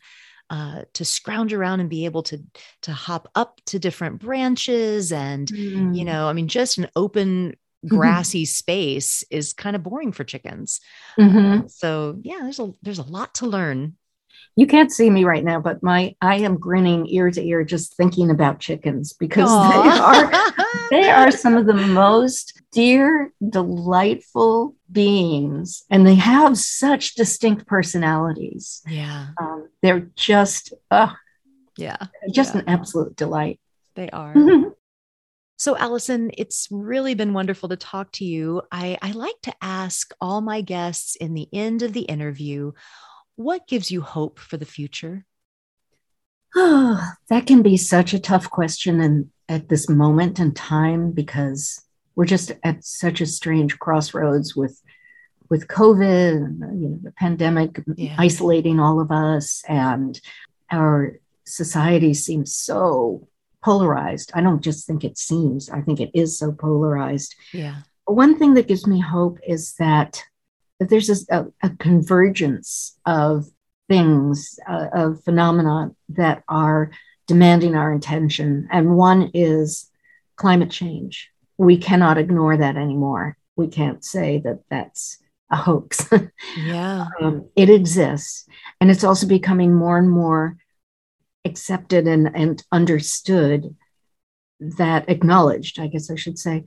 uh, 0.49 0.83
to 0.93 1.03
scrounge 1.03 1.53
around 1.53 1.79
and 1.79 1.89
be 1.89 2.05
able 2.05 2.23
to 2.23 2.41
to 2.81 2.91
hop 2.91 3.29
up 3.35 3.59
to 3.65 3.79
different 3.79 4.19
branches 4.19 5.11
and 5.11 5.49
mm. 5.49 5.95
you 5.95 6.05
know 6.05 6.27
i 6.27 6.33
mean 6.33 6.47
just 6.47 6.77
an 6.77 6.89
open 6.95 7.49
mm-hmm. 7.49 7.95
grassy 7.95 8.43
mm-hmm. 8.43 8.45
space 8.45 9.23
is 9.29 9.53
kind 9.53 9.75
of 9.75 9.83
boring 9.83 10.11
for 10.11 10.23
chickens 10.23 10.79
mm-hmm. 11.19 11.65
uh, 11.65 11.67
so 11.67 12.17
yeah 12.21 12.39
there's 12.41 12.59
a 12.59 12.71
there's 12.81 12.99
a 12.99 13.03
lot 13.03 13.35
to 13.35 13.45
learn 13.45 13.95
you 14.57 14.65
can't 14.65 14.91
see 14.91 15.11
me 15.11 15.23
right 15.23 15.43
now, 15.43 15.61
but 15.61 15.83
my 15.83 16.15
I 16.19 16.37
am 16.37 16.57
grinning 16.57 17.05
ear 17.07 17.29
to 17.29 17.41
ear 17.41 17.63
just 17.63 17.95
thinking 17.95 18.31
about 18.31 18.59
chickens 18.59 19.13
because 19.13 19.49
Aww. 19.49 19.71
they 19.71 19.99
are 19.99 20.89
they 20.89 21.09
are 21.11 21.31
some 21.31 21.55
of 21.55 21.67
the 21.67 21.75
most 21.75 22.59
dear, 22.71 23.31
delightful 23.47 24.75
beings, 24.91 25.83
and 25.91 26.07
they 26.07 26.15
have 26.15 26.57
such 26.57 27.13
distinct 27.13 27.67
personalities. 27.67 28.81
Yeah, 28.87 29.27
um, 29.39 29.69
they're 29.83 30.09
just 30.15 30.73
uh, 30.89 31.13
yeah, 31.77 32.07
just 32.33 32.55
yeah. 32.55 32.61
an 32.61 32.69
absolute 32.69 33.15
delight. 33.15 33.59
They 33.93 34.09
are. 34.09 34.33
Mm-hmm. 34.33 34.69
So, 35.59 35.77
Allison, 35.77 36.31
it's 36.37 36.67
really 36.71 37.13
been 37.13 37.33
wonderful 37.33 37.69
to 37.69 37.75
talk 37.75 38.11
to 38.13 38.25
you. 38.25 38.61
I, 38.71 38.97
I 39.01 39.11
like 39.11 39.41
to 39.43 39.53
ask 39.59 40.13
all 40.21 40.39
my 40.39 40.61
guests 40.61 41.15
in 41.15 41.33
the 41.33 41.47
end 41.51 41.81
of 41.81 41.93
the 41.93 42.01
interview 42.01 42.73
what 43.37 43.67
gives 43.67 43.89
you 43.89 44.01
hope 44.01 44.39
for 44.39 44.57
the 44.57 44.65
future? 44.65 45.25
Oh, 46.55 47.01
that 47.29 47.47
can 47.47 47.61
be 47.61 47.77
such 47.77 48.13
a 48.13 48.19
tough 48.19 48.49
question 48.49 48.99
and 48.99 49.29
at 49.47 49.69
this 49.69 49.87
moment 49.87 50.39
in 50.39 50.53
time 50.53 51.11
because 51.11 51.81
we're 52.15 52.25
just 52.25 52.51
at 52.63 52.83
such 52.83 53.21
a 53.21 53.25
strange 53.25 53.79
crossroads 53.79 54.55
with 54.55 54.81
with 55.49 55.69
COVID 55.69 56.35
and 56.35 56.63
uh, 56.63 56.67
you 56.73 56.89
know 56.89 56.99
the 57.01 57.11
pandemic 57.11 57.81
yeah. 57.95 58.15
isolating 58.17 58.81
all 58.81 58.99
of 58.99 59.11
us 59.11 59.63
and 59.69 60.19
our 60.69 61.13
society 61.45 62.13
seems 62.13 62.53
so 62.53 63.29
polarized. 63.63 64.31
I 64.33 64.41
don't 64.41 64.61
just 64.61 64.85
think 64.85 65.03
it 65.03 65.17
seems, 65.17 65.69
I 65.69 65.81
think 65.81 66.01
it 66.01 66.11
is 66.13 66.37
so 66.37 66.51
polarized. 66.51 67.35
Yeah. 67.53 67.77
One 68.05 68.37
thing 68.37 68.55
that 68.55 68.67
gives 68.67 68.85
me 68.85 68.99
hope 68.99 69.39
is 69.47 69.73
that 69.75 70.23
that 70.79 70.89
there's 70.89 71.27
a, 71.29 71.47
a 71.63 71.69
convergence 71.79 72.97
of 73.05 73.45
things, 73.87 74.59
uh, 74.67 74.87
of 74.93 75.23
phenomena 75.23 75.91
that 76.09 76.43
are 76.47 76.91
demanding 77.27 77.75
our 77.75 77.93
attention. 77.93 78.67
And 78.71 78.95
one 78.95 79.31
is 79.33 79.89
climate 80.35 80.71
change. 80.71 81.29
We 81.57 81.77
cannot 81.77 82.17
ignore 82.17 82.57
that 82.57 82.77
anymore. 82.77 83.37
We 83.55 83.67
can't 83.67 84.03
say 84.03 84.39
that 84.39 84.61
that's 84.69 85.17
a 85.49 85.55
hoax. 85.55 86.07
yeah. 86.57 87.07
Um, 87.21 87.49
it 87.55 87.69
exists. 87.69 88.47
And 88.79 88.91
it's 88.91 89.03
also 89.03 89.27
becoming 89.27 89.73
more 89.73 89.97
and 89.97 90.09
more 90.09 90.57
accepted 91.45 92.07
and, 92.07 92.29
and 92.35 92.63
understood 92.71 93.75
that 94.59 95.09
acknowledged, 95.09 95.79
I 95.79 95.87
guess 95.87 96.11
I 96.11 96.15
should 96.15 96.37
say, 96.37 96.65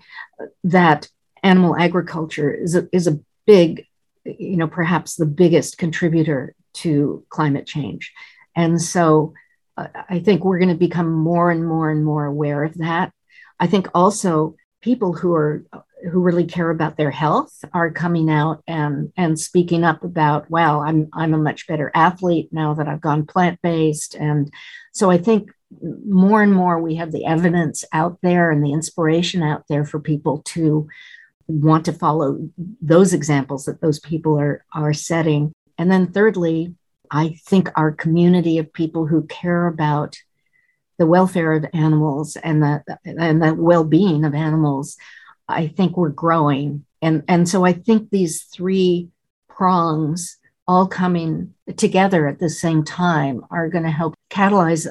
that 0.65 1.09
animal 1.43 1.77
agriculture 1.77 2.53
is 2.53 2.75
a, 2.75 2.89
is 2.93 3.07
a 3.07 3.21
big 3.47 3.87
you 4.25 4.57
know, 4.57 4.69
perhaps 4.69 5.17
the 5.17 5.27
biggest 5.27 5.79
contributor 5.79 6.55
to 6.73 7.25
climate 7.29 7.67
change. 7.67 8.13
And 8.57 8.81
so 8.81 9.35
uh, 9.77 9.89
I 10.09 10.21
think 10.21 10.45
we're 10.45 10.59
going 10.59 10.71
to 10.71 10.75
become 10.75 11.13
more 11.13 11.51
and 11.51 11.67
more 11.67 11.91
and 11.91 12.05
more 12.05 12.25
aware 12.25 12.65
of 12.65 12.75
that. 12.79 13.13
I 13.59 13.67
think 13.67 13.89
also 13.95 14.57
people 14.83 15.13
who 15.13 15.35
are 15.35 15.65
who 16.11 16.21
really 16.21 16.45
care 16.45 16.71
about 16.71 16.97
their 16.97 17.11
health 17.11 17.65
are 17.75 17.91
coming 17.91 18.31
out 18.31 18.63
and 18.67 19.13
and 19.17 19.39
speaking 19.39 19.85
up 19.85 20.03
about 20.03 20.51
wow 20.51 20.81
i'm 20.81 21.09
i'm 21.13 21.35
a 21.35 21.39
much 21.39 21.67
better 21.67 21.91
athlete 21.95 22.49
now 22.53 22.73
that 22.73 22.89
i've 22.89 23.01
gone 23.01 23.27
plant-based 23.27 24.15
and 24.15 24.51
so 24.93 25.11
i 25.11 25.19
think 25.19 25.51
more 26.07 26.43
and 26.43 26.55
more 26.55 26.81
we 26.81 26.95
have 26.95 27.13
the 27.13 27.27
evidence 27.27 27.85
out 27.93 28.19
there 28.23 28.51
and 28.51 28.65
the 28.65 28.73
inspiration 28.73 29.43
out 29.43 29.65
there 29.69 29.85
for 29.85 30.01
people 30.01 30.39
to 30.43 30.89
want 31.51 31.85
to 31.87 31.93
follow 31.93 32.49
those 32.81 33.13
examples 33.13 33.65
that 33.65 33.81
those 33.81 34.01
people 34.01 34.39
are 34.39 34.65
are 34.75 34.93
setting. 34.93 35.53
And 35.79 35.91
then 35.91 36.13
thirdly 36.13 36.75
i 37.11 37.37
think 37.47 37.69
our 37.77 37.93
community 37.93 38.59
of 38.59 38.73
people 38.73 39.07
who 39.07 39.27
care 39.27 39.67
about 39.67 40.17
the 40.99 41.07
welfare 41.07 41.55
of 41.55 41.65
animals 41.73 42.37
and 42.37 42.63
the 42.63 42.85
and 43.05 43.43
the 43.43 43.55
well-being 43.55 44.25
of 44.25 44.35
animals 44.35 44.97
i 45.49 45.67
think 45.67 45.97
we're 45.97 46.11
growing. 46.11 46.85
And 47.03 47.25
and 47.29 47.49
so 47.49 47.65
i 47.65 47.73
think 47.73 48.11
these 48.11 48.43
three 48.43 49.09
prongs 49.49 50.39
all 50.69 50.87
coming 50.87 51.53
together 51.77 52.29
at 52.29 52.39
the 52.39 52.49
same 52.49 52.85
time 52.85 53.45
are 53.51 53.69
going 53.69 53.83
to 53.83 53.91
help 53.91 54.15
catalyze 54.31 54.87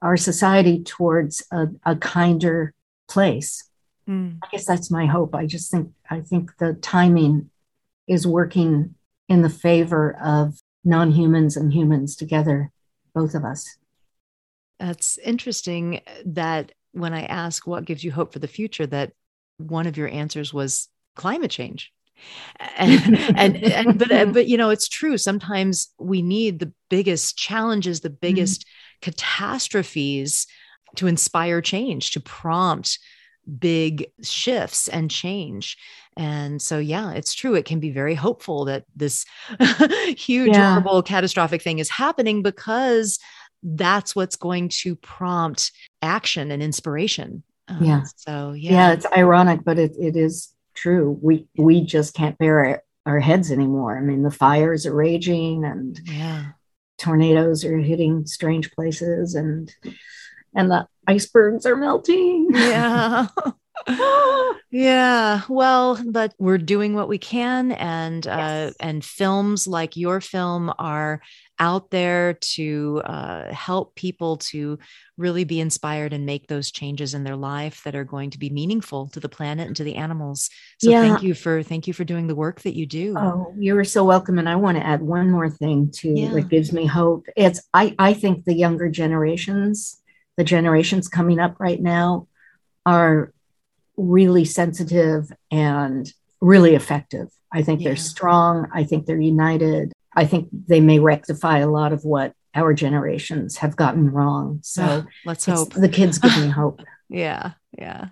our 0.00 0.16
society 0.16 0.82
towards 0.82 1.44
a, 1.52 1.66
a 1.84 1.96
kinder 1.96 2.72
place 3.08 3.67
Mm. 4.08 4.38
I 4.42 4.48
guess 4.50 4.64
that's 4.64 4.90
my 4.90 5.06
hope. 5.06 5.34
I 5.34 5.46
just 5.46 5.70
think 5.70 5.90
I 6.10 6.20
think 6.20 6.56
the 6.58 6.74
timing 6.74 7.50
is 8.06 8.26
working 8.26 8.94
in 9.28 9.42
the 9.42 9.50
favor 9.50 10.16
of 10.22 10.60
non 10.84 11.10
humans 11.10 11.56
and 11.56 11.72
humans 11.72 12.16
together, 12.16 12.72
both 13.14 13.34
of 13.34 13.44
us. 13.44 13.76
That's 14.80 15.18
interesting 15.18 16.00
that 16.24 16.72
when 16.92 17.12
I 17.12 17.24
ask 17.24 17.66
what 17.66 17.84
gives 17.84 18.02
you 18.02 18.12
hope 18.12 18.32
for 18.32 18.38
the 18.38 18.48
future, 18.48 18.86
that 18.86 19.12
one 19.58 19.86
of 19.86 19.96
your 19.96 20.08
answers 20.08 20.54
was 20.54 20.88
climate 21.14 21.50
change. 21.50 21.92
and, 22.76 23.16
and, 23.36 23.56
and 23.56 23.98
but 23.98 24.08
but 24.32 24.48
you 24.48 24.56
know 24.56 24.70
it's 24.70 24.88
true 24.88 25.16
sometimes 25.16 25.92
we 26.00 26.20
need 26.20 26.58
the 26.58 26.72
biggest 26.90 27.38
challenges 27.38 28.00
the 28.00 28.08
mm-hmm. 28.08 28.16
biggest 28.20 28.62
mm-hmm. 28.62 29.10
catastrophes 29.10 30.48
to 30.96 31.06
inspire 31.06 31.60
change 31.60 32.10
to 32.10 32.18
prompt 32.18 32.98
big 33.48 34.10
shifts 34.22 34.88
and 34.88 35.10
change. 35.10 35.76
And 36.16 36.60
so 36.60 36.78
yeah 36.78 37.12
it's 37.12 37.34
true 37.34 37.54
it 37.54 37.64
can 37.64 37.80
be 37.80 37.90
very 37.90 38.14
hopeful 38.14 38.64
that 38.66 38.84
this 38.96 39.24
huge 40.16 40.48
yeah. 40.48 40.72
horrible 40.72 41.02
catastrophic 41.02 41.62
thing 41.62 41.78
is 41.78 41.88
happening 41.88 42.42
because 42.42 43.18
that's 43.62 44.14
what's 44.14 44.36
going 44.36 44.68
to 44.68 44.96
prompt 44.96 45.72
action 46.02 46.50
and 46.50 46.62
inspiration. 46.62 47.42
Um, 47.68 47.84
yeah. 47.84 48.02
so 48.16 48.52
yeah. 48.52 48.72
Yeah 48.72 48.92
it's 48.92 49.06
ironic 49.16 49.60
but 49.64 49.78
it, 49.78 49.94
it 49.98 50.16
is 50.16 50.52
true. 50.74 51.18
We 51.22 51.46
we 51.56 51.82
just 51.82 52.14
can't 52.14 52.38
bear 52.38 52.64
our, 52.64 52.82
our 53.06 53.20
heads 53.20 53.52
anymore. 53.52 53.96
I 53.96 54.00
mean 54.00 54.22
the 54.22 54.30
fires 54.30 54.86
are 54.86 54.94
raging 54.94 55.64
and 55.64 56.00
yeah. 56.04 56.46
tornadoes 56.98 57.64
are 57.64 57.78
hitting 57.78 58.26
strange 58.26 58.72
places 58.72 59.36
and 59.36 59.72
and 60.58 60.70
the 60.70 60.86
icebergs 61.06 61.64
are 61.64 61.76
melting. 61.76 62.48
Yeah. 62.52 63.28
Yeah. 64.70 65.42
Well 65.48 65.98
but 66.06 66.34
we're 66.38 66.58
doing 66.58 66.94
what 66.94 67.08
we 67.08 67.16
can 67.16 67.72
and 67.72 68.26
uh, 68.26 68.30
yes. 68.30 68.70
uh, 68.70 68.72
and 68.80 69.04
films 69.04 69.66
like 69.66 69.96
your 69.96 70.20
film 70.20 70.72
are 70.78 71.22
out 71.58 71.90
there 71.90 72.34
to 72.34 73.00
uh, 73.04 73.52
help 73.52 73.94
people 73.94 74.36
to 74.36 74.78
really 75.16 75.44
be 75.44 75.60
inspired 75.60 76.12
and 76.12 76.26
make 76.26 76.48
those 76.48 76.70
changes 76.70 77.14
in 77.14 77.24
their 77.24 77.36
life 77.36 77.82
that 77.84 77.94
are 77.94 78.04
going 78.04 78.30
to 78.30 78.38
be 78.38 78.50
meaningful 78.50 79.08
to 79.08 79.20
the 79.20 79.28
planet 79.28 79.66
and 79.66 79.76
to 79.76 79.84
the 79.84 79.94
animals. 79.94 80.50
So 80.78 80.90
yeah. 80.90 81.00
thank 81.00 81.22
you 81.22 81.32
for 81.32 81.62
thank 81.62 81.86
you 81.86 81.94
for 81.94 82.04
doing 82.04 82.26
the 82.26 82.34
work 82.34 82.60
that 82.62 82.76
you 82.76 82.84
do. 82.84 83.14
Oh 83.16 83.54
you're 83.58 83.84
so 83.84 84.04
welcome. 84.04 84.38
And 84.38 84.48
i 84.48 84.56
want 84.56 84.76
to 84.76 84.86
add 84.86 85.00
one 85.00 85.30
more 85.30 85.48
thing 85.48 85.90
to 85.92 86.10
yeah. 86.10 86.34
that 86.34 86.48
gives 86.48 86.74
me 86.74 86.84
hope. 86.84 87.24
It's 87.36 87.62
i 87.72 87.94
i 87.98 88.12
think 88.12 88.44
the 88.44 88.54
younger 88.54 88.90
generations 88.90 89.98
the 90.38 90.44
generations 90.44 91.08
coming 91.08 91.40
up 91.40 91.56
right 91.58 91.82
now 91.82 92.28
are 92.86 93.34
really 93.96 94.44
sensitive 94.44 95.30
and 95.50 96.10
really 96.40 96.76
effective. 96.76 97.28
I 97.52 97.62
think 97.62 97.80
yeah. 97.80 97.88
they're 97.88 97.96
strong. 97.96 98.68
I 98.72 98.84
think 98.84 99.04
they're 99.04 99.20
united. 99.20 99.92
I 100.14 100.26
think 100.26 100.48
they 100.52 100.80
may 100.80 101.00
rectify 101.00 101.58
a 101.58 101.68
lot 101.68 101.92
of 101.92 102.04
what 102.04 102.34
our 102.54 102.72
generations 102.72 103.56
have 103.56 103.74
gotten 103.74 104.10
wrong. 104.10 104.60
So 104.62 105.04
let's 105.26 105.44
hope 105.44 105.74
the 105.74 105.88
kids 105.88 106.18
give 106.18 106.38
me 106.38 106.48
hope. 106.60 106.80
yeah. 107.10 107.52
Yeah. 107.76 108.08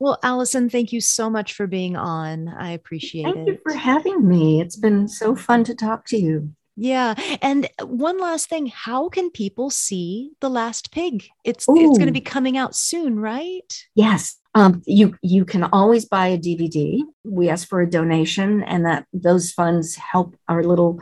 Well, 0.00 0.18
Allison, 0.24 0.68
thank 0.68 0.92
you 0.92 1.00
so 1.00 1.30
much 1.30 1.54
for 1.54 1.68
being 1.68 1.94
on. 1.94 2.48
I 2.48 2.72
appreciate 2.72 3.22
thank 3.22 3.36
it. 3.36 3.44
Thank 3.44 3.48
you 3.48 3.58
for 3.62 3.72
having 3.72 4.28
me. 4.28 4.60
It's 4.60 4.76
been 4.76 5.06
so 5.06 5.36
fun 5.36 5.62
to 5.64 5.74
talk 5.76 6.06
to 6.06 6.16
you. 6.16 6.52
Yeah. 6.76 7.14
And 7.40 7.68
one 7.82 8.18
last 8.18 8.48
thing, 8.48 8.66
how 8.66 9.08
can 9.08 9.30
people 9.30 9.70
see 9.70 10.32
The 10.40 10.50
Last 10.50 10.90
Pig? 10.90 11.28
It's 11.44 11.68
Ooh. 11.68 11.76
it's 11.76 11.98
going 11.98 12.06
to 12.06 12.12
be 12.12 12.20
coming 12.20 12.56
out 12.56 12.74
soon, 12.74 13.18
right? 13.18 13.86
Yes. 13.94 14.38
Um, 14.56 14.82
you 14.86 15.16
you 15.22 15.44
can 15.44 15.64
always 15.64 16.04
buy 16.04 16.28
a 16.28 16.38
DVD. 16.38 17.00
We 17.24 17.48
ask 17.48 17.68
for 17.68 17.80
a 17.80 17.90
donation, 17.90 18.62
and 18.62 18.86
that 18.86 19.06
those 19.12 19.50
funds 19.50 19.96
help 19.96 20.36
our 20.48 20.62
little, 20.62 21.00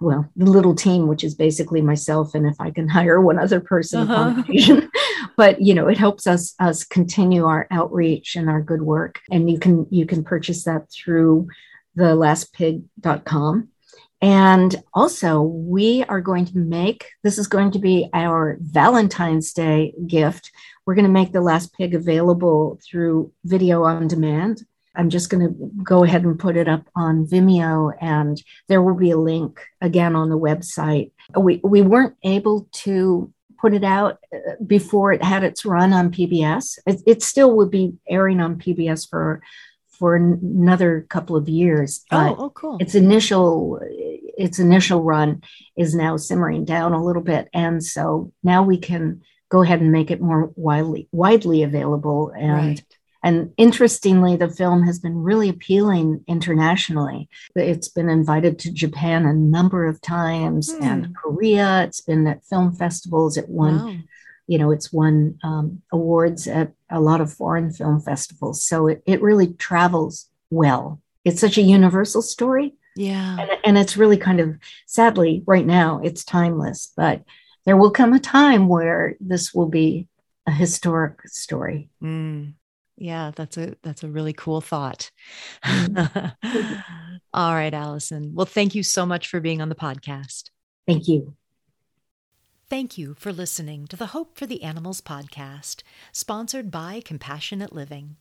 well, 0.00 0.28
the 0.36 0.44
little 0.44 0.74
team, 0.74 1.06
which 1.06 1.24
is 1.24 1.34
basically 1.34 1.80
myself, 1.80 2.34
and 2.34 2.46
if 2.46 2.56
I 2.60 2.70
can 2.70 2.88
hire 2.98 3.20
one 3.20 3.38
other 3.38 3.60
person 3.60 4.10
uh-huh. 4.10 4.82
but 5.36 5.60
you 5.60 5.74
know, 5.74 5.88
it 5.88 5.98
helps 5.98 6.26
us 6.26 6.54
us 6.60 6.84
continue 6.84 7.46
our 7.46 7.66
outreach 7.70 8.36
and 8.36 8.48
our 8.48 8.60
good 8.60 8.82
work. 8.82 9.20
And 9.30 9.50
you 9.50 9.58
can 9.58 9.86
you 9.90 10.06
can 10.06 10.22
purchase 10.22 10.64
that 10.64 10.90
through 10.90 11.48
the 11.94 12.16
lastpig.com 12.16 13.68
and 14.24 14.82
also, 14.94 15.42
we 15.42 16.02
are 16.04 16.22
going 16.22 16.46
to 16.46 16.56
make 16.56 17.10
this 17.22 17.36
is 17.36 17.46
going 17.46 17.72
to 17.72 17.78
be 17.78 18.08
our 18.14 18.56
Valentine's 18.58 19.52
Day 19.52 19.92
gift. 20.06 20.50
We're 20.86 20.94
going 20.94 21.04
to 21.04 21.10
make 21.10 21.32
the 21.32 21.42
last 21.42 21.74
pig 21.74 21.94
available 21.94 22.80
through 22.82 23.32
video 23.44 23.82
on 23.82 24.08
demand. 24.08 24.64
I'm 24.96 25.10
just 25.10 25.28
going 25.28 25.46
to 25.46 25.70
go 25.82 26.04
ahead 26.04 26.24
and 26.24 26.38
put 26.38 26.56
it 26.56 26.68
up 26.68 26.88
on 26.96 27.26
Vimeo, 27.26 27.92
and 28.00 28.42
there 28.66 28.80
will 28.80 28.94
be 28.94 29.10
a 29.10 29.18
link 29.18 29.60
again 29.82 30.16
on 30.16 30.30
the 30.30 30.38
website. 30.38 31.10
We, 31.38 31.60
we 31.62 31.82
weren't 31.82 32.16
able 32.22 32.66
to 32.84 33.30
put 33.60 33.74
it 33.74 33.84
out 33.84 34.20
uh, 34.34 34.52
before 34.66 35.12
it 35.12 35.22
had 35.22 35.44
its 35.44 35.66
run 35.66 35.92
on 35.92 36.10
PBS. 36.10 36.78
It, 36.86 37.02
it 37.06 37.22
still 37.22 37.54
would 37.56 37.70
be 37.70 37.98
airing 38.08 38.40
on 38.40 38.56
PBS 38.56 39.06
for 39.06 39.42
for 39.98 40.16
another 40.16 41.06
couple 41.08 41.36
of 41.36 41.48
years. 41.48 42.04
oh, 42.10 42.36
oh, 42.38 42.50
cool. 42.50 42.78
Its 42.80 42.94
initial 42.94 43.80
its 44.36 44.58
initial 44.58 45.02
run 45.02 45.42
is 45.76 45.94
now 45.94 46.16
simmering 46.16 46.64
down 46.64 46.92
a 46.92 47.04
little 47.04 47.22
bit, 47.22 47.48
and 47.52 47.82
so 47.82 48.32
now 48.42 48.62
we 48.62 48.78
can 48.78 49.22
go 49.48 49.62
ahead 49.62 49.80
and 49.80 49.92
make 49.92 50.10
it 50.10 50.20
more 50.20 50.52
widely 50.56 51.08
widely 51.12 51.62
available. 51.62 52.32
And 52.36 52.52
right. 52.52 52.82
and 53.22 53.52
interestingly, 53.56 54.36
the 54.36 54.48
film 54.48 54.84
has 54.84 54.98
been 54.98 55.22
really 55.22 55.48
appealing 55.48 56.24
internationally. 56.26 57.28
It's 57.54 57.88
been 57.88 58.08
invited 58.08 58.58
to 58.60 58.72
Japan 58.72 59.26
a 59.26 59.32
number 59.32 59.86
of 59.86 60.00
times, 60.00 60.72
hmm. 60.72 60.82
and 60.82 61.16
Korea. 61.16 61.84
It's 61.84 62.00
been 62.00 62.26
at 62.26 62.44
film 62.44 62.74
festivals. 62.74 63.36
It 63.36 63.48
won. 63.48 63.84
Wow 63.84 63.96
you 64.46 64.58
know 64.58 64.70
it's 64.70 64.92
won 64.92 65.38
um, 65.42 65.82
awards 65.92 66.46
at 66.46 66.72
a 66.90 67.00
lot 67.00 67.20
of 67.20 67.32
foreign 67.32 67.72
film 67.72 68.00
festivals 68.00 68.62
so 68.62 68.86
it, 68.88 69.02
it 69.06 69.22
really 69.22 69.54
travels 69.54 70.28
well 70.50 71.00
it's 71.24 71.40
such 71.40 71.56
a 71.56 71.62
universal 71.62 72.22
story 72.22 72.74
yeah 72.96 73.36
and, 73.40 73.50
and 73.64 73.78
it's 73.78 73.96
really 73.96 74.16
kind 74.16 74.40
of 74.40 74.56
sadly 74.86 75.42
right 75.46 75.66
now 75.66 76.00
it's 76.02 76.24
timeless 76.24 76.92
but 76.96 77.22
there 77.64 77.76
will 77.76 77.90
come 77.90 78.12
a 78.12 78.20
time 78.20 78.68
where 78.68 79.16
this 79.20 79.54
will 79.54 79.68
be 79.68 80.08
a 80.46 80.50
historic 80.50 81.26
story 81.26 81.88
mm. 82.02 82.52
yeah 82.96 83.32
that's 83.34 83.56
a 83.56 83.76
that's 83.82 84.02
a 84.02 84.08
really 84.08 84.32
cool 84.32 84.60
thought 84.60 85.10
mm. 85.64 86.34
all 87.34 87.54
right 87.54 87.74
allison 87.74 88.32
well 88.34 88.46
thank 88.46 88.74
you 88.74 88.82
so 88.82 89.04
much 89.06 89.28
for 89.28 89.40
being 89.40 89.60
on 89.60 89.68
the 89.68 89.74
podcast 89.74 90.50
thank 90.86 91.08
you 91.08 91.34
Thank 92.70 92.96
you 92.96 93.14
for 93.14 93.30
listening 93.30 93.86
to 93.88 93.96
the 93.96 94.06
Hope 94.06 94.38
for 94.38 94.46
the 94.46 94.62
Animals 94.62 95.02
podcast, 95.02 95.82
sponsored 96.12 96.70
by 96.70 97.02
Compassionate 97.04 97.74
Living. 97.74 98.16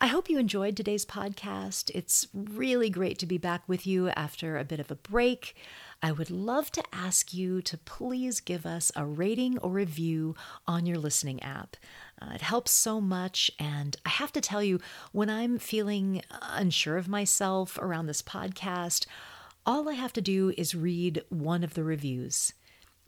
I 0.00 0.08
hope 0.08 0.28
you 0.28 0.38
enjoyed 0.38 0.76
today's 0.76 1.06
podcast. 1.06 1.88
It's 1.94 2.26
really 2.34 2.90
great 2.90 3.16
to 3.20 3.26
be 3.26 3.38
back 3.38 3.62
with 3.68 3.86
you 3.86 4.08
after 4.08 4.58
a 4.58 4.64
bit 4.64 4.80
of 4.80 4.90
a 4.90 4.96
break. 4.96 5.54
I 6.02 6.10
would 6.10 6.32
love 6.32 6.72
to 6.72 6.82
ask 6.92 7.32
you 7.32 7.62
to 7.62 7.78
please 7.78 8.40
give 8.40 8.66
us 8.66 8.90
a 8.96 9.06
rating 9.06 9.56
or 9.58 9.70
review 9.70 10.34
on 10.66 10.84
your 10.84 10.98
listening 10.98 11.40
app. 11.44 11.76
Uh, 12.20 12.32
it 12.34 12.40
helps 12.42 12.72
so 12.72 13.00
much. 13.00 13.52
And 13.60 13.96
I 14.04 14.08
have 14.08 14.32
to 14.32 14.40
tell 14.40 14.64
you, 14.64 14.80
when 15.12 15.30
I'm 15.30 15.58
feeling 15.58 16.22
unsure 16.42 16.96
of 16.96 17.06
myself 17.06 17.78
around 17.78 18.06
this 18.06 18.20
podcast, 18.20 19.06
all 19.64 19.88
I 19.88 19.94
have 19.94 20.12
to 20.14 20.20
do 20.20 20.52
is 20.58 20.74
read 20.74 21.22
one 21.28 21.62
of 21.62 21.74
the 21.74 21.84
reviews 21.84 22.52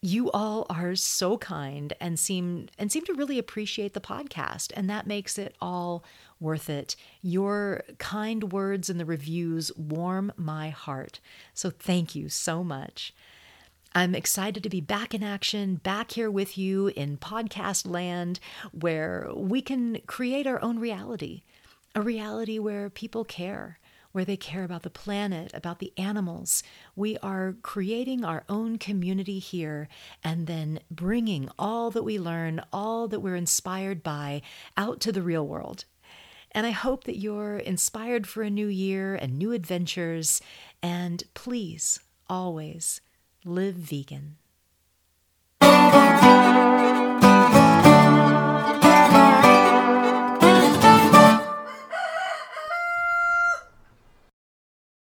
you 0.07 0.31
all 0.31 0.67
are 0.71 0.95
so 0.95 1.37
kind 1.37 1.93
and 2.01 2.17
seem 2.17 2.69
and 2.79 2.93
seem 2.93 3.05
to 3.05 3.13
really 3.15 3.41
appreciate 3.41 3.93
the 3.93 4.01
podcast 4.01 4.71
and 4.77 4.89
that 4.89 5.05
makes 5.05 5.37
it 5.37 5.57
all 5.61 6.05
worth 6.39 6.71
it. 6.71 6.95
Your 7.23 7.83
kind 7.99 8.53
words 8.53 8.89
and 8.89 9.01
the 9.01 9.05
reviews 9.05 9.73
warm 9.77 10.33
my 10.37 10.71
heart. 10.71 11.19
So 11.55 11.71
thank 11.71 12.15
you 12.15 12.29
so 12.29 12.63
much. 12.63 13.13
I'm 13.97 14.15
excited 14.15 14.63
to 14.63 14.69
be 14.69 14.81
back 14.81 15.13
in 15.13 15.25
action, 15.25 15.77
back 15.77 16.13
here 16.13 16.31
with 16.31 16.57
you 16.57 16.89
in 16.89 17.17
podcast 17.17 17.85
land 17.85 18.39
where 18.71 19.29
we 19.35 19.61
can 19.61 19.99
create 20.07 20.47
our 20.47 20.63
own 20.63 20.79
reality, 20.79 21.43
a 21.97 22.01
reality 22.01 22.61
where 22.61 22.91
people 22.91 23.25
care, 23.25 23.81
where 24.17 24.25
they 24.25 24.35
care 24.35 24.65
about 24.65 24.83
the 24.83 24.89
planet, 24.89 25.51
about 25.53 25.79
the 25.79 25.93
animals. 25.99 26.63
We 26.95 27.19
are 27.19 27.55
creating 27.61 28.25
our 28.25 28.45
own 28.49 28.79
community 28.79 29.39
here 29.39 29.89
and 30.25 30.47
then 30.47 30.81
bringing 30.91 31.51
all 31.59 31.91
that 31.91 32.03
we 32.03 32.19
learn, 32.19 32.63
all 32.73 33.09
that 33.09 33.21
we're 33.21 33.37
inspired 33.37 34.03
by, 34.03 34.41
out 34.75 35.01
to 35.01 35.13
the 35.13 35.21
real 35.21 35.47
world. 35.47 35.85
And 36.53 36.67
I 36.67 36.71
hope 36.71 37.05
that 37.05 37.19
you're 37.19 37.59
inspired 37.59 38.27
for 38.27 38.43
a 38.43 38.49
new 38.49 38.69
year 38.69 39.17
and 39.17 39.37
new 39.37 39.53
adventures. 39.53 40.41
And 40.83 41.23
please, 41.35 42.01
always, 42.27 43.03
live 43.45 43.75
vegan. 43.75 44.37